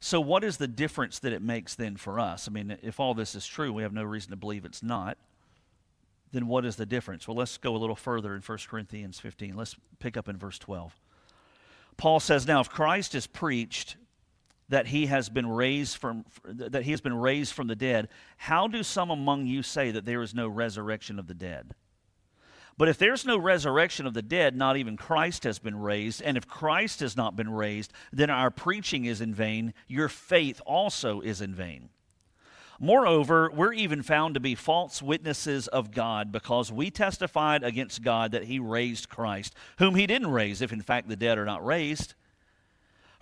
So, 0.00 0.18
what 0.18 0.42
is 0.44 0.56
the 0.56 0.66
difference 0.66 1.18
that 1.18 1.34
it 1.34 1.42
makes 1.42 1.74
then 1.74 1.96
for 1.98 2.18
us? 2.18 2.48
I 2.48 2.50
mean, 2.50 2.78
if 2.82 2.98
all 2.98 3.12
this 3.12 3.34
is 3.34 3.46
true, 3.46 3.70
we 3.70 3.82
have 3.82 3.92
no 3.92 4.02
reason 4.02 4.30
to 4.30 4.36
believe 4.36 4.64
it's 4.64 4.82
not. 4.82 5.18
Then, 6.32 6.46
what 6.46 6.64
is 6.64 6.76
the 6.76 6.86
difference? 6.86 7.28
Well, 7.28 7.36
let's 7.36 7.58
go 7.58 7.76
a 7.76 7.76
little 7.76 7.94
further 7.94 8.34
in 8.34 8.40
1 8.40 8.58
Corinthians 8.68 9.20
15. 9.20 9.56
Let's 9.56 9.76
pick 9.98 10.16
up 10.16 10.26
in 10.26 10.38
verse 10.38 10.58
12. 10.58 10.98
Paul 11.98 12.18
says, 12.18 12.46
Now, 12.46 12.60
if 12.60 12.70
Christ 12.70 13.14
is 13.14 13.26
preached 13.26 13.96
that 14.72 14.86
he 14.86 15.04
has 15.04 15.28
been 15.28 15.46
raised 15.46 15.98
from 15.98 16.24
that 16.46 16.82
he 16.82 16.92
has 16.92 17.02
been 17.02 17.14
raised 17.16 17.52
from 17.52 17.66
the 17.66 17.76
dead 17.76 18.08
how 18.38 18.66
do 18.66 18.82
some 18.82 19.10
among 19.10 19.46
you 19.46 19.62
say 19.62 19.90
that 19.92 20.06
there 20.06 20.22
is 20.22 20.34
no 20.34 20.48
resurrection 20.48 21.18
of 21.18 21.26
the 21.26 21.34
dead 21.34 21.74
but 22.78 22.88
if 22.88 22.96
there's 22.96 23.26
no 23.26 23.36
resurrection 23.36 24.06
of 24.06 24.14
the 24.14 24.22
dead 24.22 24.56
not 24.56 24.78
even 24.78 24.96
Christ 24.96 25.44
has 25.44 25.58
been 25.58 25.78
raised 25.78 26.22
and 26.22 26.38
if 26.38 26.48
Christ 26.48 27.00
has 27.00 27.18
not 27.18 27.36
been 27.36 27.50
raised 27.52 27.92
then 28.14 28.30
our 28.30 28.50
preaching 28.50 29.04
is 29.04 29.20
in 29.20 29.34
vain 29.34 29.74
your 29.88 30.08
faith 30.08 30.58
also 30.66 31.20
is 31.20 31.40
in 31.40 31.54
vain 31.54 31.90
Moreover, 32.80 33.48
we're 33.54 33.74
even 33.74 34.02
found 34.02 34.34
to 34.34 34.40
be 34.40 34.56
false 34.56 35.00
witnesses 35.00 35.68
of 35.68 35.92
God 35.92 36.32
because 36.32 36.72
we 36.72 36.90
testified 36.90 37.62
against 37.62 38.02
God 38.02 38.32
that 38.32 38.42
He 38.44 38.58
raised 38.58 39.08
Christ, 39.08 39.54
whom 39.78 39.94
He 39.94 40.04
didn't 40.08 40.30
raise, 40.32 40.60
if 40.62 40.72
in 40.72 40.80
fact 40.80 41.06
the 41.06 41.14
dead 41.14 41.38
are 41.38 41.44
not 41.44 41.64
raised. 41.64 42.14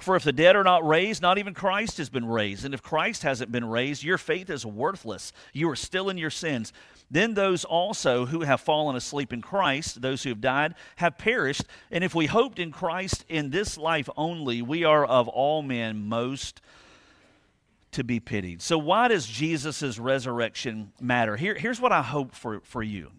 For 0.03 0.17
if 0.17 0.25
the 0.25 0.33
dead 0.33 0.57
are 0.57 0.65
not 0.65 0.87
raised, 0.87 1.21
not 1.23 1.37
even 1.39 1.53
Christ 1.55 1.99
has 1.99 2.09
been 2.09 2.25
raised. 2.25 2.65
And 2.65 2.73
if 2.75 2.83
Christ 2.83 3.23
hasn't 3.23 3.53
been 3.53 3.65
raised, 3.67 4.03
your 4.03 4.17
faith 4.19 4.49
is 4.51 4.65
worthless. 4.65 5.33
You 5.53 5.69
are 5.71 5.77
still 5.77 6.09
in 6.09 6.17
your 6.19 6.31
sins. 6.31 6.73
Then 7.11 7.35
those 7.35 7.65
also 7.65 8.25
who 8.27 8.43
have 8.43 8.61
fallen 8.61 8.97
asleep 8.97 9.33
in 9.33 9.43
Christ, 9.43 10.01
those 10.01 10.23
who 10.23 10.31
have 10.31 10.41
died, 10.41 10.75
have 10.97 11.19
perished. 11.19 11.65
And 11.91 12.03
if 12.05 12.15
we 12.15 12.27
hoped 12.27 12.59
in 12.59 12.71
Christ 12.71 13.25
in 13.29 13.51
this 13.51 13.77
life 13.77 14.09
only, 14.17 14.63
we 14.63 14.85
are 14.85 15.05
of 15.05 15.29
all 15.29 15.61
men 15.63 16.09
most 16.09 16.61
to 17.93 18.05
be 18.05 18.21
pitied. 18.21 18.63
So, 18.63 18.79
why 18.79 19.09
does 19.09 19.27
Jesus' 19.27 19.99
resurrection 19.99 20.93
matter? 21.01 21.37
Here, 21.37 21.55
here's 21.57 21.81
what 21.81 21.91
I 21.93 22.03
hope 22.03 22.35
for, 22.37 22.61
for 22.61 22.83
you 22.85 23.11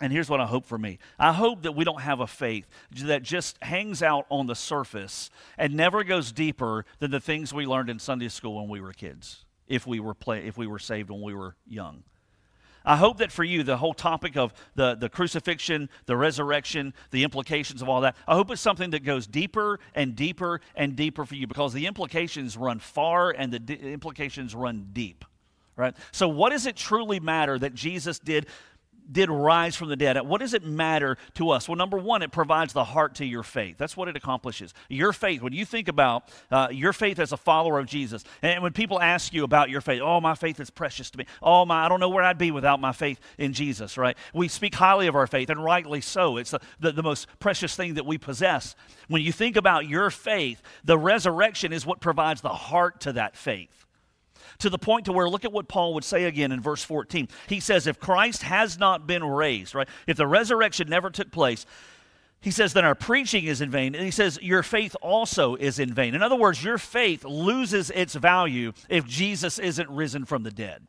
and 0.00 0.12
here's 0.12 0.30
what 0.30 0.40
I 0.40 0.46
hope 0.46 0.64
for 0.66 0.78
me 0.78 0.98
I 1.18 1.32
hope 1.32 1.62
that 1.62 1.72
we 1.72 1.84
don't 1.84 2.00
have 2.00 2.20
a 2.20 2.26
faith 2.26 2.66
that 3.02 3.22
just 3.22 3.62
hangs 3.62 4.02
out 4.02 4.26
on 4.30 4.46
the 4.46 4.54
surface 4.54 5.30
and 5.58 5.74
never 5.74 6.02
goes 6.04 6.32
deeper 6.32 6.84
than 6.98 7.10
the 7.10 7.20
things 7.20 7.52
we 7.52 7.66
learned 7.66 7.90
in 7.90 7.98
Sunday 7.98 8.28
school 8.28 8.56
when 8.56 8.68
we 8.68 8.80
were 8.80 8.92
kids, 8.92 9.44
if 9.68 9.86
we 9.86 10.00
were, 10.00 10.14
play, 10.14 10.46
if 10.46 10.56
we 10.56 10.66
were 10.66 10.78
saved 10.78 11.10
when 11.10 11.20
we 11.22 11.34
were 11.34 11.56
young. 11.66 12.04
I 12.84 12.96
hope 12.96 13.18
that 13.18 13.30
for 13.30 13.44
you, 13.44 13.62
the 13.62 13.76
whole 13.76 13.94
topic 13.94 14.36
of 14.36 14.52
the, 14.74 14.96
the 14.96 15.08
crucifixion, 15.08 15.88
the 16.06 16.16
resurrection, 16.16 16.94
the 17.12 17.22
implications 17.22 17.80
of 17.80 17.88
all 17.88 18.00
that, 18.00 18.16
I 18.26 18.34
hope 18.34 18.50
it's 18.50 18.60
something 18.60 18.90
that 18.90 19.04
goes 19.04 19.28
deeper 19.28 19.78
and 19.94 20.16
deeper 20.16 20.60
and 20.74 20.96
deeper 20.96 21.24
for 21.24 21.36
you 21.36 21.46
because 21.46 21.72
the 21.72 21.86
implications 21.86 22.56
run 22.56 22.80
far 22.80 23.30
and 23.30 23.52
the 23.52 23.60
d- 23.60 23.74
implications 23.74 24.52
run 24.56 24.88
deep, 24.92 25.24
right? 25.76 25.94
So, 26.10 26.26
what 26.28 26.50
does 26.50 26.66
it 26.66 26.74
truly 26.74 27.20
matter 27.20 27.56
that 27.56 27.72
Jesus 27.72 28.18
did 28.18 28.46
did 29.12 29.30
rise 29.30 29.76
from 29.76 29.88
the 29.88 29.96
dead. 29.96 30.18
What 30.26 30.40
does 30.40 30.54
it 30.54 30.64
matter 30.64 31.16
to 31.34 31.50
us? 31.50 31.68
Well, 31.68 31.76
number 31.76 31.98
one, 31.98 32.22
it 32.22 32.32
provides 32.32 32.72
the 32.72 32.84
heart 32.84 33.16
to 33.16 33.26
your 33.26 33.42
faith. 33.42 33.76
That's 33.76 33.96
what 33.96 34.08
it 34.08 34.16
accomplishes. 34.16 34.72
Your 34.88 35.12
faith, 35.12 35.42
when 35.42 35.52
you 35.52 35.64
think 35.66 35.88
about 35.88 36.28
uh, 36.50 36.68
your 36.70 36.92
faith 36.92 37.18
as 37.18 37.32
a 37.32 37.36
follower 37.36 37.78
of 37.78 37.86
Jesus, 37.86 38.24
and 38.40 38.62
when 38.62 38.72
people 38.72 39.00
ask 39.00 39.32
you 39.34 39.44
about 39.44 39.70
your 39.70 39.80
faith, 39.80 40.00
oh, 40.02 40.20
my 40.20 40.34
faith 40.34 40.58
is 40.58 40.70
precious 40.70 41.10
to 41.10 41.18
me. 41.18 41.26
Oh, 41.42 41.64
my, 41.66 41.84
I 41.84 41.88
don't 41.88 42.00
know 42.00 42.08
where 42.08 42.24
I'd 42.24 42.38
be 42.38 42.50
without 42.50 42.80
my 42.80 42.92
faith 42.92 43.20
in 43.38 43.52
Jesus, 43.52 43.98
right? 43.98 44.16
We 44.32 44.48
speak 44.48 44.74
highly 44.74 45.06
of 45.06 45.14
our 45.14 45.26
faith, 45.26 45.50
and 45.50 45.62
rightly 45.62 46.00
so. 46.00 46.38
It's 46.38 46.50
the, 46.52 46.60
the, 46.80 46.92
the 46.92 47.02
most 47.02 47.26
precious 47.38 47.76
thing 47.76 47.94
that 47.94 48.06
we 48.06 48.18
possess. 48.18 48.74
When 49.08 49.22
you 49.22 49.32
think 49.32 49.56
about 49.56 49.86
your 49.88 50.10
faith, 50.10 50.62
the 50.84 50.98
resurrection 50.98 51.72
is 51.72 51.84
what 51.84 52.00
provides 52.00 52.40
the 52.40 52.48
heart 52.50 53.00
to 53.02 53.12
that 53.14 53.36
faith 53.36 53.84
to 54.58 54.70
the 54.70 54.78
point 54.78 55.04
to 55.06 55.12
where 55.12 55.28
look 55.28 55.44
at 55.44 55.52
what 55.52 55.68
Paul 55.68 55.94
would 55.94 56.04
say 56.04 56.24
again 56.24 56.52
in 56.52 56.60
verse 56.60 56.82
14. 56.84 57.28
He 57.48 57.60
says 57.60 57.86
if 57.86 57.98
Christ 57.98 58.42
has 58.42 58.78
not 58.78 59.06
been 59.06 59.24
raised, 59.24 59.74
right? 59.74 59.88
If 60.06 60.16
the 60.16 60.26
resurrection 60.26 60.88
never 60.88 61.10
took 61.10 61.30
place, 61.30 61.66
he 62.40 62.50
says 62.50 62.72
then 62.72 62.84
our 62.84 62.94
preaching 62.96 63.44
is 63.44 63.60
in 63.60 63.70
vain 63.70 63.94
and 63.94 64.04
he 64.04 64.10
says 64.10 64.38
your 64.42 64.62
faith 64.62 64.96
also 65.00 65.54
is 65.56 65.78
in 65.78 65.92
vain. 65.92 66.14
In 66.14 66.22
other 66.22 66.36
words, 66.36 66.62
your 66.62 66.78
faith 66.78 67.24
loses 67.24 67.90
its 67.90 68.14
value 68.14 68.72
if 68.88 69.04
Jesus 69.06 69.58
isn't 69.58 69.88
risen 69.90 70.24
from 70.24 70.42
the 70.42 70.50
dead. 70.50 70.86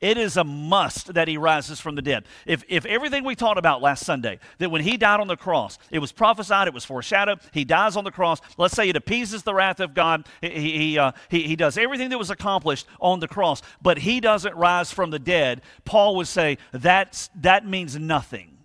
It 0.00 0.18
is 0.18 0.36
a 0.36 0.44
must 0.44 1.14
that 1.14 1.28
he 1.28 1.36
rises 1.36 1.80
from 1.80 1.94
the 1.94 2.02
dead. 2.02 2.24
If, 2.46 2.64
if 2.68 2.84
everything 2.86 3.24
we 3.24 3.34
taught 3.34 3.58
about 3.58 3.82
last 3.82 4.04
Sunday, 4.04 4.38
that 4.58 4.70
when 4.70 4.82
he 4.82 4.96
died 4.96 5.20
on 5.20 5.28
the 5.28 5.36
cross, 5.36 5.78
it 5.90 5.98
was 5.98 6.12
prophesied, 6.12 6.68
it 6.68 6.74
was 6.74 6.84
foreshadowed, 6.84 7.40
he 7.52 7.64
dies 7.64 7.96
on 7.96 8.04
the 8.04 8.10
cross. 8.10 8.40
Let's 8.56 8.74
say 8.74 8.88
it 8.88 8.96
appeases 8.96 9.42
the 9.42 9.54
wrath 9.54 9.80
of 9.80 9.94
God. 9.94 10.26
He, 10.40 10.50
he, 10.78 10.98
uh, 10.98 11.12
he, 11.28 11.42
he 11.42 11.56
does 11.56 11.78
everything 11.78 12.10
that 12.10 12.18
was 12.18 12.30
accomplished 12.30 12.86
on 13.00 13.20
the 13.20 13.28
cross, 13.28 13.62
but 13.80 13.98
he 13.98 14.20
doesn't 14.20 14.54
rise 14.56 14.92
from 14.92 15.10
the 15.10 15.18
dead. 15.18 15.60
Paul 15.84 16.16
would 16.16 16.28
say 16.28 16.58
that's, 16.72 17.30
that 17.36 17.66
means 17.66 17.98
nothing. 17.98 18.58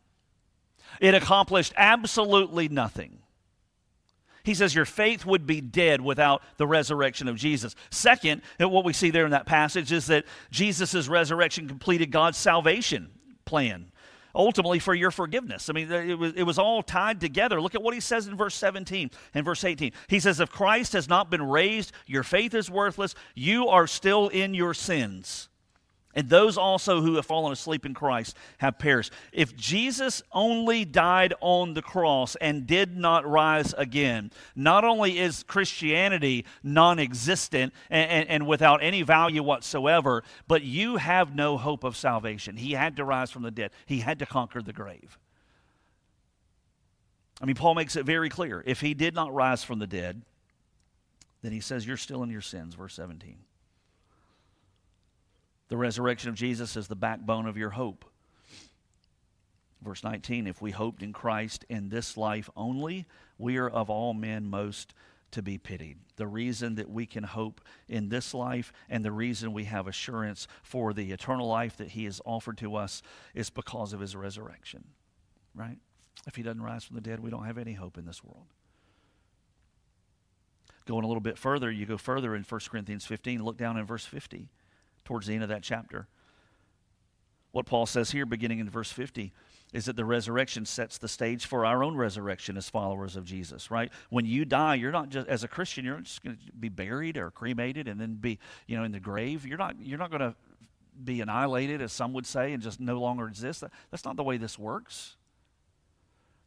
It 1.00 1.14
accomplished 1.14 1.74
absolutely 1.78 2.70
nothing. 2.70 3.20
He 4.48 4.56
says 4.56 4.74
your 4.74 4.86
faith 4.86 5.26
would 5.26 5.46
be 5.46 5.60
dead 5.60 6.00
without 6.00 6.42
the 6.56 6.66
resurrection 6.66 7.28
of 7.28 7.36
Jesus. 7.36 7.76
Second, 7.92 8.42
what 8.60 8.86
we 8.86 8.94
see 8.94 9.10
there 9.12 9.26
in 9.26 9.32
that 9.32 9.46
passage 9.46 9.92
is 9.92 10.06
that 10.08 10.24
Jesus' 10.52 11.10
resurrection 11.10 11.68
completed 11.68 12.12
God's 12.12 12.38
salvation 12.40 13.10
plan 13.44 13.92
ultimately 14.34 14.80
for 14.80 14.94
your 14.94 15.12
forgiveness. 15.12 15.70
I 15.70 15.74
mean, 15.74 15.92
it 15.92 16.18
was, 16.18 16.32
it 16.34 16.44
was 16.44 16.58
all 16.60 16.82
tied 16.82 17.20
together. 17.20 17.60
Look 17.60 17.76
at 17.76 17.82
what 17.84 17.94
he 17.94 18.00
says 18.00 18.26
in 18.28 18.38
verse 18.38 18.56
17 18.56 19.10
and 19.34 19.44
verse 19.44 19.66
18. 19.66 19.92
He 20.08 20.20
says, 20.22 20.40
If 20.40 20.50
Christ 20.50 20.94
has 20.94 21.10
not 21.10 21.30
been 21.30 21.44
raised, 21.44 21.92
your 22.06 22.24
faith 22.24 22.54
is 22.54 22.72
worthless. 22.72 23.16
You 23.36 23.68
are 23.68 23.86
still 23.88 24.30
in 24.30 24.54
your 24.54 24.74
sins 24.74 25.47
and 26.18 26.28
those 26.30 26.58
also 26.58 27.00
who 27.00 27.14
have 27.16 27.28
fallen 27.28 27.54
asleep 27.54 27.86
in 27.86 27.94
Christ 27.94 28.36
have 28.58 28.80
perished. 28.80 29.14
If 29.32 29.56
Jesus 29.56 30.24
only 30.32 30.84
died 30.84 31.36
on 31.42 31.76
the 31.76 31.84
cross 31.84 32.36
and 32.38 32.66
did 32.66 32.98
not 32.98 33.28
rise 33.30 33.76
again, 33.78 34.32
not 34.56 34.84
only 34.84 35.20
is 35.20 35.44
Christianity 35.44 36.46
non 36.64 36.98
existent 36.98 37.72
and, 37.92 38.10
and, 38.10 38.30
and, 38.30 38.48
without 38.48 38.82
any 38.82 39.04
value 39.04 39.44
whatsoever, 39.44 40.24
but 40.48 40.64
you 40.64 40.98
have 40.98 41.36
no 41.36 41.56
hope 41.56 41.84
of 41.84 41.96
salvation. 41.96 42.58
He 42.58 42.72
had 42.72 42.96
to 42.96 43.04
rise 43.06 43.30
from 43.30 43.44
the 43.44 43.52
dead, 43.52 43.70
he 43.86 44.00
had 44.00 44.18
to 44.20 44.26
conquer 44.26 44.62
the 44.64 44.74
grave. 44.74 45.18
I 47.40 47.46
mean, 47.46 47.56
Paul 47.56 47.76
makes 47.76 47.96
it 47.96 48.04
very 48.08 48.30
clear. 48.30 48.64
If 48.66 48.82
he 48.82 48.96
did 48.96 49.14
not 49.14 49.32
rise 49.32 49.64
from 49.64 49.78
the 49.78 49.86
dead, 49.86 50.24
then 51.44 51.52
he 51.52 51.60
says, 51.60 51.86
You're 51.86 51.96
still 51.98 52.24
in 52.24 52.32
your 52.32 52.42
sins, 52.42 52.74
verse 52.74 52.96
17. 52.96 53.38
The 55.70 55.78
resurrection 55.78 56.30
of 56.30 56.36
Jesus 56.36 56.76
is 56.78 56.88
the 56.88 56.96
backbone 56.96 57.46
of 57.46 57.58
your 57.58 57.72
hope. 57.72 58.06
Verse 59.82 60.04
19 60.04 60.48
If 60.48 60.62
we 60.62 60.72
hoped 60.72 61.04
in 61.04 61.14
Christ 61.14 61.66
in 61.70 61.90
this 61.90 62.18
life 62.18 62.50
only, 62.56 63.06
we 63.38 63.58
are 63.58 63.70
of 63.70 63.90
all 63.90 64.14
men 64.14 64.50
most 64.50 64.94
to 65.32 65.42
be 65.42 65.58
pitied. 65.58 65.98
The 66.16 66.26
reason 66.28 66.76
that 66.76 66.90
we 66.90 67.06
can 67.06 67.26
hope 67.26 67.62
in 67.90 68.08
this 68.08 68.34
life 68.34 68.72
and 68.90 69.04
the 69.04 69.12
reason 69.12 69.52
we 69.52 69.66
have 69.66 69.88
assurance 69.88 70.48
for 70.64 70.94
the 70.94 71.12
eternal 71.12 71.48
life 71.48 71.78
that 71.78 71.90
He 71.90 72.06
has 72.06 72.22
offered 72.26 72.58
to 72.60 72.76
us 72.76 73.02
is 73.36 73.50
because 73.50 73.92
of 73.92 74.00
His 74.00 74.16
resurrection, 74.16 74.86
right? 75.54 75.78
If 76.26 76.38
He 76.38 76.44
doesn't 76.44 76.62
rise 76.64 76.86
from 76.86 76.96
the 76.96 77.02
dead, 77.02 77.20
we 77.20 77.30
don't 77.30 77.46
have 77.46 77.58
any 77.58 77.74
hope 77.74 77.98
in 77.98 78.06
this 78.06 78.24
world. 78.24 78.48
Going 80.86 81.04
a 81.04 81.08
little 81.08 81.22
bit 81.22 81.38
further, 81.38 81.70
you 81.70 81.86
go 81.86 81.98
further 81.98 82.34
in 82.34 82.44
1 82.44 82.62
Corinthians 82.72 83.06
15, 83.06 83.44
look 83.44 83.58
down 83.58 83.76
in 83.76 83.86
verse 83.86 84.06
50 84.06 84.50
towards 85.08 85.26
the 85.28 85.34
end 85.34 85.42
of 85.44 85.50
that 85.50 85.64
chapter. 85.64 86.08
What 87.52 87.66
Paul 87.66 87.86
says 87.86 88.12
here, 88.12 88.26
beginning 88.26 88.60
in 88.60 88.70
verse 88.70 88.92
50, 88.92 89.32
is 89.74 89.86
that 89.86 89.96
the 89.96 90.04
resurrection 90.04 90.66
sets 90.66 90.98
the 90.98 91.08
stage 91.08 91.46
for 91.46 91.66
our 91.66 91.82
own 91.82 91.96
resurrection 91.96 92.58
as 92.58 92.70
followers 92.70 93.16
of 93.16 93.24
Jesus, 93.24 93.72
right? 93.72 93.90
When 94.10 94.26
you 94.26 94.44
die, 94.44 94.76
you're 94.76 94.92
not 94.92 95.08
just 95.10 95.28
as 95.30 95.46
a 95.46 95.48
Christian, 95.48 95.86
you're 95.86 96.02
just 96.02 96.22
going 96.24 96.36
to 96.36 96.52
be 96.60 96.68
buried 96.70 97.18
or 97.18 97.32
cremated 97.32 97.88
and 97.88 98.00
then 98.00 98.16
be, 98.16 98.38
you 98.68 98.78
know, 98.78 98.84
in 98.84 98.92
the 98.92 99.00
grave. 99.00 99.46
You're 99.46 99.58
not 99.58 99.76
you're 99.82 99.98
not 99.98 100.10
going 100.12 100.22
to 100.22 100.36
be 101.02 101.22
annihilated 101.22 101.82
as 101.82 101.94
some 101.94 102.12
would 102.14 102.26
say 102.26 102.52
and 102.54 102.62
just 102.62 102.80
no 102.80 103.00
longer 103.00 103.28
exist. 103.28 103.64
That's 103.92 104.04
not 104.06 104.18
the 104.18 104.24
way 104.24 104.38
this 104.38 104.60
works. 104.60 105.16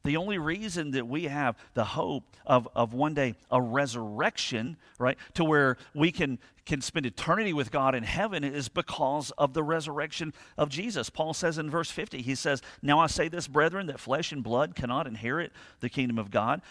The 0.03 0.17
only 0.17 0.39
reason 0.39 0.93
that 0.93 1.07
we 1.07 1.25
have 1.25 1.57
the 1.75 1.85
hope 1.85 2.25
of, 2.47 2.67
of 2.75 2.95
one 2.95 3.13
day 3.13 3.35
a 3.51 3.61
resurrection, 3.61 4.79
right, 4.99 5.19
to 5.35 5.45
where 5.45 5.77
we 5.95 6.11
can, 6.11 6.39
can 6.65 6.81
spend 6.81 7.05
eternity 7.05 7.53
with 7.53 7.71
God 7.71 7.95
in 7.95 8.03
heaven 8.03 8.43
is 8.43 8.69
because 8.69 9.31
of 9.33 9.53
the 9.53 9.63
resurrection 9.63 10.33
of 10.57 10.71
Jesus. 10.71 11.11
Paul 11.11 11.35
says 11.35 11.59
in 11.59 11.69
verse 11.69 11.91
50, 11.91 12.23
he 12.23 12.35
says, 12.35 12.63
Now 12.81 12.99
I 12.99 13.09
say 13.09 13.29
this, 13.29 13.47
brethren, 13.47 13.89
that 13.89 14.01
flesh 14.01 14.33
and 14.33 14.43
blood 14.43 14.75
cannot 14.75 15.07
inherit 15.07 15.53
the 15.81 15.91
kingdom 15.91 16.19
of 16.19 16.31
God 16.31 16.63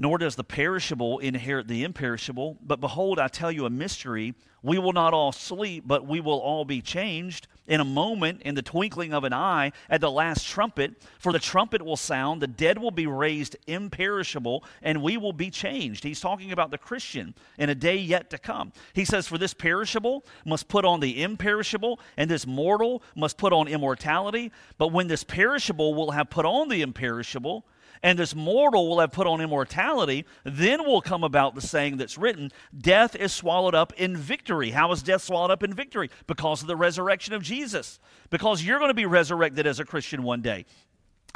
nor 0.00 0.16
does 0.16 0.34
the 0.34 0.42
perishable 0.44 1.18
inherit 1.18 1.68
the 1.68 1.84
imperishable. 1.84 2.56
But 2.62 2.80
behold, 2.80 3.18
I 3.18 3.28
tell 3.28 3.52
you 3.52 3.66
a 3.66 3.70
mystery. 3.70 4.34
We 4.62 4.78
will 4.78 4.94
not 4.94 5.12
all 5.12 5.30
sleep, 5.30 5.84
but 5.86 6.06
we 6.06 6.20
will 6.20 6.38
all 6.38 6.64
be 6.64 6.80
changed 6.80 7.46
in 7.66 7.80
a 7.80 7.84
moment, 7.84 8.40
in 8.42 8.54
the 8.54 8.62
twinkling 8.62 9.12
of 9.12 9.24
an 9.24 9.34
eye, 9.34 9.72
at 9.90 10.00
the 10.00 10.10
last 10.10 10.46
trumpet. 10.46 10.94
For 11.18 11.32
the 11.32 11.38
trumpet 11.38 11.82
will 11.82 11.98
sound, 11.98 12.40
the 12.40 12.46
dead 12.46 12.78
will 12.78 12.90
be 12.90 13.06
raised 13.06 13.58
imperishable, 13.66 14.64
and 14.82 15.02
we 15.02 15.18
will 15.18 15.34
be 15.34 15.50
changed. 15.50 16.02
He's 16.02 16.20
talking 16.20 16.50
about 16.52 16.70
the 16.70 16.78
Christian 16.78 17.34
in 17.58 17.68
a 17.68 17.74
day 17.74 17.96
yet 17.98 18.30
to 18.30 18.38
come. 18.38 18.72
He 18.94 19.04
says, 19.04 19.28
For 19.28 19.36
this 19.36 19.52
perishable 19.52 20.24
must 20.46 20.66
put 20.68 20.86
on 20.86 21.00
the 21.00 21.22
imperishable, 21.22 22.00
and 22.16 22.30
this 22.30 22.46
mortal 22.46 23.02
must 23.16 23.36
put 23.36 23.52
on 23.52 23.68
immortality. 23.68 24.50
But 24.78 24.88
when 24.92 25.08
this 25.08 25.24
perishable 25.24 25.92
will 25.94 26.12
have 26.12 26.30
put 26.30 26.46
on 26.46 26.70
the 26.70 26.80
imperishable, 26.80 27.66
and 28.02 28.18
this 28.18 28.34
mortal 28.34 28.88
will 28.88 29.00
have 29.00 29.12
put 29.12 29.26
on 29.26 29.40
immortality, 29.40 30.24
then 30.44 30.84
will 30.86 31.00
come 31.00 31.24
about 31.24 31.54
the 31.54 31.60
saying 31.60 31.96
that's 31.96 32.18
written 32.18 32.50
Death 32.76 33.14
is 33.14 33.32
swallowed 33.32 33.74
up 33.74 33.92
in 33.96 34.16
victory. 34.16 34.70
How 34.70 34.90
is 34.92 35.02
death 35.02 35.22
swallowed 35.22 35.50
up 35.50 35.62
in 35.62 35.72
victory? 35.74 36.10
Because 36.26 36.62
of 36.62 36.66
the 36.68 36.76
resurrection 36.76 37.34
of 37.34 37.42
Jesus. 37.42 37.98
Because 38.30 38.62
you're 38.62 38.78
going 38.78 38.90
to 38.90 38.94
be 38.94 39.06
resurrected 39.06 39.66
as 39.66 39.80
a 39.80 39.84
Christian 39.84 40.22
one 40.22 40.40
day. 40.40 40.64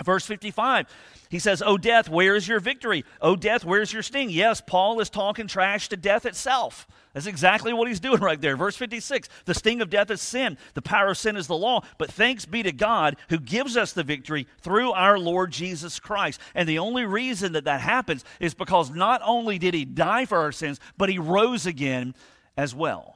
Verse 0.03 0.27
55, 0.27 0.87
he 1.29 1.39
says, 1.39 1.63
O 1.65 1.77
death, 1.79 2.09
where 2.09 2.35
is 2.35 2.49
your 2.49 2.59
victory? 2.61 3.05
O 3.21 3.37
death, 3.37 3.65
where's 3.65 3.93
your 3.93 4.03
sting? 4.03 4.29
Yes, 4.31 4.61
Paul 4.61 4.99
is 5.01 5.09
talking 5.11 5.47
trash 5.47 5.89
to 5.91 5.97
death 5.97 6.27
itself. 6.27 6.87
That's 7.13 7.27
exactly 7.27 7.73
what 7.73 7.87
he's 7.87 8.01
doing 8.01 8.19
right 8.21 8.41
there. 8.41 8.57
Verse 8.57 8.75
56 8.77 9.29
The 9.45 9.55
sting 9.55 9.81
of 9.81 9.91
death 9.91 10.11
is 10.11 10.21
sin, 10.21 10.59
the 10.75 10.83
power 10.83 11.09
of 11.11 11.19
sin 11.19 11.37
is 11.37 11.47
the 11.47 11.57
law. 11.57 11.85
But 11.97 12.11
thanks 12.11 12.45
be 12.45 12.65
to 12.65 12.73
God 12.73 13.17
who 13.29 13.39
gives 13.39 13.77
us 13.77 13.93
the 13.93 14.03
victory 14.03 14.49
through 14.63 14.91
our 14.93 15.17
Lord 15.19 15.53
Jesus 15.53 16.01
Christ. 16.01 16.41
And 16.57 16.69
the 16.69 16.81
only 16.81 17.05
reason 17.05 17.53
that 17.53 17.65
that 17.67 17.81
happens 17.81 18.25
is 18.41 18.53
because 18.55 18.91
not 18.91 19.21
only 19.25 19.59
did 19.61 19.75
he 19.75 19.85
die 19.85 20.25
for 20.25 20.39
our 20.39 20.53
sins, 20.53 20.81
but 20.99 21.09
he 21.09 21.19
rose 21.19 21.67
again 21.67 22.17
as 22.57 22.75
well. 22.75 23.14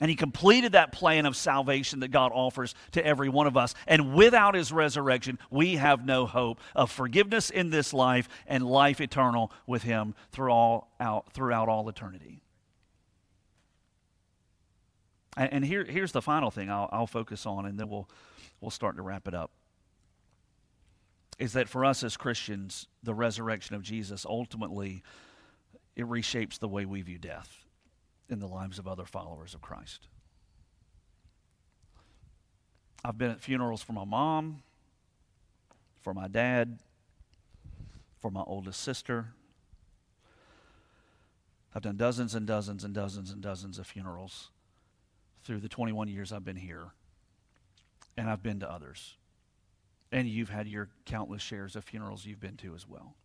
And 0.00 0.08
he 0.10 0.16
completed 0.16 0.72
that 0.72 0.90
plan 0.92 1.24
of 1.24 1.36
salvation 1.36 2.00
that 2.00 2.08
God 2.08 2.32
offers 2.34 2.74
to 2.92 3.04
every 3.04 3.28
one 3.28 3.46
of 3.46 3.56
us. 3.56 3.74
And 3.86 4.14
without 4.14 4.54
his 4.54 4.72
resurrection, 4.72 5.38
we 5.50 5.76
have 5.76 6.04
no 6.04 6.26
hope 6.26 6.58
of 6.74 6.90
forgiveness 6.90 7.48
in 7.50 7.70
this 7.70 7.92
life 7.94 8.28
and 8.48 8.66
life 8.66 9.00
eternal 9.00 9.52
with 9.66 9.82
him 9.84 10.14
throughout, 10.32 10.84
throughout 11.32 11.68
all 11.68 11.88
eternity. 11.88 12.40
And, 15.36 15.64
here, 15.64 15.84
here's 15.84 16.12
the 16.12 16.22
final 16.22 16.52
thing 16.52 16.70
I'll, 16.70 16.88
I'll 16.92 17.08
focus 17.08 17.44
on, 17.44 17.66
and 17.66 17.76
then 17.78 17.88
we'll, 17.88 18.08
we'll 18.60 18.70
start 18.70 18.94
to 18.96 19.02
wrap 19.02 19.26
it 19.26 19.34
up. 19.34 19.50
Is 21.40 21.54
that 21.54 21.68
for 21.68 21.84
us 21.84 22.04
as 22.04 22.16
Christians, 22.16 22.86
the 23.02 23.14
resurrection 23.14 23.74
of 23.74 23.82
Jesus 23.82 24.24
ultimately 24.24 25.02
it 25.96 26.06
reshapes 26.06 26.58
the 26.60 26.66
way 26.68 26.84
we 26.84 27.02
view 27.02 27.18
death 27.18 27.63
in 28.28 28.38
the 28.40 28.46
lives 28.48 28.78
of 28.78 28.86
other 28.88 29.04
followers 29.04 29.54
of 29.54 29.60
Christ. 29.60 30.08
I've 33.04 33.18
been 33.18 33.30
at 33.30 33.40
funerals 33.40 33.82
for 33.82 33.92
my 33.92 34.04
mom, 34.04 34.62
for 36.00 36.14
my 36.14 36.26
dad, 36.28 36.78
for 38.20 38.30
my 38.30 38.42
oldest 38.46 38.80
sister. 38.80 39.26
I've 41.74 41.82
done 41.82 41.96
dozens 41.96 42.34
and 42.34 42.46
dozens 42.46 42.82
and 42.84 42.94
dozens 42.94 43.30
and 43.30 43.42
dozens 43.42 43.78
of 43.78 43.86
funerals 43.86 44.50
through 45.44 45.60
the 45.60 45.68
21 45.68 46.08
years 46.08 46.32
I've 46.32 46.44
been 46.44 46.56
here, 46.56 46.90
and 48.16 48.30
I've 48.30 48.42
been 48.42 48.60
to 48.60 48.70
others. 48.70 49.16
And 50.10 50.26
you've 50.26 50.48
had 50.48 50.66
your 50.66 50.88
countless 51.04 51.42
shares 51.42 51.76
of 51.76 51.84
funerals 51.84 52.24
you've 52.24 52.40
been 52.40 52.56
to 52.58 52.74
as 52.74 52.88
well. 52.88 53.16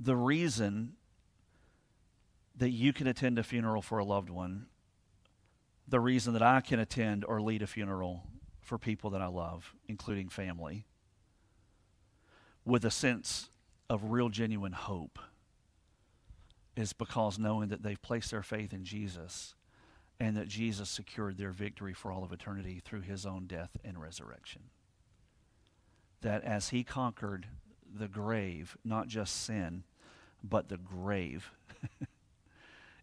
The 0.00 0.16
reason 0.16 0.94
that 2.58 2.70
you 2.70 2.92
can 2.92 3.06
attend 3.06 3.38
a 3.38 3.42
funeral 3.42 3.80
for 3.80 3.98
a 3.98 4.04
loved 4.04 4.30
one 4.30 4.66
the 5.86 6.00
reason 6.00 6.34
that 6.34 6.42
I 6.42 6.60
can 6.60 6.78
attend 6.78 7.24
or 7.24 7.40
lead 7.40 7.62
a 7.62 7.66
funeral 7.66 8.24
for 8.60 8.76
people 8.76 9.08
that 9.10 9.22
I 9.22 9.28
love, 9.28 9.72
including 9.88 10.28
family, 10.28 10.84
with 12.66 12.84
a 12.84 12.90
sense 12.90 13.48
of 13.88 14.10
real, 14.10 14.28
genuine 14.28 14.72
hope 14.72 15.18
is 16.76 16.92
because 16.92 17.38
knowing 17.38 17.70
that 17.70 17.82
they've 17.82 18.00
placed 18.02 18.32
their 18.32 18.42
faith 18.42 18.74
in 18.74 18.84
Jesus 18.84 19.54
and 20.20 20.36
that 20.36 20.46
Jesus 20.46 20.90
secured 20.90 21.38
their 21.38 21.52
victory 21.52 21.94
for 21.94 22.12
all 22.12 22.22
of 22.22 22.32
eternity 22.34 22.82
through 22.84 23.00
his 23.00 23.24
own 23.24 23.46
death 23.46 23.78
and 23.82 23.98
resurrection. 24.02 24.64
That 26.20 26.44
as 26.44 26.68
he 26.68 26.84
conquered 26.84 27.46
the 27.90 28.08
grave, 28.08 28.76
not 28.84 29.08
just 29.08 29.42
sin, 29.42 29.84
but 30.44 30.68
the 30.68 30.76
grave. 30.76 31.50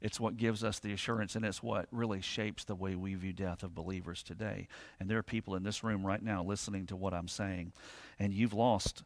It's 0.01 0.19
what 0.19 0.37
gives 0.37 0.63
us 0.63 0.79
the 0.79 0.93
assurance, 0.93 1.35
and 1.35 1.45
it's 1.45 1.63
what 1.63 1.87
really 1.91 2.21
shapes 2.21 2.63
the 2.63 2.75
way 2.75 2.95
we 2.95 3.15
view 3.15 3.33
death 3.33 3.63
of 3.63 3.73
believers 3.75 4.23
today. 4.23 4.67
And 4.99 5.09
there 5.09 5.17
are 5.17 5.23
people 5.23 5.55
in 5.55 5.63
this 5.63 5.83
room 5.83 6.05
right 6.05 6.21
now 6.21 6.43
listening 6.43 6.85
to 6.87 6.95
what 6.95 7.13
I'm 7.13 7.27
saying, 7.27 7.73
and 8.19 8.33
you've 8.33 8.53
lost 8.53 9.03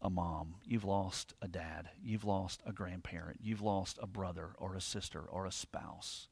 a 0.00 0.08
mom, 0.10 0.54
you've 0.64 0.84
lost 0.84 1.34
a 1.42 1.48
dad, 1.48 1.88
you've 2.02 2.24
lost 2.24 2.62
a 2.64 2.72
grandparent, 2.72 3.38
you've 3.42 3.60
lost 3.62 3.98
a 4.00 4.06
brother 4.06 4.50
or 4.58 4.74
a 4.74 4.80
sister 4.80 5.20
or 5.22 5.44
a 5.44 5.52
spouse. 5.52 6.28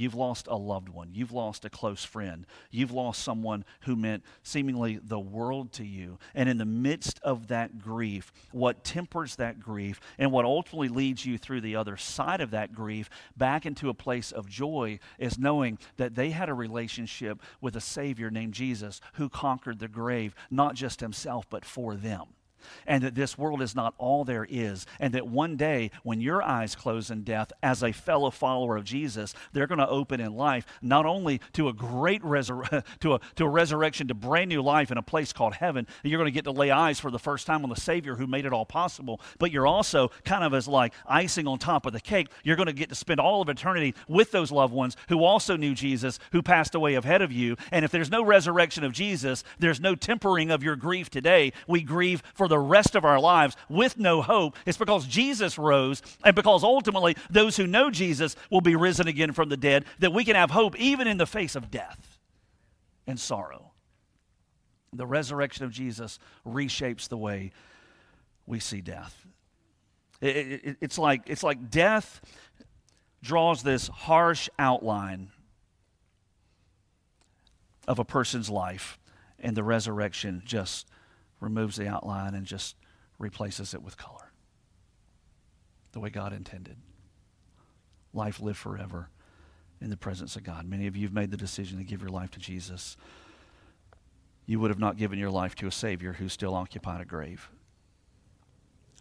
You've 0.00 0.14
lost 0.14 0.46
a 0.46 0.56
loved 0.56 0.88
one. 0.88 1.10
You've 1.12 1.30
lost 1.30 1.66
a 1.66 1.70
close 1.70 2.02
friend. 2.06 2.46
You've 2.70 2.90
lost 2.90 3.22
someone 3.22 3.66
who 3.82 3.96
meant 3.96 4.24
seemingly 4.42 4.96
the 4.96 5.20
world 5.20 5.72
to 5.72 5.84
you. 5.84 6.18
And 6.34 6.48
in 6.48 6.56
the 6.56 6.64
midst 6.64 7.20
of 7.22 7.48
that 7.48 7.78
grief, 7.82 8.32
what 8.50 8.82
tempers 8.82 9.36
that 9.36 9.60
grief 9.60 10.00
and 10.18 10.32
what 10.32 10.46
ultimately 10.46 10.88
leads 10.88 11.26
you 11.26 11.36
through 11.36 11.60
the 11.60 11.76
other 11.76 11.98
side 11.98 12.40
of 12.40 12.50
that 12.52 12.72
grief 12.74 13.10
back 13.36 13.66
into 13.66 13.90
a 13.90 13.94
place 13.94 14.32
of 14.32 14.48
joy 14.48 14.98
is 15.18 15.38
knowing 15.38 15.78
that 15.98 16.14
they 16.14 16.30
had 16.30 16.48
a 16.48 16.54
relationship 16.54 17.42
with 17.60 17.76
a 17.76 17.80
Savior 17.82 18.30
named 18.30 18.54
Jesus 18.54 19.02
who 19.16 19.28
conquered 19.28 19.80
the 19.80 19.86
grave, 19.88 20.34
not 20.50 20.76
just 20.76 21.00
himself, 21.00 21.44
but 21.50 21.62
for 21.62 21.94
them 21.94 22.24
and 22.86 23.02
that 23.02 23.14
this 23.14 23.38
world 23.38 23.62
is 23.62 23.74
not 23.74 23.94
all 23.98 24.24
there 24.24 24.46
is, 24.48 24.86
and 24.98 25.14
that 25.14 25.26
one 25.26 25.56
day 25.56 25.90
when 26.02 26.20
your 26.20 26.42
eyes 26.42 26.74
close 26.74 27.10
in 27.10 27.22
death 27.22 27.52
as 27.62 27.82
a 27.82 27.92
fellow 27.92 28.30
follower 28.30 28.76
of 28.76 28.84
Jesus, 28.84 29.34
they're 29.52 29.66
going 29.66 29.78
to 29.78 29.88
open 29.88 30.20
in 30.20 30.34
life 30.34 30.66
not 30.82 31.06
only 31.06 31.40
to 31.54 31.68
a 31.68 31.72
great 31.72 32.22
resur- 32.22 32.84
to, 33.00 33.14
a, 33.14 33.20
to 33.36 33.44
a 33.44 33.48
resurrection 33.48 34.08
to 34.08 34.14
brand 34.14 34.48
new 34.48 34.62
life 34.62 34.90
in 34.90 34.98
a 34.98 35.02
place 35.02 35.32
called 35.32 35.54
heaven, 35.54 35.86
you're 36.02 36.18
going 36.18 36.26
to 36.26 36.30
get 36.30 36.44
to 36.44 36.50
lay 36.52 36.70
eyes 36.70 37.00
for 37.00 37.10
the 37.10 37.18
first 37.18 37.46
time 37.46 37.62
on 37.64 37.70
the 37.70 37.76
Savior 37.80 38.16
who 38.16 38.26
made 38.26 38.44
it 38.44 38.52
all 38.52 38.66
possible, 38.66 39.20
but 39.38 39.50
you're 39.50 39.66
also 39.66 40.10
kind 40.24 40.44
of 40.44 40.54
as 40.54 40.68
like 40.68 40.92
icing 41.06 41.46
on 41.46 41.58
top 41.58 41.86
of 41.86 41.92
the 41.92 42.00
cake, 42.00 42.28
you're 42.44 42.56
going 42.56 42.66
to 42.66 42.72
get 42.72 42.88
to 42.88 42.94
spend 42.94 43.20
all 43.20 43.42
of 43.42 43.48
eternity 43.48 43.94
with 44.08 44.30
those 44.30 44.52
loved 44.52 44.72
ones 44.74 44.96
who 45.08 45.24
also 45.24 45.56
knew 45.56 45.74
Jesus, 45.74 46.18
who 46.32 46.42
passed 46.42 46.74
away 46.74 46.94
ahead 46.94 47.22
of 47.22 47.32
you, 47.32 47.56
and 47.72 47.84
if 47.84 47.90
there's 47.90 48.10
no 48.10 48.22
resurrection 48.24 48.84
of 48.84 48.92
Jesus, 48.92 49.42
there's 49.58 49.80
no 49.80 49.94
tempering 49.94 50.50
of 50.50 50.62
your 50.62 50.76
grief 50.76 51.08
today. 51.10 51.52
We 51.66 51.82
grieve 51.82 52.22
for 52.34 52.46
the 52.50 52.58
rest 52.58 52.94
of 52.94 53.04
our 53.06 53.18
lives 53.18 53.56
with 53.70 53.96
no 53.96 54.20
hope, 54.20 54.56
it's 54.66 54.76
because 54.76 55.06
Jesus 55.06 55.56
rose 55.56 56.02
and 56.24 56.34
because 56.36 56.62
ultimately 56.64 57.16
those 57.30 57.56
who 57.56 57.66
know 57.66 57.90
Jesus 57.90 58.36
will 58.50 58.60
be 58.60 58.76
risen 58.76 59.06
again 59.08 59.32
from 59.32 59.48
the 59.48 59.56
dead, 59.56 59.84
that 60.00 60.12
we 60.12 60.24
can 60.24 60.34
have 60.36 60.50
hope 60.50 60.78
even 60.78 61.06
in 61.06 61.16
the 61.16 61.26
face 61.26 61.54
of 61.56 61.70
death 61.70 62.18
and 63.06 63.18
sorrow. 63.18 63.70
The 64.92 65.06
resurrection 65.06 65.64
of 65.64 65.70
Jesus 65.70 66.18
reshapes 66.46 67.08
the 67.08 67.16
way 67.16 67.52
we 68.46 68.58
see 68.60 68.80
death. 68.82 69.24
It, 70.20 70.36
it, 70.64 70.76
it's, 70.82 70.98
like, 70.98 71.22
it's 71.30 71.42
like 71.44 71.70
death 71.70 72.20
draws 73.22 73.62
this 73.62 73.86
harsh 73.88 74.48
outline 74.58 75.30
of 77.86 77.98
a 78.00 78.04
person's 78.04 78.50
life, 78.50 78.98
and 79.38 79.56
the 79.56 79.62
resurrection 79.64 80.42
just 80.44 80.86
removes 81.40 81.76
the 81.76 81.88
outline 81.88 82.34
and 82.34 82.46
just 82.46 82.76
replaces 83.18 83.74
it 83.74 83.82
with 83.82 83.96
color. 83.96 84.30
The 85.92 86.00
way 86.00 86.10
God 86.10 86.32
intended. 86.32 86.76
Life 88.12 88.40
lived 88.40 88.58
forever 88.58 89.08
in 89.80 89.90
the 89.90 89.96
presence 89.96 90.36
of 90.36 90.44
God. 90.44 90.66
Many 90.68 90.86
of 90.86 90.96
you 90.96 91.06
have 91.06 91.14
made 91.14 91.30
the 91.30 91.36
decision 91.36 91.78
to 91.78 91.84
give 91.84 92.02
your 92.02 92.10
life 92.10 92.30
to 92.32 92.38
Jesus. 92.38 92.96
You 94.46 94.60
would 94.60 94.70
have 94.70 94.78
not 94.78 94.96
given 94.98 95.18
your 95.18 95.30
life 95.30 95.54
to 95.56 95.66
a 95.66 95.72
Savior 95.72 96.14
who 96.14 96.28
still 96.28 96.54
occupied 96.54 97.00
a 97.00 97.04
grave. 97.06 97.48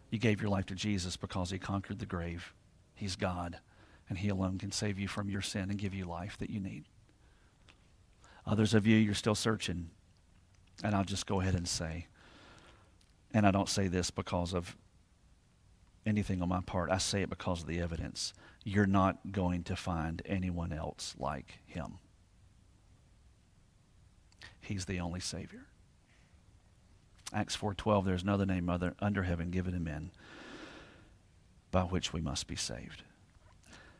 You 0.09 0.17
gave 0.19 0.41
your 0.41 0.49
life 0.49 0.65
to 0.67 0.75
Jesus 0.75 1.17
because 1.17 1.51
He 1.51 1.59
conquered 1.59 1.99
the 1.99 2.05
grave. 2.05 2.53
He's 2.95 3.15
God, 3.15 3.57
and 4.07 4.17
He 4.17 4.29
alone 4.29 4.57
can 4.57 4.71
save 4.71 4.97
you 4.99 5.07
from 5.07 5.29
your 5.29 5.41
sin 5.41 5.63
and 5.69 5.77
give 5.77 5.93
you 5.93 6.05
life 6.05 6.37
that 6.39 6.49
you 6.49 6.59
need. 6.59 6.85
Others 8.47 8.73
of 8.73 8.87
you, 8.87 8.95
you're 8.95 9.13
still 9.13 9.35
searching. 9.35 9.89
And 10.83 10.95
I'll 10.95 11.03
just 11.03 11.27
go 11.27 11.41
ahead 11.41 11.55
and 11.55 11.67
say, 11.67 12.07
and 13.33 13.45
I 13.45 13.51
don't 13.51 13.69
say 13.69 13.87
this 13.87 14.09
because 14.11 14.53
of 14.53 14.75
anything 16.05 16.41
on 16.41 16.49
my 16.49 16.61
part, 16.61 16.89
I 16.89 16.97
say 16.97 17.21
it 17.21 17.29
because 17.29 17.61
of 17.61 17.67
the 17.67 17.79
evidence. 17.79 18.33
You're 18.63 18.87
not 18.87 19.31
going 19.31 19.63
to 19.65 19.75
find 19.75 20.21
anyone 20.25 20.73
else 20.73 21.15
like 21.19 21.59
him. 21.65 21.99
He's 24.61 24.85
the 24.85 24.99
only 24.99 25.19
Savior. 25.19 25.65
Acts 27.31 27.55
4:12 27.55 28.05
there's 28.05 28.23
another 28.23 28.45
name 28.45 28.69
other, 28.69 28.95
under 28.99 29.23
heaven 29.23 29.51
given 29.51 29.73
to 29.73 29.79
men 29.79 30.11
by 31.71 31.83
which 31.83 32.11
we 32.11 32.21
must 32.21 32.47
be 32.47 32.55
saved. 32.55 33.03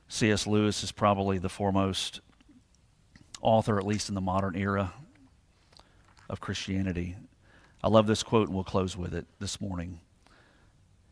C.S. 0.07 0.47
Lewis 0.47 0.83
is 0.83 0.91
probably 0.91 1.37
the 1.37 1.49
foremost 1.49 2.21
author 3.41 3.77
at 3.77 3.85
least 3.85 4.09
in 4.09 4.15
the 4.15 4.21
modern 4.21 4.55
era 4.55 4.93
of 6.27 6.39
Christianity 6.39 7.15
I 7.81 7.87
love 7.87 8.07
this 8.07 8.23
quote, 8.23 8.47
and 8.47 8.55
we'll 8.55 8.63
close 8.65 8.97
with 8.97 9.13
it 9.13 9.25
this 9.39 9.61
morning. 9.61 10.01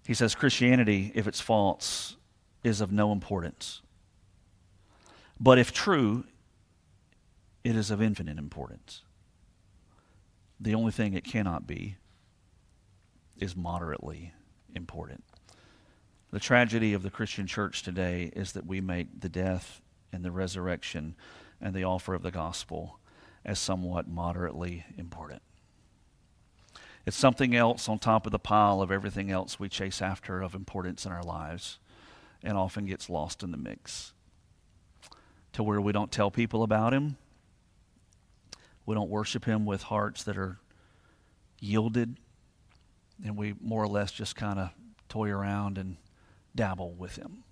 He 0.06 0.14
says 0.14 0.36
Christianity, 0.36 1.12
if 1.16 1.28
it's 1.28 1.40
false, 1.42 2.18
is 2.64 2.82
of 2.82 2.92
no 2.92 3.12
importance. 3.14 3.82
But 5.40 5.60
if 5.60 5.72
true, 5.72 6.26
it 7.64 7.76
is 7.76 7.90
of 7.92 8.02
infinite 8.02 8.38
importance. 8.38 9.04
The 10.60 10.76
only 10.76 10.92
thing 10.92 11.14
it 11.14 11.24
cannot 11.24 11.68
be 11.68 11.96
is 13.40 13.56
moderately 13.56 14.34
important. 14.76 15.24
The 16.32 16.40
tragedy 16.40 16.94
of 16.94 17.04
the 17.04 17.10
Christian 17.12 17.48
church 17.48 17.84
today 17.84 18.30
is 18.36 18.52
that 18.54 18.66
we 18.66 18.82
make 18.82 19.22
the 19.22 19.30
death 19.30 19.82
and 20.12 20.26
the 20.26 20.32
resurrection 20.32 21.16
and 21.62 21.74
the 21.74 21.84
offer 21.86 22.14
of 22.14 22.24
the 22.24 22.32
gospel 22.32 23.00
as 23.46 23.58
somewhat 23.60 24.08
moderately 24.10 24.84
important. 24.98 25.42
It's 27.08 27.16
something 27.16 27.56
else 27.56 27.88
on 27.88 28.00
top 28.00 28.26
of 28.26 28.34
the 28.34 28.38
pile 28.38 28.82
of 28.82 28.92
everything 28.92 29.32
else 29.32 29.58
we 29.58 29.70
chase 29.70 30.02
after 30.02 30.42
of 30.42 30.54
importance 30.54 31.06
in 31.06 31.14
our 31.14 31.24
lives 31.24 31.80
and 32.44 32.58
often 32.58 32.84
gets 32.86 33.10
lost 33.10 33.44
in 33.44 33.52
the 33.52 33.58
mix 33.58 34.12
to 35.54 35.64
where 35.64 35.80
we 35.80 35.94
don't 35.94 36.12
tell 36.12 36.30
people 36.30 36.64
about 36.64 36.94
Him. 36.94 37.16
We 38.86 38.94
don't 38.94 39.10
worship 39.10 39.46
Him 39.46 39.66
with 39.66 39.84
hearts 39.84 40.22
that 40.26 40.36
are 40.38 40.60
yielded. 41.62 42.18
And 43.24 43.38
we 43.38 43.56
more 43.62 43.82
or 43.84 43.88
less 43.88 44.12
just 44.12 44.36
kind 44.36 44.60
of 44.60 44.72
toy 45.08 45.30
around 45.30 45.78
and 45.78 45.96
dabble 46.58 46.92
with 46.92 47.16
Him. 47.16 47.46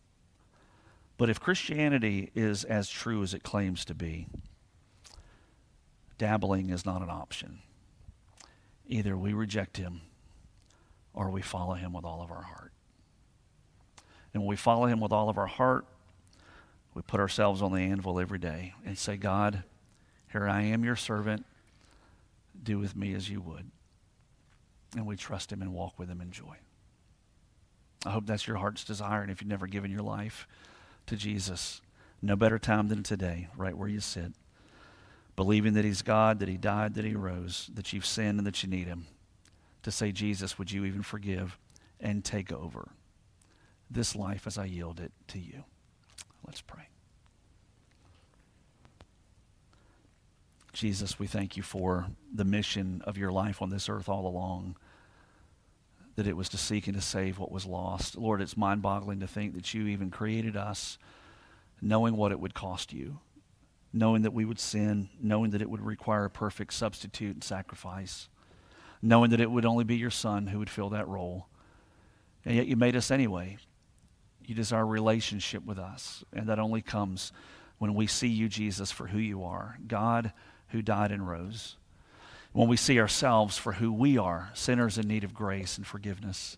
But 1.18 1.30
if 1.30 1.40
Christianity 1.40 2.30
is 2.36 2.66
as 2.66 2.90
true 2.90 3.24
as 3.24 3.34
it 3.34 3.42
claims 3.44 3.86
to 3.86 3.94
be, 3.96 4.28
dabbling 6.18 6.72
is 6.72 6.86
not 6.86 7.02
an 7.02 7.10
option. 7.10 7.60
Either 8.88 9.18
we 9.18 9.34
reject 9.34 9.78
him 9.78 10.02
or 11.14 11.30
we 11.30 11.42
follow 11.42 11.74
him 11.74 11.94
with 11.94 12.06
all 12.06 12.22
of 12.22 12.32
our 12.32 12.44
heart. 12.44 12.72
And 14.34 14.44
when 14.44 14.50
we 14.50 14.56
follow 14.56 14.86
him 14.86 15.00
with 15.00 15.12
all 15.12 15.30
of 15.30 15.38
our 15.38 15.48
heart, 15.48 15.86
we 16.94 17.02
put 17.02 17.20
ourselves 17.20 17.62
on 17.62 17.74
the 17.74 17.80
anvil 17.80 18.20
every 18.20 18.40
day 18.40 18.74
and 18.86 18.98
say, 18.98 19.18
God, 19.18 19.64
here 20.32 20.48
I 20.48 20.62
am, 20.62 20.84
your 20.84 20.96
servant. 20.96 21.46
Do 22.62 22.80
with 22.80 22.96
me 22.96 23.14
as 23.14 23.30
you 23.30 23.42
would. 23.42 23.70
And 24.96 25.06
we 25.06 25.16
trust 25.16 25.52
him 25.52 25.62
and 25.62 25.74
walk 25.74 25.98
with 25.98 26.10
him 26.10 26.22
in 26.22 26.32
joy. 26.32 26.58
I 28.06 28.12
hope 28.12 28.26
that's 28.28 28.48
your 28.48 28.58
heart's 28.58 28.84
desire. 28.84 29.22
And 29.22 29.32
if 29.32 29.42
you've 29.42 29.50
never 29.50 29.68
given 29.68 29.92
your 29.92 30.02
life 30.02 30.48
to 31.08 31.16
Jesus, 31.16 31.82
no 32.22 32.36
better 32.36 32.60
time 32.60 32.88
than 32.88 33.04
today, 33.04 33.48
right 33.58 33.76
where 33.76 33.90
you 33.90 34.00
sit 34.00 34.34
believing 35.36 35.74
that 35.74 35.86
He's 35.86 36.02
God, 36.02 36.40
that 36.40 36.48
He 36.50 36.58
died, 36.58 36.94
that 36.96 37.06
He 37.06 37.16
rose, 37.16 37.70
that 37.74 37.92
you've 37.94 38.06
sinned 38.06 38.40
and 38.40 38.48
that 38.48 38.64
you 38.64 38.70
need 38.70 38.88
Him, 38.88 39.06
to 39.84 39.92
say, 39.92 40.12
Jesus, 40.12 40.58
would 40.58 40.72
you 40.72 40.86
even 40.86 41.04
forgive 41.04 41.58
and 42.00 42.24
take 42.24 42.52
over 42.52 42.90
this 43.90 44.16
life 44.16 44.48
as 44.48 44.58
I 44.58 44.66
yield 44.66 45.00
it 45.00 45.12
to 45.30 45.40
you? 45.40 45.64
Let's 46.46 46.62
pray. 46.62 46.84
Jesus, 50.74 51.18
we 51.18 51.28
thank 51.28 51.56
you 51.56 51.64
for 51.64 52.08
the 52.34 52.44
mission 52.44 53.02
of 53.06 53.18
your 53.18 53.32
life 53.32 53.62
on 53.62 53.70
this 53.70 53.88
earth 53.88 54.10
all 54.10 54.28
along, 54.28 54.76
that 56.18 56.28
it 56.28 56.36
was 56.36 56.50
to 56.50 56.58
seek 56.58 56.88
and 56.88 56.96
to 56.96 57.02
save 57.02 57.40
what 57.40 57.52
was 57.52 57.66
lost. 57.66 58.18
Lord, 58.18 58.42
it's 58.42 58.58
mind 58.58 58.82
boggling 58.82 59.22
to 59.22 59.28
think 59.28 59.54
that 59.56 59.74
you 59.74 59.88
even 59.88 60.10
created 60.12 60.56
us 60.58 60.98
knowing 61.82 62.16
what 62.18 62.32
it 62.32 62.40
would 62.40 62.54
cost 62.54 62.92
you 62.94 63.20
knowing 63.96 64.24
that 64.24 64.34
we 64.34 64.44
would 64.44 64.60
sin, 64.60 65.10
knowing 65.22 65.52
that 65.52 65.62
it 65.62 65.70
would 65.70 65.80
require 65.82 66.26
a 66.26 66.30
perfect 66.30 66.74
substitute 66.74 67.34
and 67.34 67.44
sacrifice, 67.44 68.28
knowing 69.02 69.32
that 69.32 69.40
it 69.40 69.50
would 69.50 69.66
only 69.66 69.86
be 69.86 69.96
your 69.96 70.10
son 70.12 70.48
who 70.48 70.60
would 70.60 70.70
fill 70.70 70.90
that 70.90 71.08
role. 71.08 71.48
And 72.44 72.56
yet 72.58 72.68
you 72.68 72.76
made 72.76 72.98
us 72.98 73.10
anyway. 73.10 73.56
You 74.46 74.54
desire 74.54 74.86
relationship 74.86 75.66
with 75.66 75.80
us, 75.80 76.26
and 76.34 76.48
that 76.50 76.60
only 76.60 76.82
comes 76.82 77.32
when 77.78 77.96
we 77.96 78.06
see 78.06 78.28
you, 78.28 78.50
Jesus, 78.50 78.92
for 78.92 79.08
who 79.08 79.18
you 79.18 79.46
are 79.46 79.78
God 79.88 80.34
who 80.70 80.82
died 80.82 81.12
and 81.14 81.28
rose. 81.28 81.78
When 82.52 82.68
we 82.68 82.78
see 82.78 83.00
ourselves 83.00 83.58
for 83.58 83.74
who 83.74 83.92
we 83.94 84.18
are, 84.18 84.52
sinners 84.54 84.98
in 84.98 85.08
need 85.08 85.24
of 85.24 85.34
grace 85.34 85.78
and 85.78 85.88
forgiveness. 85.88 86.58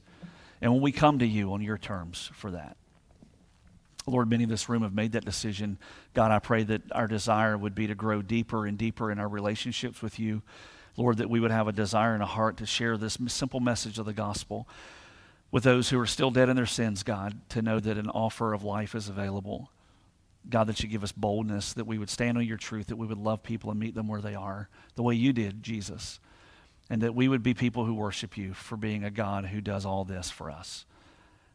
And 0.59 0.73
when 0.73 0.81
we 0.81 0.91
come 0.91 1.19
to 1.19 1.25
you 1.25 1.53
on 1.53 1.61
your 1.61 1.77
terms 1.77 2.31
for 2.33 2.49
that. 2.51 2.77
Lord, 4.09 4.29
many 4.29 4.45
of 4.45 4.49
this 4.49 4.69
room 4.69 4.83
have 4.83 4.93
made 4.93 5.11
that 5.11 5.25
decision. 5.25 5.77
God, 6.13 6.31
I 6.31 6.39
pray 6.39 6.63
that 6.63 6.81
our 6.93 7.07
desire 7.07 7.57
would 7.57 7.75
be 7.75 7.87
to 7.87 7.95
grow 7.95 8.21
deeper 8.21 8.65
and 8.65 8.77
deeper 8.77 9.11
in 9.11 9.19
our 9.19 9.27
relationships 9.27 10.01
with 10.01 10.17
you. 10.17 10.41
Lord, 10.95 11.17
that 11.17 11.29
we 11.29 11.41
would 11.41 11.51
have 11.51 11.67
a 11.67 11.73
desire 11.73 12.13
and 12.13 12.23
a 12.23 12.27
heart 12.27 12.57
to 12.57 12.65
share 12.65 12.97
this 12.97 13.17
simple 13.27 13.59
message 13.59 13.99
of 13.99 14.05
the 14.05 14.13
gospel 14.13 14.67
with 15.51 15.63
those 15.63 15.89
who 15.89 15.99
are 15.99 16.07
still 16.07 16.31
dead 16.31 16.49
in 16.49 16.55
their 16.55 16.65
sins, 16.65 17.03
God, 17.03 17.37
to 17.49 17.61
know 17.61 17.79
that 17.81 17.97
an 17.97 18.09
offer 18.09 18.53
of 18.53 18.63
life 18.63 18.95
is 18.95 19.09
available. 19.09 19.71
God, 20.49 20.65
that 20.67 20.81
you 20.81 20.87
give 20.87 21.03
us 21.03 21.11
boldness, 21.11 21.73
that 21.73 21.85
we 21.85 21.97
would 21.97 22.09
stand 22.09 22.37
on 22.37 22.45
your 22.45 22.57
truth, 22.57 22.87
that 22.87 22.95
we 22.95 23.05
would 23.05 23.17
love 23.17 23.43
people 23.43 23.69
and 23.69 23.79
meet 23.79 23.93
them 23.93 24.07
where 24.07 24.21
they 24.21 24.35
are, 24.35 24.69
the 24.95 25.03
way 25.03 25.15
you 25.15 25.33
did, 25.33 25.61
Jesus, 25.61 26.21
and 26.89 27.01
that 27.01 27.13
we 27.13 27.27
would 27.27 27.43
be 27.43 27.53
people 27.53 27.83
who 27.83 27.93
worship 27.93 28.37
you 28.37 28.53
for 28.53 28.77
being 28.77 29.03
a 29.03 29.11
God 29.11 29.47
who 29.47 29.59
does 29.59 29.85
all 29.85 30.05
this 30.05 30.31
for 30.31 30.49
us. 30.49 30.85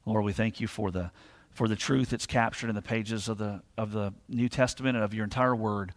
Lord, 0.04 0.24
we 0.24 0.32
thank 0.34 0.60
you 0.60 0.66
for 0.66 0.90
the 0.90 1.10
for 1.52 1.68
the 1.68 1.76
truth 1.76 2.10
that's 2.10 2.26
captured 2.26 2.68
in 2.70 2.74
the 2.74 2.82
pages 2.82 3.28
of 3.28 3.38
the, 3.38 3.62
of 3.76 3.92
the 3.92 4.14
New 4.28 4.48
Testament 4.48 4.96
and 4.96 5.04
of 5.04 5.14
your 5.14 5.24
entire 5.24 5.54
word, 5.54 5.92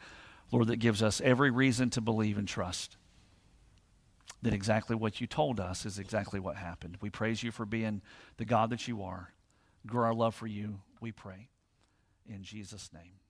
Lord, 0.51 0.67
that 0.67 0.77
gives 0.77 1.01
us 1.01 1.21
every 1.21 1.49
reason 1.49 1.89
to 1.91 2.01
believe 2.01 2.37
and 2.37 2.47
trust 2.47 2.97
that 4.41 4.53
exactly 4.53 4.95
what 4.95 5.21
you 5.21 5.27
told 5.27 5.59
us 5.59 5.85
is 5.85 5.97
exactly 5.97 6.39
what 6.39 6.55
happened. 6.57 6.97
We 7.01 7.09
praise 7.09 7.41
you 7.41 7.51
for 7.51 7.65
being 7.65 8.01
the 8.37 8.45
God 8.45 8.69
that 8.69 8.87
you 8.87 9.01
are. 9.03 9.31
Grow 9.87 10.05
our 10.05 10.13
love 10.13 10.35
for 10.35 10.47
you, 10.47 10.79
we 10.99 11.11
pray. 11.11 11.49
In 12.27 12.43
Jesus' 12.43 12.91
name. 12.93 13.24